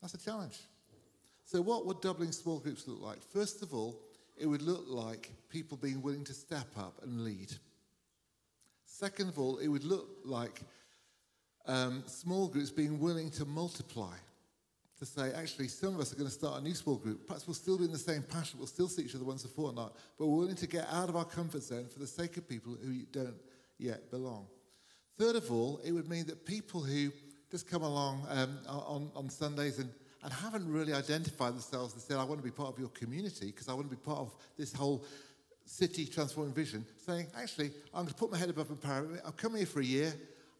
That's 0.00 0.14
a 0.14 0.18
challenge. 0.18 0.58
So, 1.44 1.60
what 1.60 1.86
would 1.86 2.00
doubling 2.00 2.32
small 2.32 2.58
groups 2.58 2.86
look 2.86 3.00
like? 3.00 3.22
First 3.22 3.62
of 3.62 3.74
all, 3.74 4.00
it 4.36 4.46
would 4.46 4.62
look 4.62 4.84
like 4.88 5.30
people 5.48 5.76
being 5.76 6.02
willing 6.02 6.24
to 6.24 6.34
step 6.34 6.66
up 6.76 7.00
and 7.02 7.24
lead. 7.24 7.52
Second 8.84 9.28
of 9.28 9.38
all, 9.38 9.58
it 9.58 9.68
would 9.68 9.84
look 9.84 10.08
like 10.24 10.62
um, 11.66 12.02
small 12.06 12.48
groups 12.48 12.70
being 12.70 13.00
willing 13.00 13.30
to 13.32 13.44
multiply. 13.44 14.14
To 15.00 15.06
say, 15.06 15.32
actually, 15.34 15.68
some 15.68 15.94
of 15.94 16.00
us 16.00 16.12
are 16.12 16.16
going 16.16 16.28
to 16.28 16.34
start 16.34 16.60
a 16.60 16.64
new 16.64 16.74
small 16.74 16.96
group. 16.96 17.26
Perhaps 17.26 17.48
we'll 17.48 17.54
still 17.54 17.76
be 17.76 17.84
in 17.84 17.92
the 17.92 17.98
same 17.98 18.22
passion, 18.22 18.58
we'll 18.58 18.68
still 18.68 18.88
see 18.88 19.02
each 19.02 19.14
other 19.14 19.24
once 19.24 19.44
a 19.44 19.48
fortnight, 19.48 19.90
but 20.16 20.26
we're 20.28 20.38
willing 20.38 20.54
to 20.54 20.68
get 20.68 20.86
out 20.92 21.08
of 21.08 21.16
our 21.16 21.24
comfort 21.24 21.62
zone 21.62 21.86
for 21.92 21.98
the 21.98 22.06
sake 22.06 22.36
of 22.36 22.48
people 22.48 22.76
who 22.80 23.00
don't 23.10 23.34
yet 23.78 24.10
belong. 24.10 24.46
Third 25.18 25.34
of 25.34 25.50
all, 25.50 25.80
it 25.84 25.90
would 25.92 26.08
mean 26.08 26.26
that 26.26 26.46
people 26.46 26.80
who 26.80 27.10
just 27.50 27.68
come 27.68 27.82
along 27.82 28.24
um, 28.30 28.58
on, 28.68 29.10
on 29.14 29.28
Sundays 29.28 29.78
and, 29.78 29.90
and 30.24 30.32
haven't 30.32 30.72
really 30.72 30.94
identified 30.94 31.52
themselves 31.52 31.92
and 31.92 32.02
said, 32.02 32.16
I 32.16 32.24
want 32.24 32.40
to 32.40 32.44
be 32.44 32.50
part 32.50 32.72
of 32.72 32.78
your 32.78 32.88
community 32.88 33.46
because 33.46 33.68
I 33.68 33.74
want 33.74 33.90
to 33.90 33.94
be 33.94 34.02
part 34.02 34.20
of 34.20 34.34
this 34.56 34.72
whole 34.72 35.04
city 35.66 36.06
transforming 36.06 36.54
vision, 36.54 36.84
saying, 37.06 37.26
actually, 37.36 37.70
I'm 37.92 38.04
going 38.04 38.08
to 38.08 38.14
put 38.14 38.32
my 38.32 38.38
head 38.38 38.48
above 38.48 38.68
the 38.68 38.74
parapet. 38.74 39.20
I've 39.26 39.36
come 39.36 39.54
here 39.54 39.66
for 39.66 39.80
a 39.80 39.84
year. 39.84 40.14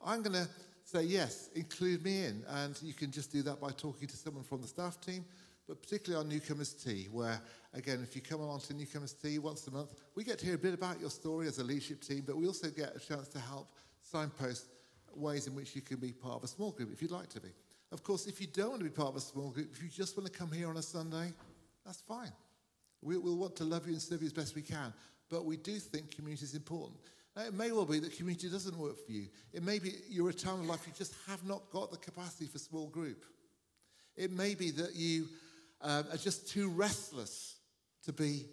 I'm 0.04 0.22
going 0.22 0.34
to 0.34 0.46
say, 0.84 1.04
yes, 1.04 1.48
include 1.54 2.04
me 2.04 2.26
in. 2.26 2.44
And 2.48 2.80
you 2.82 2.92
can 2.92 3.10
just 3.10 3.32
do 3.32 3.42
that 3.42 3.58
by 3.58 3.70
talking 3.70 4.06
to 4.06 4.16
someone 4.16 4.44
from 4.44 4.60
the 4.60 4.68
staff 4.68 5.00
team, 5.00 5.24
but 5.66 5.80
particularly 5.80 6.22
our 6.22 6.30
newcomers 6.30 6.74
tea, 6.74 7.08
where, 7.10 7.40
again, 7.72 8.00
if 8.02 8.14
you 8.14 8.20
come 8.20 8.40
along 8.40 8.60
to 8.60 8.74
newcomers 8.74 9.14
tea 9.14 9.38
once 9.38 9.66
a 9.66 9.70
month, 9.70 9.94
we 10.14 10.24
get 10.24 10.38
to 10.40 10.44
hear 10.44 10.56
a 10.56 10.58
bit 10.58 10.74
about 10.74 11.00
your 11.00 11.10
story 11.10 11.46
as 11.48 11.58
a 11.58 11.64
leadership 11.64 12.02
team, 12.02 12.22
but 12.26 12.36
we 12.36 12.46
also 12.46 12.68
get 12.68 12.94
a 12.94 13.00
chance 13.00 13.28
to 13.28 13.38
help 13.38 13.68
signpost 14.02 14.66
ways 15.14 15.46
in 15.46 15.54
which 15.54 15.74
you 15.74 15.80
can 15.80 15.96
be 15.96 16.12
part 16.12 16.34
of 16.34 16.44
a 16.44 16.48
small 16.48 16.70
group 16.70 16.92
if 16.92 17.00
you'd 17.00 17.10
like 17.10 17.30
to 17.30 17.40
be. 17.40 17.48
Of 17.95 18.03
course, 18.03 18.26
if 18.26 18.40
you 18.40 18.49
don't 18.49 18.70
want 18.70 18.80
to 18.80 18.84
be 18.84 18.90
part 18.90 19.11
of 19.11 19.16
a 19.16 19.20
small 19.20 19.51
group, 19.51 19.68
if 19.72 19.80
you 19.80 19.88
just 19.88 20.18
want 20.18 20.30
to 20.30 20.36
come 20.36 20.51
here 20.51 20.68
on 20.68 20.76
a 20.76 20.82
Sunday, 20.82 21.32
that's 21.86 22.01
fine. 22.01 22.32
We, 23.01 23.16
will 23.16 23.36
want 23.36 23.55
to 23.57 23.64
love 23.64 23.86
you 23.86 23.92
and 23.92 24.03
serve 24.03 24.20
you 24.20 24.26
as 24.26 24.32
best 24.32 24.57
we 24.57 24.62
can. 24.62 24.92
But 25.30 25.45
we 25.45 25.57
do 25.57 25.78
think 25.78 26.11
community 26.11 26.45
is 26.45 26.57
important. 26.57 26.99
Now, 27.36 27.45
it 27.45 27.55
may 27.55 27.70
well 27.70 27.84
be 27.84 28.01
that 28.01 28.16
community 28.16 28.51
doesn't 28.51 28.76
work 28.76 28.97
for 29.07 29.12
you. 29.12 29.28
It 29.53 29.62
may 29.62 29.78
be 29.78 29.92
you're 30.11 30.28
a 30.28 30.34
time 30.34 30.59
of 30.61 30.66
life 30.66 30.80
you 30.88 30.92
just 30.99 31.14
have 31.28 31.47
not 31.47 31.70
got 31.70 31.92
the 31.92 31.97
capacity 31.97 32.47
for 32.47 32.59
small 32.59 32.88
group. 32.88 33.24
It 34.16 34.32
may 34.32 34.57
be 34.57 34.72
that 34.72 34.97
you 34.97 35.28
um, 35.80 36.07
are 36.11 36.16
just 36.16 36.49
too 36.49 36.70
restless 36.70 37.55
to 38.07 38.12
be, 38.12 38.47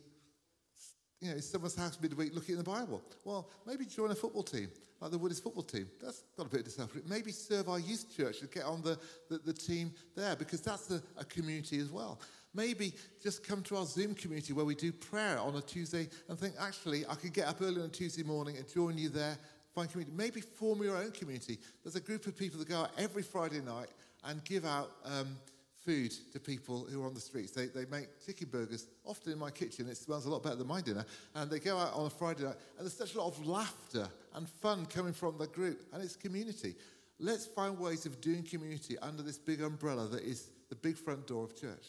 you 1.19 1.29
know, 1.29 1.35
in 1.37 1.41
someone's 1.41 1.75
house 1.75 1.97
midweek 1.99 2.35
looking 2.35 2.59
at 2.59 2.63
the 2.63 2.71
Bible. 2.71 3.01
Well, 3.25 3.49
maybe 3.65 3.85
join 3.85 4.11
a 4.11 4.15
football 4.15 4.43
team, 4.43 4.69
like 5.01 5.11
the 5.11 5.17
Woodies 5.17 5.41
football 5.41 5.63
team. 5.63 5.89
That's 5.99 6.23
got 6.37 6.45
a 6.45 6.49
bit 6.49 6.59
of 6.59 6.65
discipline. 6.67 7.03
Maybe 7.07 7.31
serve 7.31 7.67
our 7.67 7.79
youth 7.79 8.15
church 8.15 8.41
and 8.41 8.51
get 8.51 8.63
on 8.63 8.83
the, 8.83 8.99
the, 9.29 9.39
the 9.39 9.53
team 9.53 9.93
there 10.15 10.35
because 10.35 10.61
that's 10.61 10.91
a, 10.91 11.01
a 11.17 11.25
community 11.25 11.79
as 11.79 11.89
well. 11.89 12.21
Maybe 12.53 12.93
just 13.21 13.45
come 13.45 13.63
to 13.63 13.77
our 13.77 13.85
Zoom 13.85 14.13
community 14.13 14.53
where 14.53 14.65
we 14.65 14.75
do 14.75 14.91
prayer 14.91 15.39
on 15.39 15.55
a 15.55 15.61
Tuesday 15.61 16.07
and 16.29 16.37
think, 16.37 16.53
actually, 16.59 17.05
I 17.07 17.15
could 17.15 17.33
get 17.33 17.47
up 17.47 17.61
early 17.61 17.81
on 17.81 17.87
a 17.87 17.89
Tuesday 17.89 18.23
morning 18.23 18.57
and 18.57 18.71
join 18.71 18.97
you 18.97 19.09
there, 19.09 19.37
find 19.73 19.89
community. 19.89 20.15
Maybe 20.15 20.41
form 20.41 20.83
your 20.83 20.97
own 20.97 21.11
community. 21.11 21.57
There's 21.83 21.95
a 21.95 22.01
group 22.01 22.27
of 22.27 22.37
people 22.37 22.59
that 22.59 22.69
go 22.69 22.81
out 22.81 22.91
every 22.97 23.23
Friday 23.23 23.61
night 23.61 23.89
and 24.23 24.43
give 24.43 24.65
out 24.65 24.91
um, 25.05 25.37
food 25.85 26.13
to 26.33 26.39
people 26.39 26.87
who 26.89 27.03
are 27.03 27.07
on 27.07 27.13
the 27.13 27.19
streets. 27.19 27.51
They, 27.51 27.67
they 27.67 27.85
make 27.85 28.07
chicken 28.25 28.47
burgers, 28.51 28.87
often 29.03 29.33
in 29.33 29.39
my 29.39 29.51
kitchen. 29.51 29.87
It 29.87 29.97
smells 29.97 30.25
a 30.25 30.29
lot 30.29 30.43
better 30.43 30.55
than 30.55 30.67
my 30.67 30.81
dinner. 30.81 31.05
And 31.35 31.49
they 31.49 31.59
go 31.59 31.77
out 31.77 31.93
on 31.93 32.05
a 32.05 32.09
Friday 32.09 32.43
night, 32.43 32.55
and 32.77 32.85
there's 32.85 32.97
such 32.97 33.15
a 33.15 33.21
lot 33.21 33.27
of 33.27 33.45
laughter 33.45 34.07
and 34.35 34.47
fun 34.47 34.85
coming 34.85 35.13
from 35.13 35.37
the 35.37 35.47
group, 35.47 35.81
and 35.93 36.03
it's 36.03 36.15
community. 36.15 36.75
Let's 37.19 37.45
find 37.45 37.77
ways 37.79 38.05
of 38.05 38.19
doing 38.21 38.43
community 38.43 38.97
under 38.99 39.23
this 39.23 39.37
big 39.37 39.61
umbrella 39.61 40.07
that 40.07 40.23
is 40.23 40.51
the 40.69 40.75
big 40.75 40.97
front 40.97 41.27
door 41.27 41.43
of 41.43 41.59
church. 41.59 41.85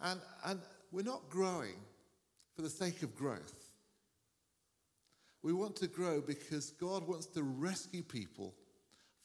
And, 0.00 0.20
and 0.44 0.60
we're 0.90 1.02
not 1.02 1.28
growing 1.30 1.76
for 2.54 2.62
the 2.62 2.70
sake 2.70 3.02
of 3.02 3.14
growth. 3.16 3.64
We 5.42 5.52
want 5.52 5.76
to 5.76 5.86
grow 5.86 6.20
because 6.20 6.70
God 6.70 7.06
wants 7.06 7.26
to 7.26 7.42
rescue 7.42 8.02
people 8.02 8.54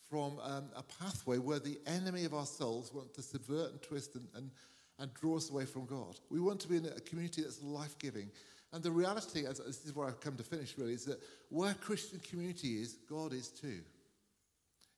from 0.10 0.40
um, 0.42 0.66
a 0.76 0.84
pathway 1.02 1.38
where 1.38 1.60
the 1.60 1.78
enemy 1.86 2.26
of 2.26 2.34
our 2.34 2.46
souls 2.46 2.92
wants 2.94 3.12
to 3.16 3.22
subvert 3.22 3.72
and 3.72 3.82
twist 3.82 4.16
and, 4.16 4.28
and, 4.36 4.50
and 4.98 5.14
draw 5.14 5.38
us 5.38 5.50
away 5.50 5.66
from 5.66 5.86
God. 5.86 6.20
We 6.30 6.40
want 6.40 6.60
to 6.62 6.68
be 6.68 6.78
in 6.78 6.86
a 6.86 7.00
community 7.02 7.44
that's 7.44 7.62
life 7.62 7.98
giving. 8.00 8.30
And 8.74 8.84
the 8.84 8.92
reality, 8.92 9.46
as 9.46 9.60
this 9.60 9.86
is 9.86 9.96
where 9.96 10.08
I've 10.08 10.20
come 10.20 10.36
to 10.38 10.44
finish 10.44 10.76
really, 10.78 10.94
is 10.94 11.06
that 11.06 11.20
where 11.50 11.74
Christian 11.76 12.20
community 12.20 12.82
is, 12.82 12.98
God 13.10 13.34
is 13.34 13.50
too. 13.50 13.80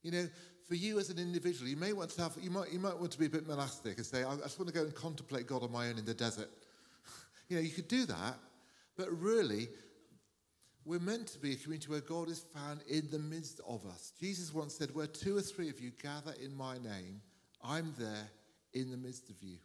You 0.03 0.12
know, 0.12 0.28
for 0.68 0.76
you 0.76 0.99
as 0.99 1.09
an 1.09 1.20
individual, 1.20 1.70
you 1.70 1.78
may 1.78 1.93
want 1.93 2.12
to 2.12 2.22
have, 2.22 2.38
you 2.41 2.49
might, 2.49 2.72
you 2.72 2.80
might 2.80 2.97
want 2.97 3.12
to 3.12 3.20
be 3.20 3.26
a 3.26 3.30
bit 3.30 3.47
monastic 3.47 3.97
and 3.97 4.05
say, 4.05 4.24
I 4.24 4.36
just 4.38 4.57
want 4.57 4.68
to 4.70 4.74
go 4.74 4.82
and 4.82 4.95
contemplate 4.95 5.47
God 5.47 5.64
on 5.64 5.72
my 5.72 5.89
own 5.89 5.97
in 5.97 6.05
the 6.05 6.14
desert. 6.14 6.49
you 7.49 7.57
know, 7.57 7.62
you 7.62 7.72
could 7.72 7.88
do 7.88 8.05
that, 8.05 8.38
but 8.97 9.12
really, 9.12 9.68
we're 10.86 10.99
meant 10.99 11.27
to 11.27 11.39
be 11.39 11.53
a 11.53 11.55
community 11.55 11.89
where 11.89 12.01
God 12.01 12.29
is 12.29 12.39
found 12.39 12.82
in 12.89 13.07
the 13.11 13.19
midst 13.19 13.61
of 13.67 13.86
us. 13.86 14.13
Jesus 14.19 14.53
once 14.53 14.75
said, 14.75 14.93
Where 14.93 15.07
two 15.07 15.38
or 15.38 15.41
three 15.41 15.69
of 15.69 15.79
you 15.79 15.91
gather 16.01 16.34
in 16.43 16.55
my 16.55 16.75
name, 16.75 17.21
I'm 17.63 17.93
there 17.97 18.29
in 18.73 18.89
the 18.89 18.97
midst 18.97 19.29
of 19.29 19.36
you. 19.41 19.57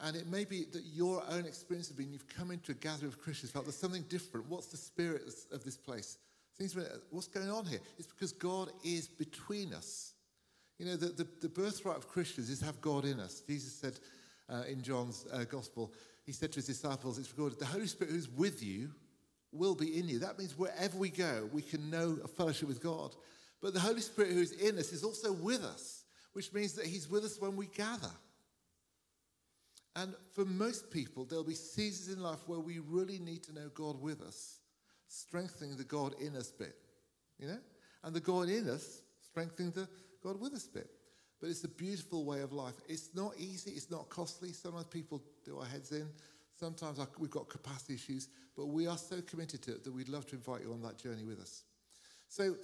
And 0.00 0.16
it 0.16 0.26
may 0.26 0.44
be 0.44 0.64
that 0.72 0.84
your 0.92 1.22
own 1.30 1.44
experience 1.44 1.88
has 1.88 1.96
been 1.96 2.12
you've 2.12 2.28
come 2.28 2.50
into 2.50 2.72
a 2.72 2.74
gathering 2.74 3.12
of 3.12 3.20
Christians, 3.20 3.52
felt 3.52 3.66
there's 3.66 3.76
something 3.76 4.04
different. 4.08 4.48
What's 4.48 4.66
the 4.66 4.76
spirit 4.76 5.22
of 5.52 5.62
this 5.64 5.76
place? 5.76 6.18
Seems 6.58 6.76
what's 7.10 7.28
going 7.28 7.50
on 7.50 7.66
here? 7.66 7.80
It's 7.98 8.06
because 8.06 8.32
God 8.32 8.70
is 8.84 9.08
between 9.08 9.72
us. 9.74 10.12
You 10.78 10.86
know, 10.86 10.96
the, 10.96 11.08
the, 11.08 11.26
the 11.40 11.48
birthright 11.48 11.96
of 11.96 12.08
Christians 12.08 12.50
is 12.50 12.60
to 12.60 12.64
have 12.64 12.80
God 12.80 13.04
in 13.04 13.20
us. 13.20 13.42
Jesus 13.46 13.72
said 13.72 13.94
uh, 14.48 14.62
in 14.68 14.82
John's 14.82 15.26
uh, 15.32 15.44
Gospel, 15.44 15.92
he 16.24 16.32
said 16.32 16.52
to 16.52 16.56
his 16.56 16.66
disciples, 16.66 17.18
It's 17.18 17.30
recorded, 17.30 17.58
the 17.58 17.66
Holy 17.66 17.86
Spirit 17.86 18.12
who's 18.12 18.28
with 18.28 18.62
you 18.62 18.90
will 19.54 19.74
be 19.74 19.98
in 19.98 20.08
you. 20.08 20.18
That 20.18 20.38
means 20.38 20.58
wherever 20.58 20.96
we 20.96 21.10
go, 21.10 21.48
we 21.52 21.62
can 21.62 21.90
know 21.90 22.18
a 22.24 22.28
fellowship 22.28 22.68
with 22.68 22.82
God. 22.82 23.14
But 23.62 23.72
the 23.72 23.80
Holy 23.80 24.00
Spirit 24.00 24.32
who 24.32 24.40
is 24.40 24.52
in 24.52 24.78
us 24.78 24.92
is 24.92 25.04
also 25.04 25.32
with 25.32 25.64
us, 25.64 26.04
which 26.32 26.52
means 26.52 26.74
that 26.74 26.86
He's 26.86 27.08
with 27.08 27.24
us 27.24 27.40
when 27.40 27.56
we 27.56 27.66
gather. 27.66 28.10
And 29.96 30.14
for 30.34 30.44
most 30.44 30.90
people, 30.90 31.24
there'll 31.24 31.44
be 31.44 31.54
seasons 31.54 32.16
in 32.16 32.22
life 32.22 32.40
where 32.46 32.58
we 32.58 32.80
really 32.80 33.18
need 33.18 33.44
to 33.44 33.54
know 33.54 33.70
God 33.74 34.00
with 34.00 34.20
us, 34.22 34.58
strengthening 35.06 35.76
the 35.76 35.84
God 35.84 36.14
in 36.20 36.34
us 36.34 36.50
bit, 36.50 36.74
you 37.38 37.46
know? 37.46 37.58
And 38.02 38.14
the 38.14 38.20
God 38.20 38.48
in 38.48 38.68
us 38.68 39.02
strengthening 39.22 39.70
the 39.70 39.88
God 40.22 40.40
with 40.40 40.52
us 40.52 40.66
bit. 40.66 40.90
But 41.40 41.50
it's 41.50 41.64
a 41.64 41.68
beautiful 41.68 42.24
way 42.24 42.40
of 42.40 42.52
life. 42.52 42.74
It's 42.88 43.10
not 43.14 43.32
easy, 43.38 43.72
it's 43.72 43.90
not 43.90 44.08
costly. 44.08 44.52
Sometimes 44.52 44.86
people 44.86 45.22
do 45.44 45.58
our 45.58 45.66
heads 45.66 45.92
in. 45.92 46.08
Sometimes 46.58 46.98
we've 47.18 47.30
got 47.30 47.48
capacity 47.48 47.94
issues, 47.94 48.28
but 48.56 48.66
we 48.66 48.86
are 48.86 48.98
so 48.98 49.20
committed 49.22 49.62
to 49.62 49.72
it 49.72 49.84
that 49.84 49.92
we'd 49.92 50.08
love 50.08 50.26
to 50.26 50.36
invite 50.36 50.62
you 50.62 50.72
on 50.72 50.82
that 50.82 50.98
journey 50.98 51.24
with 51.24 51.40
us. 51.40 51.64
So, 52.28 52.56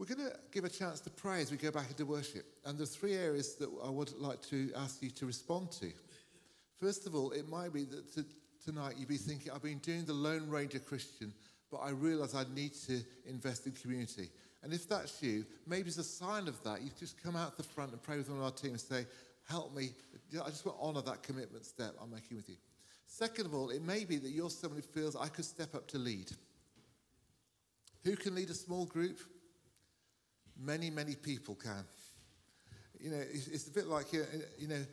we're 0.00 0.06
going 0.06 0.30
to 0.30 0.36
give 0.50 0.64
a 0.64 0.70
chance 0.70 0.98
to 1.00 1.10
pray 1.10 1.42
as 1.42 1.50
we 1.50 1.58
go 1.58 1.70
back 1.70 1.90
into 1.90 2.06
worship. 2.06 2.46
And 2.64 2.78
there's 2.78 2.96
three 2.96 3.16
areas 3.16 3.56
that 3.56 3.68
I 3.84 3.90
would 3.90 4.18
like 4.18 4.40
to 4.48 4.70
ask 4.74 5.02
you 5.02 5.10
to 5.10 5.26
respond 5.26 5.72
to. 5.72 5.92
First 6.80 7.06
of 7.06 7.14
all, 7.14 7.32
it 7.32 7.46
might 7.50 7.74
be 7.74 7.84
that 7.84 8.14
to, 8.14 8.24
tonight 8.64 8.94
you'd 8.96 9.08
be 9.08 9.18
thinking, 9.18 9.52
I've 9.52 9.62
been 9.62 9.76
doing 9.78 10.06
the 10.06 10.14
Lone 10.14 10.48
Ranger 10.48 10.78
Christian, 10.78 11.34
but 11.70 11.78
I 11.78 11.90
realize 11.90 12.34
I 12.34 12.44
need 12.54 12.72
to 12.86 13.02
invest 13.26 13.66
in 13.66 13.72
community. 13.72 14.30
And 14.62 14.72
if 14.72 14.88
that's 14.88 15.22
you, 15.22 15.44
maybe 15.66 15.88
as 15.88 15.98
a 15.98 16.04
sign 16.04 16.48
of 16.48 16.62
that, 16.64 16.80
you 16.80 16.90
just 16.98 17.22
come 17.22 17.36
out 17.36 17.58
the 17.58 17.62
front 17.62 17.92
and 17.92 18.02
pray 18.02 18.16
with 18.16 18.30
one 18.30 18.38
of 18.38 18.44
our 18.44 18.50
team 18.50 18.70
and 18.70 18.80
say, 18.80 19.06
Help 19.48 19.74
me. 19.74 19.90
I 20.32 20.48
just 20.48 20.64
want 20.64 20.78
to 20.78 20.84
honor 20.84 21.02
that 21.02 21.22
commitment 21.22 21.66
step 21.66 21.94
I'm 22.00 22.10
making 22.10 22.36
with 22.36 22.48
you. 22.48 22.56
Second 23.10 23.46
of 23.46 23.54
all, 23.54 23.70
it 23.70 23.82
may 23.82 24.04
be 24.04 24.18
that 24.18 24.30
you're 24.30 24.48
someone 24.48 24.80
who 24.80 25.00
feels 25.00 25.16
I 25.16 25.26
could 25.26 25.44
step 25.44 25.74
up 25.74 25.88
to 25.88 25.98
lead. 25.98 26.30
Who 28.04 28.14
can 28.14 28.36
lead 28.36 28.50
a 28.50 28.54
small 28.54 28.86
group? 28.86 29.18
Many, 30.56 30.90
many 30.90 31.16
people 31.16 31.56
can. 31.56 31.84
You 33.00 33.10
know, 33.10 33.20
it's, 33.32 33.66
a 33.66 33.72
bit 33.72 33.88
like, 33.88 34.12
you 34.12 34.68
know, 34.68 34.86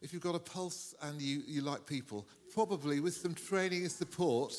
if 0.00 0.14
you've 0.14 0.22
got 0.22 0.34
a 0.34 0.40
pulse 0.40 0.94
and 1.02 1.20
you, 1.20 1.42
you 1.46 1.60
like 1.60 1.84
people, 1.84 2.26
probably 2.54 2.98
with 2.98 3.14
some 3.14 3.34
training 3.34 3.82
and 3.82 3.92
support, 3.92 4.56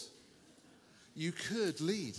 you 1.16 1.32
could 1.32 1.82
lead. 1.82 2.18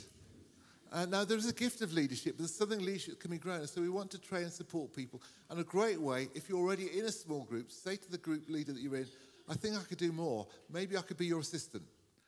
Uh, 0.91 1.07
now, 1.07 1.25
there's 1.25 1.47
a 1.47 1.55
gift 1.55 1.81
of 1.83 1.93
leadership, 1.93 2.35
but 2.37 2.39
there's 2.39 2.55
something 2.55 2.85
leadership 2.85 3.21
can 3.21 3.31
be 3.31 3.39
grown. 3.39 3.69
So 3.69 3.81
we 3.81 3.89
want 3.89 4.11
to 4.11 4.19
train 4.19 4.45
and 4.45 4.53
support 4.53 4.93
people. 4.93 5.23
And 5.49 5.61
a 5.61 5.65
great 5.65 6.01
way, 6.01 6.29
if 6.35 6.49
you're 6.49 6.59
already 6.59 6.99
in 6.99 7.05
a 7.05 7.13
small 7.13 7.45
group, 7.45 7.71
say 7.71 7.95
to 7.95 8.11
the 8.11 8.19
group 8.19 8.49
leader 8.49 8.73
that 8.73 8.83
you're 8.83 8.97
in, 8.97 9.07
I 9.49 9.55
think 9.55 9.77
I 9.77 9.83
could 9.83 9.99
do 9.99 10.13
more. 10.13 10.47
Maybe 10.71 10.97
I 10.97 11.03
could 11.03 11.17
be 11.17 11.27
your 11.27 11.41
assistant. 11.41 11.85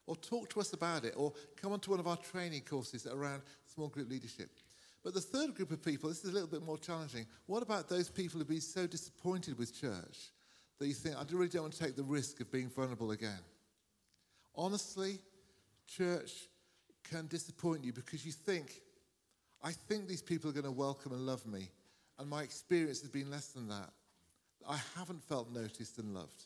Or 0.07 0.17
talk 0.17 0.51
to 0.51 0.61
us 0.61 0.73
about 0.73 1.05
it. 1.05 1.15
Or 1.17 1.33
come 1.57 1.73
onto 1.73 1.91
one 1.91 2.01
of 2.01 2.07
our 2.07 2.17
training 2.17 2.63
courses 2.63 3.07
around 3.07 3.43
small 3.73 3.89
group 3.89 4.11
leadership. 4.11 4.51
But 5.03 5.15
the 5.15 5.21
third 5.21 5.55
group 5.55 5.71
of 5.71 5.83
people, 5.85 6.09
this 6.09 6.25
is 6.25 6.31
a 6.31 6.33
little 6.33 6.49
bit 6.49 6.65
more 6.65 6.79
challenging. 6.79 7.27
What 7.47 7.63
about 7.63 7.89
those 7.89 8.09
people 8.09 8.39
who've 8.39 8.49
been 8.49 8.61
so 8.61 8.87
disappointed 8.87 9.59
with 9.59 9.79
church 9.79 10.33
that 10.79 10.87
you 10.87 10.95
think, 10.95 11.17
I 11.17 11.25
really 11.31 11.49
don't 11.49 11.63
want 11.63 11.75
to 11.75 11.85
take 11.85 11.95
the 11.95 12.03
risk 12.03 12.41
of 12.41 12.51
being 12.51 12.71
vulnerable 12.71 13.11
again? 13.11 13.41
Honestly, 14.57 15.19
church 15.87 16.49
can 17.03 17.27
disappoint 17.27 17.85
you 17.85 17.93
because 17.93 18.25
you 18.25 18.33
think, 18.33 18.81
I 19.63 19.73
think 19.73 20.09
these 20.09 20.23
people 20.23 20.49
are 20.49 20.55
going 20.55 20.65
to 20.65 20.73
welcome 20.73 21.13
and 21.13 21.27
love 21.27 21.47
me. 21.47 21.69
And 22.19 22.29
my 22.29 22.43
experience 22.43 23.01
has 23.01 23.11
been 23.11 23.31
less 23.31 23.49
than 23.49 23.69
that. 23.69 23.91
I 24.69 24.79
haven't 24.97 25.23
felt 25.25 25.53
noticed 25.53 25.99
and 25.99 26.15
loved. 26.15 26.45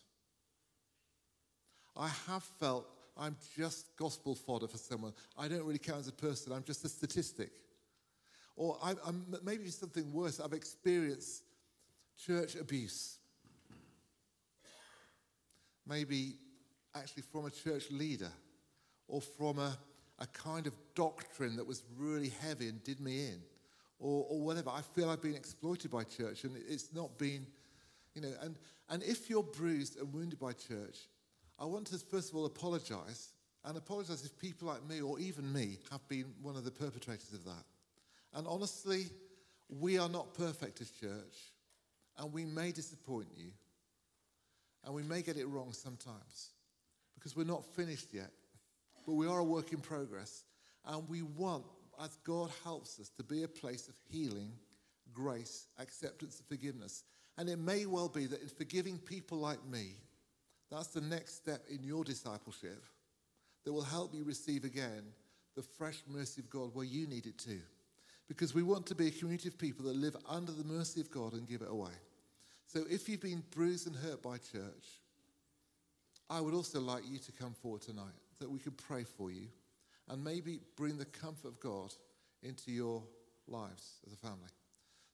I 1.98 2.08
have 2.28 2.44
felt 2.44 2.86
I'm 3.16 3.36
just 3.56 3.96
gospel 3.96 4.36
fodder 4.36 4.68
for 4.68 4.78
someone. 4.78 5.12
I 5.36 5.48
don't 5.48 5.64
really 5.64 5.78
count 5.78 5.98
as 5.98 6.08
a 6.08 6.12
person, 6.12 6.52
I'm 6.52 6.62
just 6.62 6.84
a 6.84 6.88
statistic. 6.88 7.50
Or 8.56 8.78
I, 8.82 8.90
am 9.06 9.26
maybe 9.44 9.68
something 9.70 10.12
worse, 10.12 10.40
I've 10.40 10.52
experienced 10.52 11.42
church 12.24 12.54
abuse. 12.54 13.18
Maybe 15.86 16.34
actually 16.94 17.22
from 17.22 17.46
a 17.46 17.50
church 17.50 17.90
leader 17.90 18.30
or 19.08 19.20
from 19.20 19.58
a, 19.58 19.76
a 20.18 20.26
kind 20.26 20.66
of 20.66 20.74
doctrine 20.94 21.56
that 21.56 21.66
was 21.66 21.82
really 21.96 22.32
heavy 22.40 22.68
and 22.68 22.82
did 22.84 23.00
me 23.00 23.26
in. 23.26 23.40
Or, 24.00 24.26
or 24.28 24.40
whatever. 24.40 24.70
I 24.70 24.80
feel 24.80 25.10
I've 25.10 25.22
been 25.22 25.34
exploited 25.34 25.90
by 25.90 26.04
church 26.04 26.44
and 26.44 26.56
it's 26.68 26.94
not 26.94 27.18
been, 27.18 27.46
you 28.14 28.22
know, 28.22 28.32
and, 28.42 28.56
and 28.88 29.02
if 29.02 29.28
you're 29.28 29.42
bruised 29.42 29.98
and 29.98 30.12
wounded 30.12 30.38
by 30.38 30.52
church, 30.52 31.08
I 31.58 31.64
want 31.64 31.86
to 31.88 31.98
first 31.98 32.30
of 32.30 32.36
all 32.36 32.46
apologize 32.46 33.32
and 33.64 33.76
apologize 33.76 34.24
if 34.24 34.38
people 34.38 34.68
like 34.68 34.86
me 34.88 35.00
or 35.00 35.18
even 35.18 35.52
me 35.52 35.78
have 35.90 36.06
been 36.08 36.26
one 36.40 36.56
of 36.56 36.64
the 36.64 36.70
perpetrators 36.70 37.32
of 37.32 37.44
that. 37.44 37.64
And 38.34 38.46
honestly, 38.46 39.06
we 39.68 39.98
are 39.98 40.08
not 40.08 40.34
perfect 40.34 40.80
as 40.80 40.90
church, 40.90 41.52
and 42.16 42.32
we 42.32 42.44
may 42.44 42.72
disappoint 42.72 43.28
you, 43.36 43.50
and 44.84 44.94
we 44.94 45.02
may 45.02 45.22
get 45.22 45.36
it 45.36 45.46
wrong 45.46 45.72
sometimes 45.72 46.50
because 47.14 47.36
we're 47.36 47.44
not 47.44 47.64
finished 47.74 48.08
yet, 48.12 48.30
but 49.06 49.14
we 49.14 49.26
are 49.26 49.40
a 49.40 49.44
work 49.44 49.72
in 49.72 49.80
progress, 49.80 50.44
and 50.86 51.08
we 51.08 51.22
want, 51.22 51.64
as 52.02 52.16
God 52.24 52.50
helps 52.64 53.00
us, 53.00 53.08
to 53.10 53.24
be 53.24 53.42
a 53.42 53.48
place 53.48 53.88
of 53.88 53.94
healing, 54.08 54.52
grace, 55.12 55.66
acceptance, 55.78 56.38
and 56.38 56.46
forgiveness. 56.46 57.02
And 57.36 57.48
it 57.48 57.58
may 57.58 57.86
well 57.86 58.08
be 58.08 58.26
that 58.26 58.42
in 58.42 58.48
forgiving 58.48 58.98
people 58.98 59.38
like 59.38 59.64
me, 59.66 59.96
that's 60.70 60.88
the 60.88 61.00
next 61.00 61.36
step 61.36 61.64
in 61.70 61.82
your 61.82 62.04
discipleship 62.04 62.82
that 63.64 63.72
will 63.72 63.82
help 63.82 64.14
you 64.14 64.24
receive 64.24 64.64
again 64.64 65.02
the 65.56 65.62
fresh 65.62 66.02
mercy 66.06 66.40
of 66.40 66.50
God 66.50 66.70
where 66.74 66.84
you 66.84 67.06
need 67.06 67.26
it 67.26 67.38
to. 67.38 67.58
Because 68.28 68.54
we 68.54 68.62
want 68.62 68.86
to 68.86 68.94
be 68.94 69.08
a 69.08 69.10
community 69.10 69.48
of 69.48 69.58
people 69.58 69.86
that 69.86 69.96
live 69.96 70.16
under 70.28 70.52
the 70.52 70.64
mercy 70.64 71.00
of 71.00 71.10
God 71.10 71.32
and 71.32 71.48
give 71.48 71.62
it 71.62 71.70
away. 71.70 71.92
So 72.66 72.84
if 72.90 73.08
you've 73.08 73.22
been 73.22 73.42
bruised 73.50 73.86
and 73.86 73.96
hurt 73.96 74.22
by 74.22 74.36
church, 74.36 75.00
I 76.28 76.40
would 76.40 76.52
also 76.52 76.80
like 76.80 77.04
you 77.08 77.18
to 77.18 77.32
come 77.32 77.54
forward 77.54 77.80
tonight 77.80 78.14
that 78.38 78.50
we 78.50 78.58
can 78.58 78.72
pray 78.72 79.04
for 79.04 79.30
you 79.30 79.48
and 80.08 80.22
maybe 80.22 80.60
bring 80.76 80.98
the 80.98 81.06
comfort 81.06 81.48
of 81.48 81.60
God 81.60 81.94
into 82.42 82.70
your 82.70 83.02
lives 83.46 84.00
as 84.06 84.12
a 84.12 84.16
family. 84.16 84.50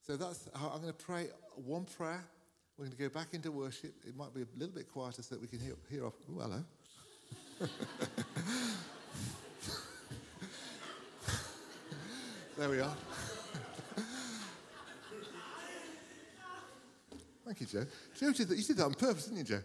So 0.06 0.16
that's 0.16 0.48
how 0.54 0.68
I'm 0.68 0.82
going 0.82 0.92
to 0.92 1.04
pray 1.04 1.28
one 1.54 1.84
prayer. 1.84 2.24
We're 2.76 2.86
going 2.86 2.96
to 2.96 3.02
go 3.04 3.08
back 3.08 3.28
into 3.34 3.52
worship. 3.52 3.94
It 4.04 4.16
might 4.16 4.34
be 4.34 4.42
a 4.42 4.46
little 4.58 4.74
bit 4.74 4.92
quieter 4.92 5.22
so 5.22 5.36
that 5.36 5.40
we 5.40 5.46
can 5.46 5.60
hear, 5.60 5.74
hear 5.88 6.06
off. 6.06 6.14
Ooh, 6.28 6.40
hello. 6.40 6.64
there 12.58 12.68
we 12.68 12.80
are. 12.80 12.96
Thank 17.44 17.60
you, 17.60 17.66
Joe. 17.66 17.86
Joe 18.18 18.32
did 18.32 18.48
that. 18.48 18.58
You 18.58 18.64
did 18.64 18.76
that 18.78 18.86
on 18.86 18.94
purpose, 18.94 19.26
didn't 19.26 19.38
you, 19.38 19.44
Joe? 19.44 19.62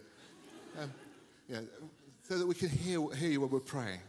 Um, 0.80 0.92
yeah, 1.48 1.62
so 2.28 2.38
that 2.38 2.46
we 2.46 2.54
can 2.54 2.70
hear, 2.70 3.02
hear 3.16 3.32
you 3.32 3.42
when 3.42 3.50
we're 3.50 3.60
praying. 3.60 4.02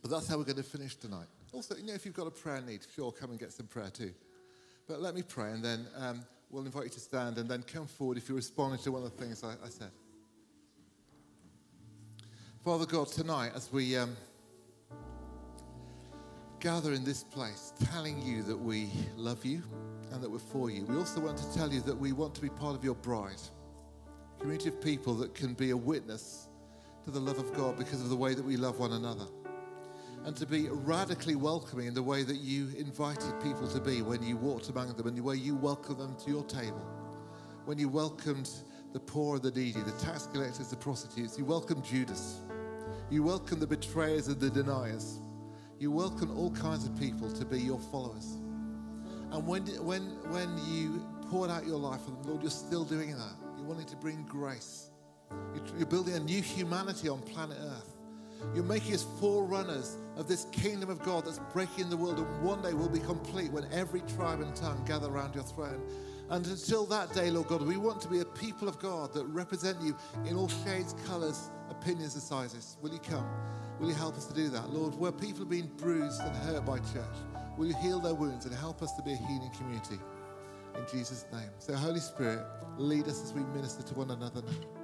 But 0.00 0.10
that's 0.10 0.26
how 0.26 0.36
we're 0.36 0.42
going 0.44 0.56
to 0.56 0.64
finish 0.64 0.96
tonight. 0.96 1.28
Also, 1.52 1.76
you 1.76 1.86
know, 1.86 1.94
if 1.94 2.04
you've 2.04 2.14
got 2.14 2.26
a 2.26 2.32
prayer 2.32 2.60
need, 2.60 2.80
sure, 2.96 3.12
come 3.12 3.30
and 3.30 3.38
get 3.38 3.52
some 3.52 3.66
prayer 3.66 3.90
too. 3.90 4.12
But 4.88 5.00
let 5.00 5.14
me 5.14 5.22
pray, 5.22 5.52
and 5.52 5.64
then 5.64 5.86
um, 5.96 6.24
we'll 6.52 6.66
invite 6.66 6.84
you 6.84 6.90
to 6.90 7.00
stand, 7.00 7.38
and 7.38 7.48
then 7.48 7.62
come 7.62 7.86
forward 7.86 8.18
if 8.18 8.28
you're 8.28 8.36
responding 8.36 8.78
to 8.80 8.92
one 8.92 9.02
of 9.02 9.10
the 9.10 9.24
things 9.24 9.42
I, 9.42 9.52
I 9.64 9.68
said. 9.68 9.90
Father 12.62 12.86
God, 12.86 13.08
tonight, 13.08 13.52
as 13.56 13.72
we 13.72 13.96
um, 13.96 14.16
gather 16.60 16.92
in 16.92 17.02
this 17.02 17.24
place, 17.24 17.72
telling 17.90 18.22
you 18.22 18.42
that 18.44 18.56
we 18.56 18.90
love 19.16 19.44
you 19.44 19.62
and 20.12 20.22
that 20.22 20.30
we're 20.30 20.38
for 20.38 20.70
you, 20.70 20.84
we 20.84 20.96
also 20.96 21.20
want 21.20 21.38
to 21.38 21.54
tell 21.54 21.72
you 21.72 21.80
that 21.80 21.96
we 21.96 22.12
want 22.12 22.34
to 22.34 22.40
be 22.40 22.50
part 22.50 22.76
of 22.76 22.84
your 22.84 22.94
bride 22.94 23.40
community 24.38 24.68
of 24.68 24.80
people 24.80 25.14
that 25.14 25.34
can 25.34 25.54
be 25.54 25.70
a 25.70 25.76
witness 25.76 26.48
to 27.04 27.10
the 27.10 27.20
love 27.20 27.38
of 27.38 27.52
God 27.54 27.78
because 27.78 28.00
of 28.02 28.10
the 28.10 28.16
way 28.16 28.34
that 28.34 28.44
we 28.44 28.56
love 28.56 28.78
one 28.78 28.92
another. 28.92 29.26
And 30.24 30.36
to 30.36 30.46
be 30.46 30.68
radically 30.70 31.34
welcoming 31.34 31.88
in 31.88 31.94
the 31.94 32.02
way 32.02 32.22
that 32.22 32.36
you 32.36 32.68
invited 32.78 33.40
people 33.42 33.66
to 33.68 33.80
be 33.80 34.02
when 34.02 34.22
you 34.22 34.36
walked 34.36 34.68
among 34.68 34.94
them 34.94 35.08
and 35.08 35.16
the 35.16 35.20
way 35.20 35.34
you 35.34 35.56
welcomed 35.56 35.98
them 35.98 36.16
to 36.24 36.30
your 36.30 36.44
table. 36.44 36.86
When 37.64 37.78
you 37.78 37.88
welcomed 37.88 38.48
the 38.92 39.00
poor 39.00 39.36
and 39.36 39.44
the 39.44 39.50
needy, 39.50 39.80
the 39.80 39.92
tax 39.92 40.28
collectors, 40.32 40.68
the 40.68 40.76
prostitutes, 40.76 41.36
you 41.38 41.44
welcomed 41.44 41.84
Judas. 41.84 42.40
You 43.10 43.24
welcomed 43.24 43.60
the 43.60 43.66
betrayers 43.66 44.28
and 44.28 44.40
the 44.40 44.50
deniers. 44.50 45.20
You 45.78 45.90
welcomed 45.90 46.30
all 46.36 46.52
kinds 46.52 46.86
of 46.86 46.96
people 46.98 47.30
to 47.32 47.44
be 47.44 47.60
your 47.60 47.80
followers. 47.80 48.38
And 49.32 49.46
when, 49.46 49.66
when, 49.84 50.02
when 50.30 50.56
you 50.68 51.04
poured 51.30 51.50
out 51.50 51.66
your 51.66 51.78
life 51.78 52.02
for 52.02 52.10
them, 52.10 52.22
Lord, 52.24 52.42
you're 52.42 52.50
still 52.50 52.84
doing 52.84 53.16
that. 53.16 53.32
You're 53.56 53.66
wanting 53.66 53.86
to 53.86 53.96
bring 53.96 54.24
grace. 54.28 54.90
You're 55.76 55.86
building 55.86 56.14
a 56.14 56.20
new 56.20 56.42
humanity 56.42 57.08
on 57.08 57.22
planet 57.22 57.58
Earth. 57.60 57.91
You're 58.54 58.64
making 58.64 58.94
us 58.94 59.06
forerunners 59.20 59.96
of 60.16 60.28
this 60.28 60.46
kingdom 60.52 60.90
of 60.90 61.02
God 61.02 61.24
that's 61.24 61.40
breaking 61.52 61.90
the 61.90 61.96
world, 61.96 62.18
and 62.18 62.42
one 62.42 62.62
day 62.62 62.72
will 62.72 62.88
be 62.88 62.98
complete 62.98 63.50
when 63.52 63.66
every 63.72 64.00
tribe 64.00 64.40
and 64.40 64.54
tongue 64.54 64.84
gather 64.86 65.08
around 65.08 65.34
your 65.34 65.44
throne. 65.44 65.82
And 66.30 66.46
until 66.46 66.86
that 66.86 67.12
day, 67.12 67.30
Lord 67.30 67.48
God, 67.48 67.62
we 67.62 67.76
want 67.76 68.00
to 68.02 68.08
be 68.08 68.20
a 68.20 68.24
people 68.24 68.68
of 68.68 68.78
God 68.78 69.12
that 69.14 69.24
represent 69.26 69.80
you 69.82 69.96
in 70.26 70.36
all 70.36 70.48
shades, 70.48 70.94
colors, 71.06 71.50
opinions, 71.70 72.14
and 72.14 72.22
sizes. 72.22 72.76
Will 72.80 72.92
you 72.92 73.00
come? 73.00 73.26
Will 73.80 73.88
you 73.88 73.94
help 73.94 74.16
us 74.16 74.26
to 74.26 74.34
do 74.34 74.48
that? 74.50 74.70
Lord, 74.70 74.94
where 74.94 75.12
people 75.12 75.40
have 75.40 75.50
been 75.50 75.70
bruised 75.76 76.20
and 76.20 76.34
hurt 76.36 76.64
by 76.64 76.78
church, 76.78 77.16
will 77.56 77.66
you 77.66 77.76
heal 77.76 78.00
their 78.00 78.14
wounds 78.14 78.46
and 78.46 78.54
help 78.54 78.82
us 78.82 78.92
to 78.94 79.02
be 79.02 79.12
a 79.12 79.16
healing 79.16 79.50
community? 79.56 79.98
in 80.76 80.86
Jesus' 80.90 81.26
name. 81.32 81.50
So, 81.58 81.74
Holy 81.74 82.00
Spirit, 82.00 82.40
lead 82.78 83.06
us 83.08 83.22
as 83.22 83.32
we 83.32 83.42
minister 83.54 83.82
to 83.82 83.94
one 83.94 84.10
another 84.10 84.42
now. 84.42 84.81